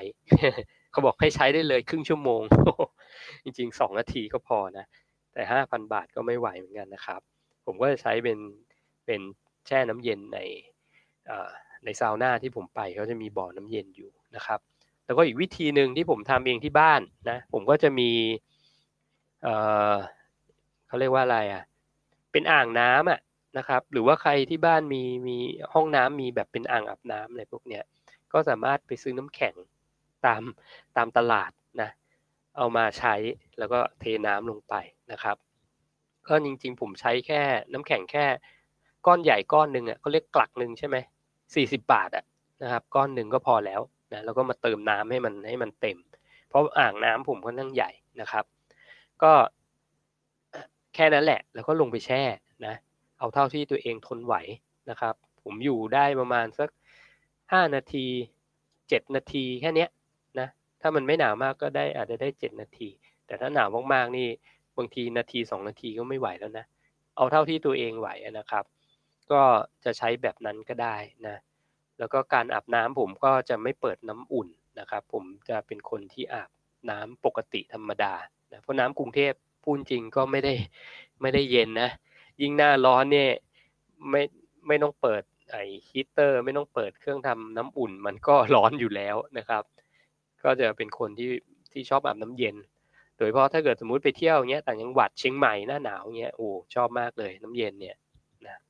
[0.91, 2.43] เขาบอกให้ใช้ได้เลยครึ่งชั่วโมง
[3.45, 4.85] จริงๆสองนาทีก็พอนะ
[5.33, 7.21] แต่ห้าพันบาทก็ไม่ไหวเหมือนกันนะครับ
[7.67, 8.39] ผมก็จะใช้เป็น
[9.07, 9.21] เป็น
[9.67, 10.39] แช่น้ำเย็นใน
[11.85, 14.61] ในซาวน่าที่ผมไปเขาจะมีบ่อน้ำเย็นอยู่นะครับ
[15.07, 17.01] แล้วก็อีกวิธีหนึ่งที่ผมทำเองที่บ้าน
[17.31, 18.11] นะ ผมก็จะมี
[19.43, 21.63] เเขาเรียกว่าอะไรอะ
[22.33, 23.21] เป็นอ่างน้ำอะ
[23.59, 25.37] นะครับ หรือว่าใครที่บ้านมีมี
[25.73, 27.85] ห้องน้ำมีแบบเป็นอ่างอาบน้ำอะไรพวกเนี้ย
[28.33, 29.55] ก็สามารถไปซื้อน้ำแข็ง
[30.27, 30.43] ตาม
[30.97, 31.51] ตามตลาด
[31.81, 31.91] นะ
[32.57, 33.15] เอามาใช้
[33.59, 34.75] แล้วก็เทน้ำลงไป
[35.13, 35.37] นะครับ
[36.29, 38.27] ก็จริงๆ ผมใช้แค่น้ำแข็งแค่
[39.07, 40.97] ก้อนใหญ่ก้อนหนึ่งอะเขาเรียกกลักหนึ่งใช่ไหม
[41.55, 42.25] สี่สิบบาทอะ
[42.63, 43.81] นะครับ ก้อนหนึ่งก็พอแล้ว
[44.13, 45.99] นะแล้วก็มาเติมน้ำให้มันให้มันเต็ม
[46.49, 48.45] เพราะอ่างน้ำผมค่อนข้างใหญ่นะครับ
[49.23, 49.33] ก็
[50.95, 52.23] แค่นั้นแหละ แล้วก็ลงไปแช่
[52.67, 52.75] นะ
[53.19, 54.35] เอาเท่าที่ตัวเองทนไหว
[54.91, 56.69] นะครับ ผมอยู่ได้ประมาณสัก
[57.53, 58.07] ห้านาที
[58.89, 59.87] เจ็ดนาทีแค่นี้
[60.39, 60.49] นะ
[60.81, 62.89] ถ้ามันไม่หนาวมากก็ได้อาจจะได้เจ็ดนาที
[63.27, 64.29] แต่ถ้าหนาวมากๆนี่
[64.77, 66.65] บางทีนาทีสองนาทีก็ไม่ไหวแล้วนะ
[67.17, 68.65] เอาเท่าที่ตัวเองไหวนะครับ
[69.33, 69.43] ก็
[69.85, 70.97] จะใช้แบบนั้นก็ได้
[71.27, 71.37] นะ
[71.99, 74.49] แล้วก็การอาบน้ำผมก็จะไม่เปิดน้ำอุ่น
[74.81, 76.51] นะครับผมจะเป็นคนที่อาบ
[76.91, 78.15] น้ำปกติธรรมดา
[78.53, 79.33] นะเพราะน้ำกรุงเทพ
[79.63, 80.55] พูดจริงก็ไม่ได้
[81.21, 81.91] ไม่ได้เย็นนะ
[82.41, 83.31] ยิ่งหน้าร้อนเนี่ย
[84.11, 84.23] ไม่
[84.67, 85.57] ไม่ต้องเปิด ไอ
[85.89, 89.63] ฮีเตอร์ไม่ต้องเปิดเครื่องทำน้ำอุ่น มันก็ร้อนอยู่แล้วนะครับ
[90.45, 91.31] ก็จะเป็นคนที่
[91.73, 92.57] ที่ชอบอาบน้ำเย็น
[93.17, 97.97] โดยเฉพาะถ้าเกิดสมมุติไปเที่ยวเงี้ยต่างจังหวัดเชียงใหม่หน้าหนาวเงี้ยโอ้ชอบมากเลยน้ำเย็นเนี่ย
[98.47, 98.61] นะ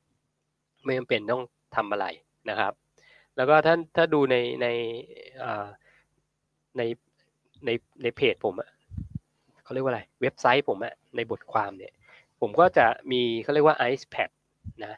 [0.85, 1.43] ไม่จำเป็นต้อง
[1.76, 2.07] ทำอะไร
[2.51, 2.72] นะครับ
[3.37, 4.66] แล้วก็ถ้าถ้าดูในใน
[6.76, 6.83] ใน
[7.66, 7.70] ใน
[8.03, 8.70] ในเพจผมอะ
[9.64, 11.93] เขาเรียกว่าอะไรเว็บไซต์ผมอะในบทความเนี่ย
[12.41, 14.31] ผมก็จะมีเขาเรียกว่า Ice Pad
[14.85, 14.95] นะ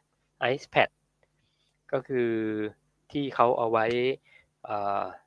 [0.52, 0.88] Ice Pad
[1.92, 2.30] ก็คือ
[3.12, 3.86] ที่เขาเอาไว้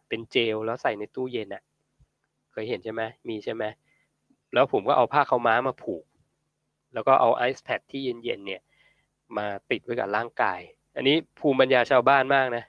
[0.07, 1.63] เป็นเจลแล้วใส่ในตู้เย็นอะ่ะ
[2.51, 3.63] เคยเห็นใช่ไหมมีใช่ไหม
[4.53, 6.05] แล้วผมก็เอาผ้าเขาม้ามาผูก
[6.93, 8.61] แล้วก็เอาไอซ์แพดที่เย็นๆเนี่ย
[9.37, 10.59] มาติดไว้กับร่างกาย
[10.95, 12.63] อันนี้ภูมิปัญญาชาวบ้านมากนะ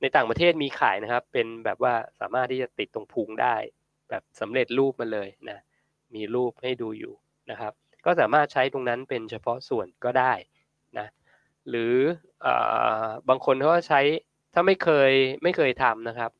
[0.00, 3.56] ในต่างประเทศมีขายนะครับ เป็นแบบว่าสามารถที่จะติดตรงพุงได้
[4.10, 5.58] แบบสำเร็จรูปมาเลยนะ
[6.14, 7.14] มีรูปให้ดูอยู่
[7.50, 7.72] นะครับ
[8.04, 10.32] ก็สามารถใช้ตรงนั้นเป็นเฉพาะส่วนก็ได้
[10.98, 11.06] นะ
[11.70, 11.94] หรือ
[13.28, 14.00] บางคนเขาก็ใช้
[14.54, 15.12] ถ้าไม่เคย
[15.42, 16.30] ไม่เคยทำนะครับ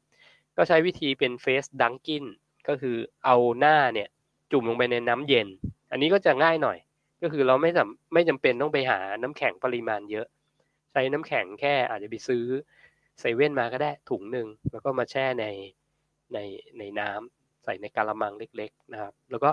[0.57, 2.25] ก็ใช้วิธีเป็นเฟสดังกิน
[2.69, 4.09] ก็คือเอาหน้าเนี่ย
[4.53, 5.49] จุ่มลงไปในน้ำเย็น
[5.91, 6.79] อันนี้ก็จะง่ายหน่อย
[7.23, 10.27] ก็คือเราไม่จำไม่จำเป็นต้องไปหาน้ำแข็งปริมาณเยอะ
[10.93, 12.45] ใช้น้ำแข็งแค่อาจจะไปซื้อ
[13.21, 15.47] เซเว่นมาก็ได้ถุงหนึ่งแล้วก็มาแช่ใน
[16.35, 16.39] ใน
[16.79, 19.51] ในน้ำใส่ในกะละมังเล็ก ๆนะครับ แล้วก็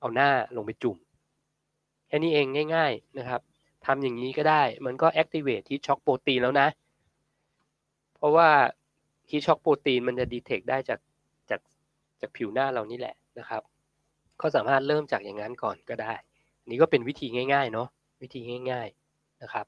[0.00, 0.96] เอาหน้าลงไปจุ่ม
[2.08, 3.40] แค่นี้เองง่าย ๆนะครับ
[3.86, 6.68] ทำอย่างนี้ก็ได้ มันก็ activate ที่ช็อกโปรตีนแล้วนะ
[8.16, 8.48] เพราะว่า
[9.30, 11.00] ฮีช็อกโปรตีนมันจะดีเทคได้จาก
[11.50, 11.60] จาก
[12.20, 13.62] จากผิวหน้าเรานี่แหละนะครับ
[14.40, 16.12] ก็สามารถเริ่มจากอย่างนั้นก่อนก็ได้
[16.68, 17.88] นี่ก็เป็นวิธีง่ายๆเนาะ
[18.22, 19.66] วิธีง่าย ๆนะครับ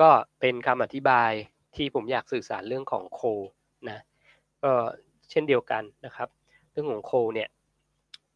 [0.00, 1.32] ก็เป็นคำอธิบาย
[1.76, 3.20] ที่ผมอยากสื่อสารเรื่องของโค
[3.88, 3.98] นะ
[4.62, 4.72] ก็
[5.30, 6.28] เช่นเดียวกันนะครับ
[6.72, 7.48] เรื่องของโคเนี่ย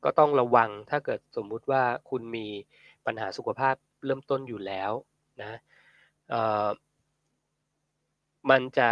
[0.04, 2.46] ก็ต้องระวังถ้าเกิดสมมุติว่าคุณมี
[3.06, 3.74] ปัญหาสุขภาพ
[4.06, 4.92] เริ่มต้นอยู่แล้ว
[5.40, 5.58] นะ
[8.50, 8.88] มันจะ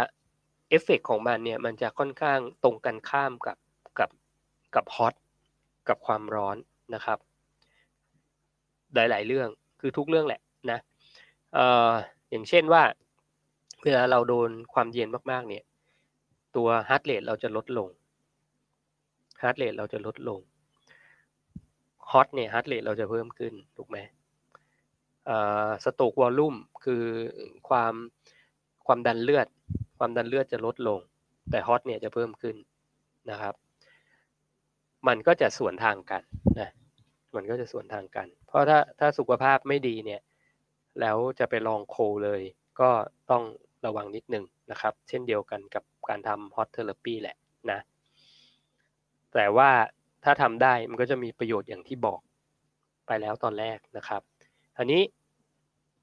[0.69, 3.57] เอฟเฟกของมันเนี่ยมันจะค่อนข้างตรงกันข้ามกับ
[3.99, 4.09] กับ
[4.75, 5.13] กับ hot
[5.89, 6.57] กับความร้อน
[6.93, 7.17] นะครับ
[8.95, 9.49] หลาย ๆ เรื่อง
[9.79, 10.41] คือทุกเรื่องแหละ
[10.71, 10.79] นะ
[11.53, 11.91] เอ่อ
[12.29, 12.83] อย่างเช่นว่า
[13.83, 15.63] เวลาเราโดนความเย็นมากๆ เนี่ย
[16.55, 17.89] ตัว heart rate เราจะลดลง
[19.41, 20.39] heart rate เราจะลดลง
[22.11, 23.97] hot เนี่ย heart rate เราจะเพิ่มขึ้นถูกไหม
[25.83, 27.03] stroke volume คือ
[27.69, 27.93] ความ
[28.85, 29.47] ความดันเลือด
[29.97, 30.99] ความดันเลือดจะลดลง
[31.49, 32.55] แต่ hot เนี่ยจะเพิ่มขึ้น
[33.29, 33.55] นะครับ
[35.07, 36.21] มันก็จะส่วนทางกัน
[36.59, 36.69] นะ
[37.35, 40.21] มันก็จะส่วนทางกัน เพราะถ้าถ้าสุขภาพไม่ดีเนี่ย
[41.01, 42.41] แล้วจะไปลองโคเลย
[42.79, 42.89] ก็
[43.31, 43.43] ต้อง
[43.85, 47.37] ระวังนิดนึงนะครับ เช่นเดียวกันกับการทำ hot therapy แหละ
[47.71, 47.79] นะ
[49.33, 49.69] แต่ว่า
[50.23, 52.21] ถ้าทำได้มันก็จะมีประโยชน์อย่างที่บอก
[53.07, 54.21] ไปแล้วตอนแรกนะครับ
[54.77, 55.01] อันนี้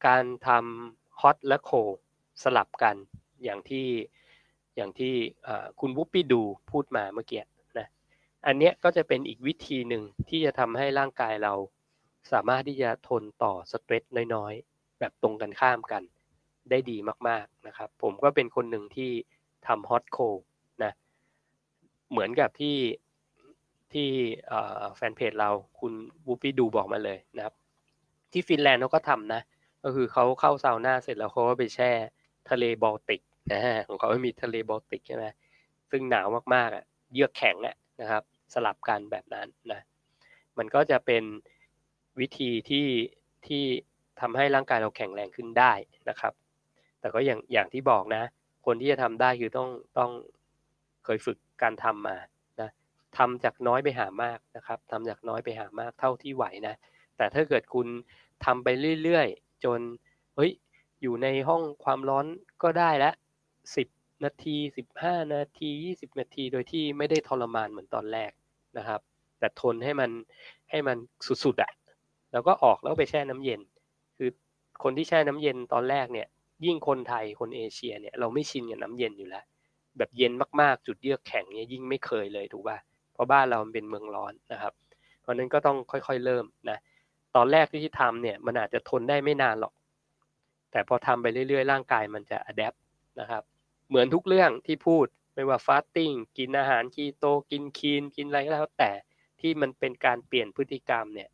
[0.07, 1.71] การทำฮอตและโค
[2.43, 2.97] สลับกัน
[3.45, 3.87] อย่างที่
[4.77, 5.15] อย่างที่
[5.81, 7.43] คุณวุปปี้ดูพูดมาเมื่อกี้
[7.79, 7.87] นะ
[8.47, 11.55] อันนี้ก็จะเป็นอีกวิธีหนึ่งที่จะทำให้ร่างกายเรา
[12.33, 14.05] สามารถที่จะทนต่อสเตรส
[14.35, 16.03] น้อยๆ แบบตรงกันข้ามกัน
[16.71, 16.97] ได้ดี
[17.29, 19.11] มากๆนะครับ ผมก็เป็นคนหนึ่งที่
[19.67, 20.19] ทำ hot cold
[20.85, 20.93] นะ
[22.11, 22.77] เหมือนกับที่
[23.93, 24.09] ที่
[24.97, 25.51] แฟนเพจเรา
[25.81, 25.93] คุณ
[26.27, 27.55] วูปี้ดูบอกมาเลยนะครับ
[28.33, 29.43] ที่ฟินแลนด์เขาก็ทำนะ
[29.85, 31.91] ก็คือเขาเข้าซาวน่าเสร็จแล้วเขาก็ไปแช่
[32.51, 33.23] ทะเลบอลติก
[33.53, 35.25] นะฮะของเขาไม่มีทะเลบอลติกใช่ไหม
[35.91, 38.23] ซึ่งหนาวมากๆอะเยือกแข็งอะนะครับ
[38.55, 39.81] สลับกันแบบนั้นนะ
[40.59, 41.25] มันก็จะเป็น
[42.21, 42.87] วิธีที่
[43.47, 43.65] ที่
[44.21, 45.73] ทำให้ร่างกายเราแข็งแรงขึ้นได้
[46.09, 46.33] นะครับ
[47.01, 48.23] แต่ก็อย่างอย่างที่บอกนะ
[48.67, 49.69] คนที่จะทำได้คือต้อง
[49.99, 50.11] ต้อง
[51.05, 52.17] เคยฝึกการทำมา
[52.61, 52.71] นะ
[53.17, 56.75] ทำจากน้อยไปหามากนะครับทำจากน้อยไปหามากเท่าที่ไหวนะ
[57.17, 57.87] แต่ถ้าเกิดคุณ
[58.45, 58.69] ทำไป
[59.03, 59.81] เรื่อยๆ จน
[60.37, 60.51] เฮ้ย
[61.03, 62.27] อยู่ในห้องความร้อน
[62.63, 63.15] ก็ได้แล้ว
[63.77, 63.89] สิบ
[64.25, 68.31] นาทีสิบห้านาทียี่สิบนาทีโดยที่ไม่ได้ทรมานเหมือนตอนแรก
[68.79, 69.01] นะครับ
[69.39, 70.11] แต่ทนให้มัน
[70.71, 70.97] ให้มัน
[71.45, 71.71] สุดๆอะ่ะ
[72.33, 73.61] แล้วก็ออกแล้วไปแช่น้ำเย็น
[74.17, 74.31] คือ
[74.83, 76.29] คนที่แช่น้ำเย็นตอนแรกเนี่ย
[76.65, 79.45] ยิ่งคนไทยคนเอเชียเนี่ยเราไม่ชินกับน้ำเย็นอยู่แล้ว
[79.99, 82.79] แบบเย็นมากๆ จุดเยือกแข็งเนี่ยยิ่งไม่เคยเลยถูกป่ะ
[83.13, 84.73] เพราะบ้านเราเป็นเมืองร้อนนะครับ
[85.21, 86.79] เพราะนั้นก็ต้องค่อยๆเริ่มนะ
[87.37, 89.75] ตอนแรกที่ทำเนี่ยมันอาจจะทนได้ไม่นานหรอก
[90.71, 92.75] แต่พอทำไปเรื่อยๆ ร่างกายมันจะอัดแอป
[93.21, 93.43] นะครับ
[93.89, 98.91] เหมือนทุกเรื่องที่พูดไม่ว่า fasting กินอาหารคีโตกิน clean กินอะไรก็แล้วแต่
[99.41, 101.31] ที่มันเป็นการเปลี่ยนพฤติกรรมเนี่ย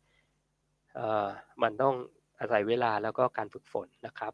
[1.61, 1.95] มันต้อง
[2.39, 4.33] อาศัยเวลาแล้วก็การฝึกฝนนะครับ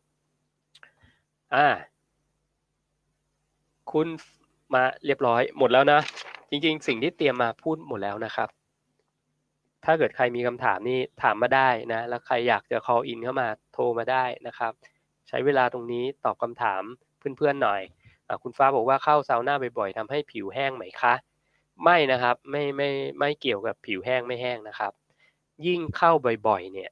[1.56, 1.68] อ่า
[3.92, 4.08] คุณ
[4.74, 6.00] มาเรียบร้อยหมดแล้วนะ
[6.50, 8.50] จริง ๆ สิ่งที่เตรียมมาพูดหมดแล้วนะครับ
[9.86, 14.72] ถ้าเกิดใครมีคำถามนี่ถามมาได้นะ แล้วใครอยากจะ call in เข้ามาโทรมาได้นะครับ
[15.28, 16.82] ใช้เวลาตรงนี้ตอบคำถาม
[17.38, 17.82] เพื่อนๆหน่อย
[18.28, 21.14] อคุณฟ้าบอกว่าเข้าซาวน่าบ่อยๆทำให้ผิวแห้งไหมคะ
[21.84, 24.94] ไม่นะครับไม่ไม่ไม่เกี่ยวกับผิวแห้งไม่แห้งนะครับ
[25.66, 26.12] ยิ่งเข้า
[26.48, 26.92] บ่อยๆ เนี่ย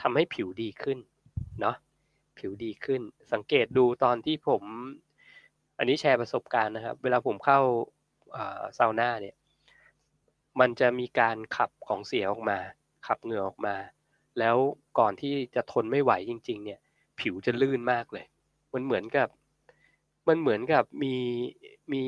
[0.00, 0.98] ทำให้ผิวดีขึ้น
[1.60, 1.76] เนาะ
[2.38, 3.00] ผิวดีขึ้น
[3.32, 4.62] สังเกตดูตอนที่ผม
[5.78, 7.60] อันนี้แชร์ประสบการณ์นะครับ เวลาผมเข้า
[8.78, 9.36] ซาวน่าเนี่ย
[10.60, 12.58] มันจะมีการขับของเสียออกมา
[13.06, 13.76] ขับเหงื่อออกมา
[14.38, 14.56] แล้ว
[14.98, 16.80] ก่อนที่จะทนไม่ไหวจริง ๆ เนี่ย
[17.20, 18.26] ผิวจะลื่นมากเลย
[18.74, 19.28] มันเหมือนกับ
[20.28, 21.14] มันเหมือนกับมี
[21.92, 22.04] มี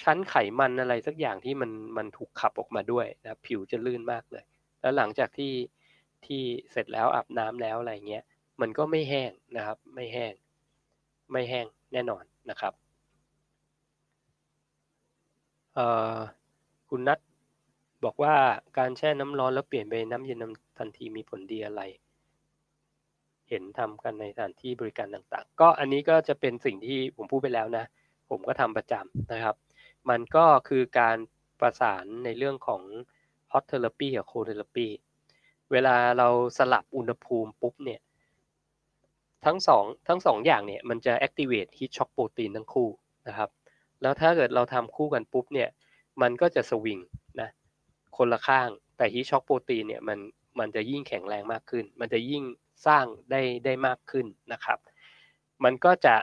[0.00, 4.44] ชั้นไขมันอะไรสักอย่างที่มันมันถูกขับออกมาด้วยนะผิวจะลื่นมากเลย
[4.80, 5.52] แล้วหลังจากที่
[6.24, 6.42] ที่
[6.72, 8.24] เสร็จแล้วอาบน้ำแล้วอะไรเงี้ย
[8.60, 10.32] มันก็ไม่แห้งนะครับ ไม่แห้ง
[11.32, 12.72] ไม่แห้งแน่นอนนะครับ
[15.74, 16.18] เอ่อ
[16.90, 17.18] คุณนัท
[18.04, 18.34] บอกว่า
[18.78, 20.38] การแช่น้ำร้อนแล้วเปลี่ยนไปน้ำเย็น
[20.78, 21.82] ทันทีมีผลดีอะไร
[23.48, 27.84] เห็นทำกันในสถานที่บริการต่างๆ ก็อันนี้ก็จะเป็นสิ่งที่ผมพูดไปแล้วนะ
[28.30, 29.56] ผมก็ทำประจำนะครับ
[30.10, 31.16] มันก็คือการ
[31.60, 32.82] ประสานในเรื่องของ
[33.52, 34.88] hot therapy กับ cold therapy
[35.70, 36.28] เวลาเรา
[36.58, 38.00] สลับอุณหภูมิปุ๊บเนี่ย
[39.44, 42.88] ทั้งสองทั้งสองอย่างเนี่ย มันจะ activate heat shock protein ทั้งคู่
[43.28, 43.50] นะครับ
[44.02, 45.68] แล้วถ้าเกิดเราทำคู่กันปุ๊บเนี่ย
[46.22, 46.98] มันก็จะสวิง
[47.40, 47.48] นะ
[48.16, 50.18] คนละข้างแต่ heat shock protein เนี่ยมัน
[50.58, 52.42] มันจะยิ่งแข็งแรงมากขึ้น มันจะยิ่ง
[52.86, 54.78] สร้างได้ได้มากขึ้นนะครับ
[55.64, 56.14] มันก็จะ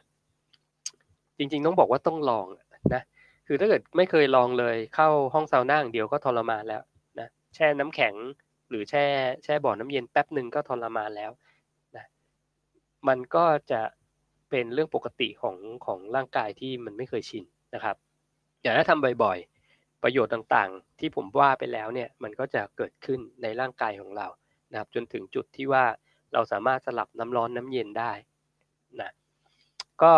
[1.37, 2.45] จริงๆต้องบอกว่าต้องลอง
[2.93, 3.03] นะ
[3.47, 6.81] คือถ้าเกิดไม่เคยลองเลยเข้าห้องซาวน่าอย่างเดียวก็ทรมานแล้ว
[7.19, 8.13] นะแช่น้ำแข็ง
[8.69, 9.05] หรือแช่
[9.43, 11.31] แช่บ่อน้ำเย็นแป๊บหนึ่งก็ทรมานแล้ว
[11.95, 12.05] นะ
[13.07, 13.81] มันก็จะ
[14.49, 17.43] เป็นเรื่องปกติของของร่างกายที่มันไม่เคยชิน
[17.73, 17.95] นะครับ
[18.61, 19.56] อย่าถ้าทำบ่อยๆ
[20.03, 24.27] ประโยชน์ต่างๆ ที่ผมว่าไปแล้วเนี่ยมันก็จะเกิดขึ้นในร่างกายของเรา
[24.71, 25.85] นะครับจนถึงจุดที่ว่า
[26.33, 28.11] เราสามารถสลับน้ำร้อนน้ำเย็นได้
[28.99, 29.11] นะ
[30.01, 30.13] ก็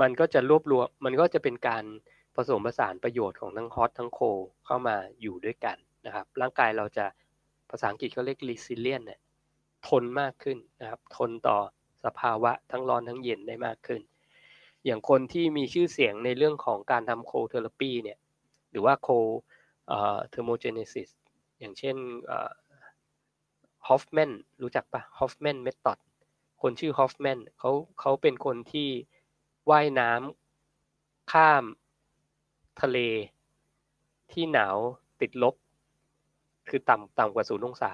[0.00, 1.84] มันก็จะรวบรวมมันก็จะเป็นการ
[2.36, 4.20] ผสมผสานประโยชน์ของทั้งฮอตทั้งโค
[4.66, 7.06] เข้ามาอยู่ด้วยกันนะครับ ร่างกายเราจะ
[7.70, 9.20] ภาษาอังกฤษเขาเรียก resilient เนี่ย
[9.88, 11.58] ทนมากขึ้นนะครับทนต่อ
[12.04, 14.00] สภาวะทั้งร้อนทั้งเย็นได้มากขึ้น
[14.84, 18.18] อย่างคนที่มีชื่อเสียงในเรื่องของการทำ cold therapy เนี่ย
[18.70, 21.08] หรือว่า cold thermogenesis
[21.58, 21.96] อย่างเช่น
[23.88, 24.30] ฮอฟแมน
[24.62, 25.98] รู้จักปะฮอฟแมน method
[26.62, 27.70] คนชื่อฮอฟแมนเขา
[28.00, 28.88] เขาเป็นคนที่
[29.70, 31.64] ว่ายน้ำข้าม
[32.82, 32.98] ทะเล
[34.32, 34.76] ที่หนาว
[35.20, 35.54] ติดลบ
[36.68, 37.92] คือต่ำต่ำกว่าศูนย์องศา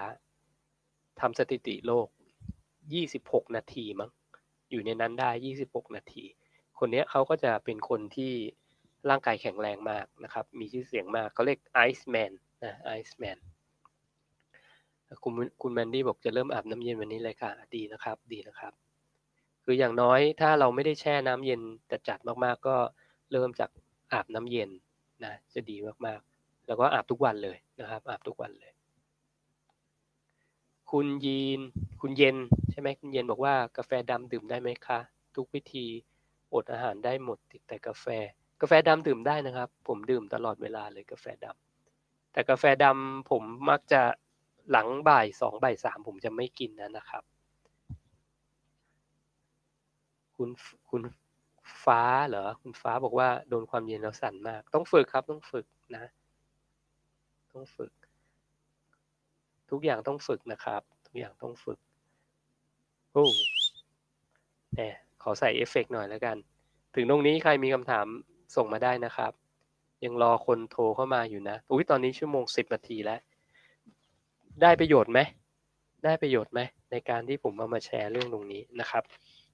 [1.19, 2.07] ทำสถิติโลก
[2.81, 4.09] 26 นาทีมั้ง
[4.69, 5.29] อยู่ในนั้นได้
[5.63, 6.23] 26 นาที
[6.79, 8.33] คนนี้เขาก็จะเป็นคนที่
[9.09, 12.31] ร่างกายแข็งแรงมากนะครับ มีชื่อเสียงมากเขาเรียกไอซ์แมน
[12.63, 13.37] นะไอซ์แมน
[15.23, 18.73] คุณคุณแมนดี้บอกจะเริ่มอาบน้ำเย็นวันนี้เลยค่ะ ดีนะครับดีนะครับ
[19.63, 21.61] คืออย่างน้อยถ้าเราไม่ได้แช่น้ำเย็น
[21.91, 22.75] จัดจัดมากๆ ก็
[23.31, 23.69] เริ่มจาก
[24.13, 24.69] อาบน้ำเย็น
[25.23, 28.71] นะจะดีมากๆ แล้วก็อาบทุกวันเลยนะครับ อาบทุกวันเลย
[30.91, 31.59] คุณยีน
[32.01, 32.37] คุณเย็น
[32.71, 34.99] ใช่ไหมคุณเย็นบอกว่ากาแฟดำดื่มได้ไหมคะ
[35.35, 35.85] ทุกวิธี
[36.53, 38.05] อดอาหารได้หมดติดแต่กาแฟ
[38.61, 44.01] กาแฟดำดื่มได้นะครับ ผมดื่มตลอดเวลาเลยกาแฟดำแต่กาแฟดำผมมักจะ
[44.71, 47.23] หลังบ่ายสองบ่ายสามผมจะไม่กินนะนะครับ
[50.35, 50.49] คุณ
[50.89, 51.01] คุณ
[51.85, 55.65] ฟ้าเหรอคุณฟ้าบอกว่าโดนความเย็นแล้วสั่นมาก ต้องฝึกครับต้องฝึก
[55.95, 56.11] นะ
[57.53, 57.91] ต้องฝึก
[59.69, 61.79] ทุกอย่างต้องฝึกนะครับ ทุกอย่างต้องฝึก
[63.13, 63.27] โอ้
[64.73, 64.81] แหม
[65.23, 66.37] ขอใส่เอฟเฟกหน่อยแล้วกัน
[66.95, 68.05] ถึงตรงนี้ใครมีคำถาม
[68.55, 69.31] ส่งมาได้นะครับ
[70.03, 73.19] ยังรอคนโทรเข้ามาอยู่นะอุ้ยตอนนี้ชั่วโมงสิบนาทีแล้ว
[74.61, 75.19] ได้ประโยชน์ไหม
[76.03, 76.59] ได้ประโยชน์ไหม
[76.91, 79.03] ในการที่ผมเอามาแชร์เรื่องตรงนี้นะครับ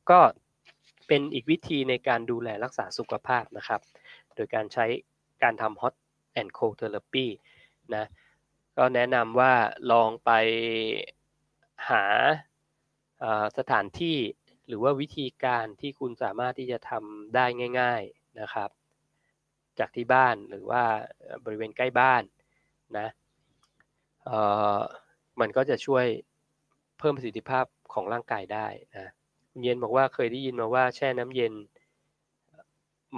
[0.10, 0.20] ก็
[1.07, 3.82] เป็นอีกวิธีในการดูแลรักษาสุขภาพนะครับ
[4.36, 4.86] โดยการใช้
[5.44, 5.94] การทำ hot
[6.40, 7.28] and cold therapy
[7.95, 8.06] นะ
[8.78, 9.53] ก็แนะนำว่า
[9.91, 10.32] ลองไป
[11.90, 12.03] หา
[13.57, 14.18] สถานที่
[14.68, 17.45] หรือว่าวิธีการที่คุณสามารถที่จะทำได้
[17.80, 18.70] ง่าย ๆนะครับ
[19.79, 20.83] จากที่บ้านหรือว่า
[21.45, 22.23] บริเวณใกล้บ้าน
[22.97, 23.07] นะ
[25.39, 26.05] มันก็จะช่วย
[26.99, 29.11] เพิ่มประสิทธิภาพของร่างกายได้นะ
[29.51, 31.53] คุณเย็นบอกว่าเคยได้ยินมาว่าแช่น้ำเย็น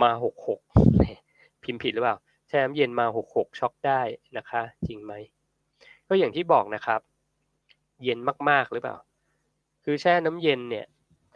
[0.01, 0.59] มาหกหก
[1.63, 2.17] พิมพ์ผิดหรือเปล่า
[2.47, 4.01] แช่น้ำเย็นมาหกหกช็อกได้
[4.37, 5.13] นะคะ จริงไหม
[6.07, 7.01] ก็อย่างที่บอกนะครับ
[8.03, 8.19] เย็น
[8.49, 8.97] มากๆหรือเปล่า
[9.83, 10.85] คือแช่น้ำเย็นเนี่ย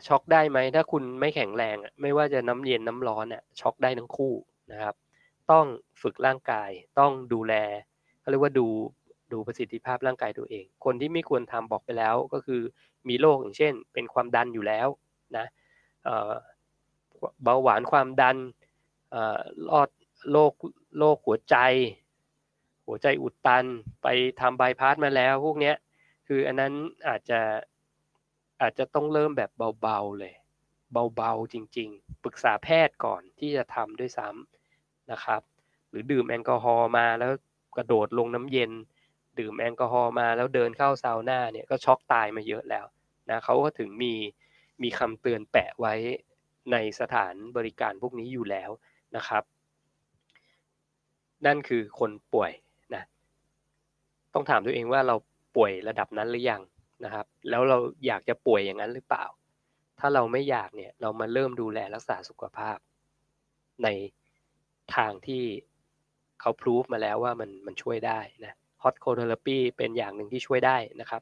[0.07, 4.33] ช็อกได้ไหมถ้าคุณไม่แข็งแรงไม่ว่าจะน้ำเย็นน้ำร้อนอะช็อกได้ทั้งคู่
[4.71, 4.95] นะครับ
[5.51, 5.65] ต้อง
[6.01, 6.69] ฝึกร่างกาย
[6.99, 7.53] ต้องดูแล
[8.19, 8.67] เขาเรียกว่าดู
[9.31, 12.61] ดูประสิทธิภาพร่างกายตัวเอง คนที่ไม่ควรทำบอกไปแล้วก็คือ
[13.09, 14.87] มีโรคอย่างเช่น เป็นความดันอยู่แล้ว
[15.37, 15.45] นะ
[17.43, 18.37] เบาหวานความดัน
[19.69, 19.89] รอด
[20.31, 20.53] โรค
[20.97, 21.55] โรคหัวใจ
[22.87, 23.65] หัวใจอุดตัน
[24.03, 24.07] ไป
[24.39, 25.73] ทำบายพาสมาแล้วพวกนี้
[26.27, 26.73] คืออันนั้น
[27.07, 27.39] อาจจะ
[28.61, 29.51] อาจจะต้องเริ่มแบบ
[29.81, 30.33] เบาๆเลย
[31.15, 34.58] เบาๆจริง ๆ ปรึกษาแพทย์ก่อนที่จะทำด้วยซ้ำ
[35.11, 35.41] นะครับ
[35.89, 37.31] หรือดื่มแอลกอฮอล์มาแล้ว
[37.77, 38.71] กระโดดลงน้ำเย็น
[39.39, 42.85] ดื่มแอลกอฮอล์มาแล้วเดินเข้าซาวน่าเนี่ยก็ช็อกตายมาเยอะแล้ว
[43.29, 44.13] นะเขาก็ถึงมี
[44.83, 45.93] มีคำเตือนแปะไว้
[46.71, 48.69] ในสถานบริการพวกนี้อยู่แล้ว
[49.15, 49.43] นะครับ
[51.45, 52.51] นั่นคือคนป่วย
[52.95, 53.03] นะ
[54.33, 55.15] ต้องถามตัวเองว่าเรา
[55.55, 56.61] ป่วยระดับนั้นหรือยัง
[57.05, 57.77] นะครับ แล้วเรา
[58.07, 59.25] อยากจะป่วยอย่างนั้นหรือเปล่า
[59.99, 62.77] ถ้าเราไม่อยากเนี่ยเรามาเริ่มดูแลรักษาสุขภาพ
[63.83, 63.87] ใน
[64.97, 65.43] ทางที่
[66.41, 68.53] เขาพิสูจมาแล้วว่ามันมันช่วยได้นะ
[68.83, 71.21] ฮอตโคเทอราปีเป็นอย่างหนึ่งที่ช่วยได้นะครับ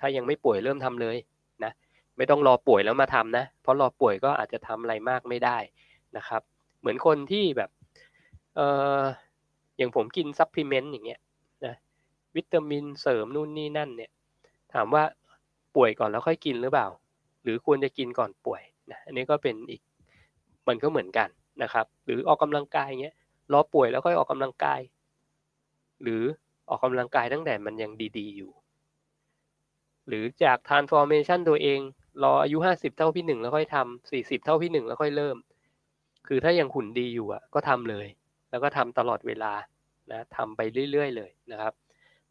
[0.00, 1.16] ถ้ายังไม่ป่วยเริ่มทำเลย
[1.64, 1.72] นะ
[2.16, 5.58] ไม่ต้องรอป่วยแล้วมาทำนะ เพราะรอป่วยก็อาจจะทำอะไรมากไม่ได้
[6.16, 6.42] นะครับ
[6.80, 7.70] เหมือนคนที่แบบ
[8.56, 8.60] เอ
[8.98, 9.00] อ
[9.76, 11.20] อย่างผมกิน supplement อย่างเงี้ย
[11.64, 11.74] นะ
[12.36, 14.10] วิตามินเสริมนู่นนี่นั่นเนี่ย
[14.72, 15.02] ถามว่า
[15.76, 16.88] ป่วยก่อนแล้วค่อยกินหรือเปล่า
[17.42, 19.82] หรือควรจะกินก่อนป่วยนะอันนี้ก็เป็นอีก
[20.68, 21.28] มันก็เหมือนกัน
[21.62, 23.16] นะครับ หรือออกกำลังกายเงี้ย
[23.52, 24.80] รอป่วยแล้วค่อยออกกำลังกาย
[26.02, 26.22] หรือ
[26.68, 28.50] ออกกำลังกายตั้งแต่มันยังดี ๆ อยู่
[30.08, 31.80] หรือจะ transformation ตัวเอง
[32.22, 35.36] รออายุห้าสิบเท่าพี่หนึ่งแล้วค่อยทำสี่สิบเท่าพี่หนึ่งแล้วค่อยเริ่ม
[36.26, 38.06] คือถ้ายังหุ่นดีอยู่อะก็ทำเลย
[38.50, 39.52] แล้วก็ทำตลอดเวลา
[40.10, 40.60] นะทำไป
[40.90, 41.72] เรื่อย ๆ เลยนะครับ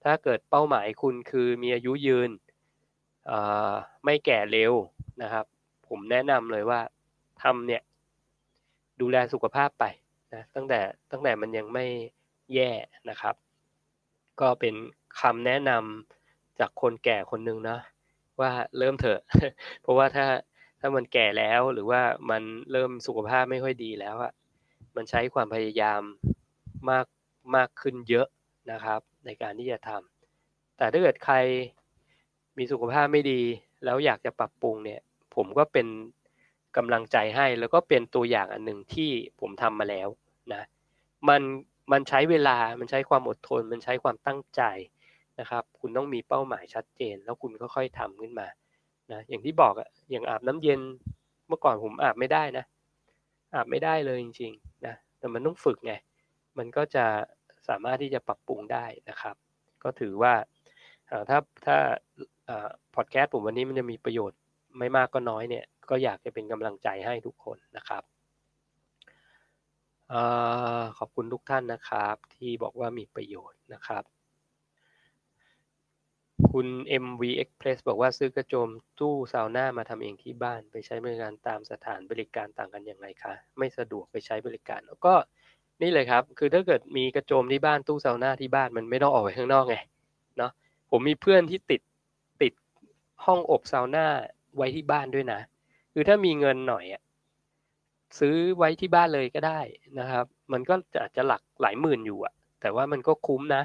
[0.03, 2.29] ถ้าเกิดเป้าหมายคุณคือมีอายุยืน
[4.05, 4.73] ไม่แก่เร็ว
[5.21, 5.45] นะครับ
[5.87, 6.79] ผมแนะนำเลยว่า
[7.43, 7.81] ทำเนี่ย
[9.01, 9.85] ดูแลสุขภาพไป
[10.33, 10.79] นะตั้งแต่
[11.11, 11.85] ตั้งแต่มันยังไม่
[12.53, 12.71] แย่
[13.09, 13.35] นะครับ
[14.41, 14.75] ก็เป็น
[15.21, 17.77] คำแนะนำจากคนแก่คนหนึ่งนะ
[18.39, 19.19] ว่าเริ่มเถอะ
[19.81, 20.25] เพราะว่าถ้า
[20.79, 24.31] ถ้ามันแก่แล้วหรือว่ามันเริ่มสุขภาพไม่ค่อยดีแล้วอะ
[24.95, 26.01] มันใช้ความพยายาม
[26.89, 27.05] มาก
[27.55, 28.27] มากขึ้นเยอะ
[28.71, 31.35] นะครับ ในการที่จะทำแต่ถ้าเกิดใคร
[32.57, 33.41] มีสุขภาพไม่ดี
[33.85, 35.01] แล้วอยากจะปรับปรุงเนี่ย
[35.35, 35.87] ผมก็เป็น
[36.77, 40.07] กำลังใจให้แล้วก็เป็นตัวอย่างอันหนึ่งที่ผมทำมาแล้ว
[40.53, 40.63] นะ
[41.29, 41.41] มัน
[41.91, 44.61] มันใช้เวลา มันใช้ความอดทน มันใช้ความตั้งใจ
[45.39, 48.47] นะครับ คุณต้องมีเป้าหมายชัดเจน แล้วคุณค่อยๆทำขึ้นมา
[49.11, 50.81] นะอย่างที่บอกอะอย่างอาบน้ำเย็น
[51.47, 52.65] เมื่อก่อนผมอาบไม่ได้นะ
[53.53, 55.93] อาบไม่ได้เลยจริงๆนะแต่มันต้องฝึกไง
[56.57, 57.05] มันก็จะ
[57.67, 59.35] สามารถที่จะปรับปรุงได้นะครับ
[59.83, 60.33] ก็ถือว่า
[61.29, 61.77] ถ้าถ้า
[62.95, 64.39] พอดแคสต์ผมวันนี้มันจะมีประโยชน์
[64.79, 68.03] ไม่มากก็น้อยเนี่ย ก็อยากจะเป็นกำลังใจให้ทุกคนนะครับ
[70.13, 70.15] อ
[70.97, 74.03] ขอบคุณทุกท่านนะครับ ที่บอกว่ามีประโยชน์นะครับ
[76.51, 76.67] คุณ
[77.03, 85.15] MV Express บอกว่าซื้อกระโจมตู้ซาวน่ามาทำเองที่บ้าน ไปใช้บริการตามสถานบริการต่างกันยังไงคะ ไม่สะดวกไปใช้บริการก็
[85.81, 89.75] นี่เลยครับ คือถ้าเกิดมีกระโจมที่บ้านตู้ซาวน่าที่บ้านมันไม่ต้องออกไปข้างนอกไง
[90.37, 90.51] เนาะ
[90.91, 91.81] ผมมีเพื่อนที่ติด
[92.41, 92.53] ติด
[93.25, 94.05] ห้องอบซาวน่า
[94.55, 95.39] ไว้ที่บ้านด้วยนะ
[95.99, 97.01] คือถ้ามีเงินหน่อยอะ
[98.19, 99.59] ซื้อไว้ที่บ้านเลยก็ได้
[99.99, 103.63] นะครับ มันก็อาจจะหลักหลายหมื่นอยู่อะ แต่ว่ามันก็คุ้มนะ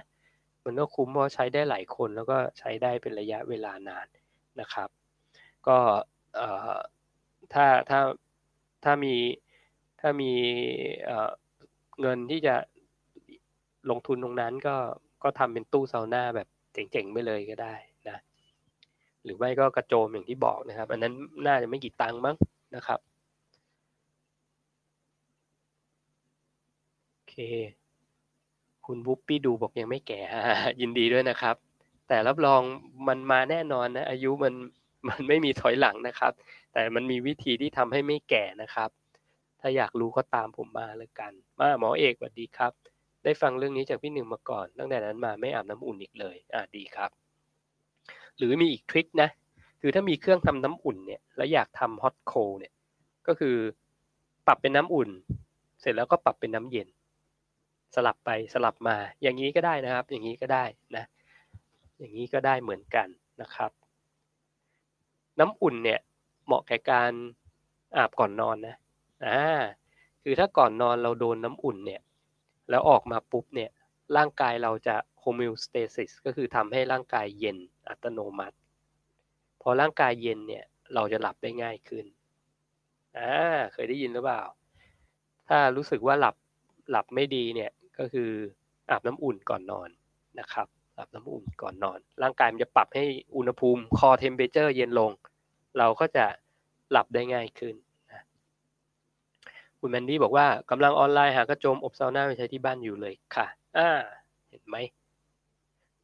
[0.64, 4.06] มันก็คุ้มเพราะใช้ได้หลายคนแล้วก็ใช้ได้เป็นระยะเวลานาน
[4.60, 4.88] นะครับ
[5.66, 5.78] ก็
[7.52, 8.00] ถ้าถ้า
[8.84, 9.14] ถ้ามี
[10.00, 10.32] ถ้ามี
[12.00, 12.54] เงินที่จะ
[13.90, 14.76] ลงทุนตรงนั้นก็
[15.22, 17.74] ก็ทำเป็นตู้ซาวน่าแบบเจ๋งๆไปเลยก็ได้
[19.24, 21.12] หรือไม่ก็กระโจมอย่างที่บอกนะครับ อันนั้น
[21.46, 22.36] น่าจะไม่กี่ตังค์มั้ง
[22.76, 23.00] นะครับ
[27.14, 27.34] โอเค
[28.86, 30.20] คุณบุ๊ปปี้ดูบอกยังไม่แก่
[30.80, 31.56] ยินดีด้วยนะครับ
[32.08, 32.62] แต่รับรอง
[33.08, 34.54] มันมาแน่นอนนะอายุมัน
[35.08, 36.32] มันไม่มีถอยหลังนะครับ
[36.72, 38.90] แต่มันมีวิธีที่ทำให้ไม่แก่นะครับ
[39.60, 42.72] ถ้าอยากรู้ก็ตามผมมาเลยกัน มาหมอเอกสวัสดีครับ
[43.24, 47.23] ได้ฟังเรื่องนี้จากพี่หนึ่งมาก่อน ตั้งแต่นั้นมาไม่อาบน้ำอุ่นอีกเลย อ่าดีครับ
[48.36, 49.30] หรือมีอีกทริคนะ
[49.80, 52.72] คือถ้ามีเครื่องทำน้ำอุ่นเนี่ย แล้วอยากทำฮอตโคเนี่ย
[53.26, 53.56] ก็คือ
[54.46, 55.10] ปรับเป็นน้ำอุ่น
[55.80, 56.88] เสร็จแล้วก็ปรับเป็นน้ำเย็น
[57.94, 60.64] สลับไปสลับมา อย่างนี้ก็ได้นะครับ อย่างนี้ก็ได้
[60.96, 61.04] นะ
[61.98, 63.08] อย่างนี้ก็ได้เหมือนกัน
[63.42, 63.70] นะครับ
[65.40, 66.00] น้ำอุ่นเนี่ย
[66.46, 67.12] เหมาะแก่การ
[67.96, 68.76] อาบก่อนนอนนะ
[69.26, 69.62] อ่า
[70.22, 72.00] คือถ้าก่อนนอนเราโดนน้ำอุ่นเนี่ย
[72.70, 73.70] แล้วออกมาปุ๊บเนี่ย
[74.16, 77.58] ร่างกายเราจะ homeostasis ก็คือทำให้ร่างกายเย็น
[77.88, 78.56] อัตโนมัติ
[79.62, 80.64] พอร่างกายเย็นเนี่ย
[80.94, 82.04] เราจะหลับได้ง่ายขึ้น
[83.16, 83.32] อ่า
[83.72, 84.42] เคยได้ยินหรือเปล่า
[85.48, 86.36] ถ้ารู้สึกว่าหลับ
[86.90, 88.30] หลับไม่ดีเนี่ยก็คือ
[88.90, 89.88] อาบน้ำอุ่นก่อนนอน
[90.40, 90.68] นะครับ
[90.98, 93.04] อาบน้ำอุ่นก่อนนอน ร่างกายมันจะปรับให้
[93.36, 95.10] อุณหภูมิ core temperature เย็นลง
[95.78, 96.24] เราก็จะ
[96.90, 97.74] หลับได้ง่ายขึ้น
[98.12, 98.22] นะ
[99.78, 103.46] คุณแมนดี้บอกว่ากำลังออนไลน์หากระโจมอบซาวน่าไปใช้ที่บ้านอยู่เลยค่ะ
[103.76, 103.90] อ่า
[104.48, 104.76] เห็นไหม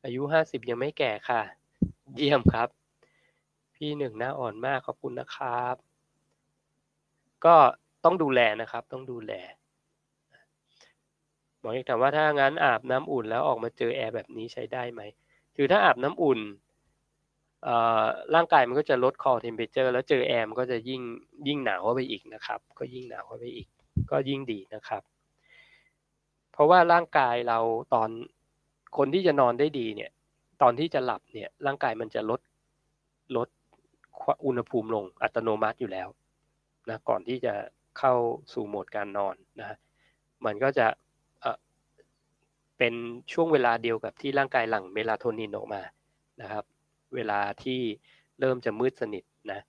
[0.05, 1.43] อายุห้าสิบยังไม่แก่ค่ะ
[2.17, 2.69] เยี่ยมครับ
[3.75, 5.77] พี่หนึ่งหน้าอ่อนมากขอบคุณนะครับ
[7.45, 7.57] ก็
[8.05, 9.33] ต้องดูแลนะครับ ต้องดูแล
[11.59, 15.03] หมอเอกถามว่าถ้างั้นอาบน้ำอุ่นแล้วออกมาเจอแอร์แบบนี้ใช้ได้ไหม
[15.57, 16.41] คือถ้าอาบน้ำอุ่น
[18.35, 21.03] ร่างกายมันก็จะลด core temperature แล้วเจอแอร์มันก็จะยิ่ง
[21.49, 23.67] ยิ่งหนาวเข้าไปอีกนะครับ ก็ยิ่งหนาวเข้าไปอีก
[24.11, 25.03] ก็ยิ่งดีนะครับ
[26.53, 27.59] เพราะว่าร่างกายเรา
[27.95, 28.09] ตอน
[28.97, 30.11] คนที่จะนอนได้ดีเนี่ย
[30.63, 32.41] ตอนที่จะหลับเนี่ย ร่างกายมันจะลด
[33.37, 33.49] ลด
[34.47, 36.09] อุณหภูมิลงอัตโนมัติอยู่แล้ว
[36.89, 37.55] นะก่อนที่จะ
[37.99, 38.15] เข้า
[38.53, 39.77] สู่โหมดการนอนนะ
[40.45, 40.87] มันก็จะ
[42.79, 42.95] เป็น
[43.33, 45.83] ช่วงเวลาเดียวกับที่ร่างกายหลั่งเมลาโทนินออกมา
[46.41, 46.65] นะครับ
[47.15, 47.81] เวลาที่
[48.41, 49.61] เริ่มจะมืดสนิทนะ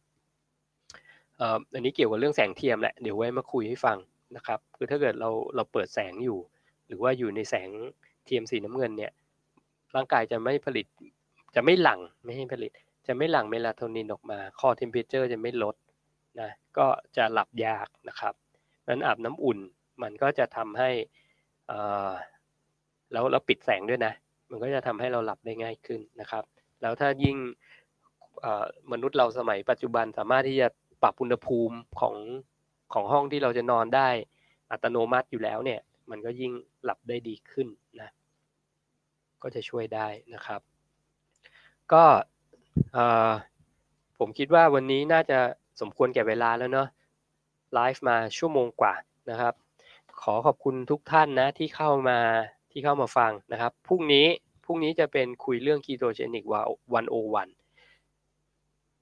[1.40, 3.98] อ่ออันนี้เกี่ยวกับเรื่องแสงเทียมแหละเดี๋ยวไว้มาคุยให้ฟัง
[4.36, 6.40] นะครับ คือถ้าเกิดเราเราเปิดแสงอยู่
[6.92, 7.70] หรือว่าอยู่ในแสง
[8.26, 9.12] เทียมสีน้ำเงินเนี่ย
[9.96, 10.86] ร่างกายจะไม่ผลิต
[11.56, 12.72] จะไม่หลั่งไม่ให้ผลิต
[13.08, 15.76] จะไม่หลั่งเมลาโทนินออกมา core temperature จะไม่ลด
[16.40, 16.86] นะก็
[17.18, 18.34] จะหลับยากนะครับ
[18.88, 19.60] นั้นอาบน้ำอุ่น
[20.02, 20.90] มันก็จะทำให้
[21.72, 22.12] อ่า
[23.12, 24.14] แล้วเราปิดแสงด้วยนะ
[24.50, 26.44] มันก็จะทำให้เราหลับได้ง่ายขึ้นนะครับ
[26.82, 27.38] แล้วถ้ายิ่ง
[28.92, 30.68] มนุษย์เราสมัยปัจจุบันสามารถที่จะ
[31.04, 32.16] ปรับอุณหภูมิของ
[32.94, 34.10] ของห้องที่เราจะนอนได้
[34.72, 35.80] อัตโนมัติอยู่แล้วเนี่ย
[36.10, 36.52] มันก็ยิ่ง
[36.84, 37.68] หลับได้ดีขึ้น
[38.02, 38.10] นะ
[39.42, 40.62] ก็จะช่วยได้นะครับ
[41.92, 42.04] ก็
[44.18, 45.40] ผมคิดว่าวันนี้น่าจะ
[45.82, 46.88] สมควรแก่เวลาแล้วเนาะ
[47.74, 48.94] ไลฟ์มาชั่วโมงกว่า
[49.30, 49.54] นะครับ
[50.22, 52.20] ขอขอบคุณทุกท่านนะที่เข้ามา
[52.72, 54.28] ที่เข้ามาฟังนะครับพรุ่งนี้
[54.66, 56.46] พรุ่งนี้จะเป็นคุยเรื่อง ketogenic
[56.94, 57.50] วันโอวัน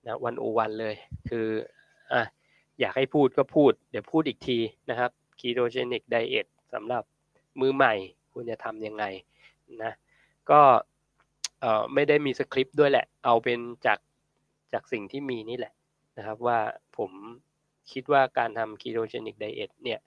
[0.05, 0.95] นะวันโอวันเลย
[1.29, 1.47] คือ
[2.13, 2.21] อะ
[2.79, 4.57] อยากให้พูดก็พูด เดี๋ยวพูดอีกที
[4.89, 7.03] นะครับ ketogenic diet สำหรับ
[7.61, 7.93] มือใหม่
[8.33, 9.03] ควรจะทำยังไง
[9.83, 9.93] นะ
[10.51, 10.61] ก็
[11.93, 13.99] ไม่ได้มีสคริปต์ด้วยแหละ เอาเป็นจาก
[14.73, 15.73] จากสิ่งที่มีนี่แหละ
[16.17, 16.59] นะครับว่า
[16.97, 17.11] ผม
[17.91, 19.99] คิดว่าการทำ ketogenic diet เนี่ย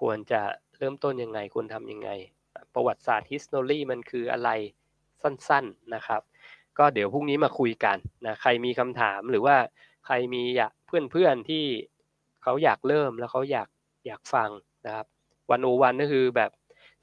[0.00, 0.42] ควรจะ
[0.76, 2.10] เริ่มต้นยังไงควรทำยังไง
[2.74, 4.50] ประวัติศาสตร์ history มันคืออะไร
[5.22, 6.22] สั้นๆนะครับ
[6.78, 9.56] ก็เดี๋ยวพรุ่งนี้มาคุยกันนะใครมีคำถามหรือว่า
[10.06, 10.42] ใครมี
[10.86, 11.64] เพื่อนๆที่
[12.42, 13.68] เขาอยากเริ่มแล้วเขาอยาก
[14.06, 14.50] อยากฟัง
[14.86, 15.06] นะครับ
[15.50, 16.50] วันโอวันก็คือแบบ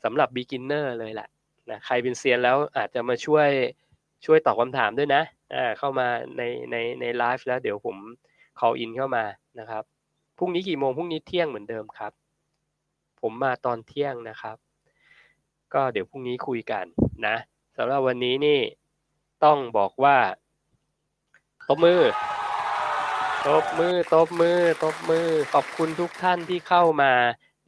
[0.03, 1.29] สำหรับ beginner เลยแหละ
[1.69, 3.49] นะใครเป็นเซียนแล้วอาจจะมาช่วย
[4.25, 5.21] ช่วยตอบคำถามด้วยนะ
[5.55, 6.07] อ่าเข้ามา
[6.37, 6.41] ใน
[6.71, 7.97] ในในไลฟ์แล้วเดี๋ยวผม
[8.59, 9.25] call in เข้ามา
[9.59, 9.83] นะครับ
[10.37, 12.11] พรุ่งนี้กี่โมงพรุ่งนี้เที่ยงเหมือนเดิมครับ
[13.21, 14.57] ผมมาตอนเที่ยงนะครับ
[15.73, 16.85] ก็เดี๋ยวพรุ่งนี้คุยกัน
[17.27, 17.35] นะ
[17.77, 18.59] สำหรับวันนี้นี่
[19.43, 20.17] ต้องบอกว่า
[21.67, 22.01] ตบมือ
[23.47, 27.11] ตบมือตบมือตบมือขอบคุณทุกท่านที่เข้ามา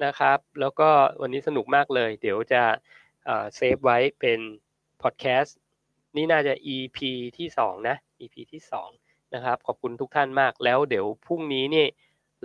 [0.04, 0.90] นะครับ แล้วก็
[1.22, 2.64] วันนี้สนุกมากเลย เดี๋ยวจะ
[3.56, 4.40] เซฟไว้เป็น
[5.02, 5.58] พอดแคสต์
[6.16, 6.98] นี่น่าจะ EP
[7.38, 8.62] ที่ 2 นะ EP ที่
[8.98, 11.86] 2 นะครับ ขอบคุณทุกท่านมากแล้วเดี๋ยวพรุ่งนี้นี่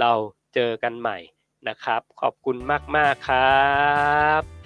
[0.01, 0.12] เรา
[0.55, 1.18] เจอกันใหม่
[1.68, 2.56] นะครับ ขอบคุณ
[2.97, 3.70] มาก ๆ ครั
[4.40, 4.59] บ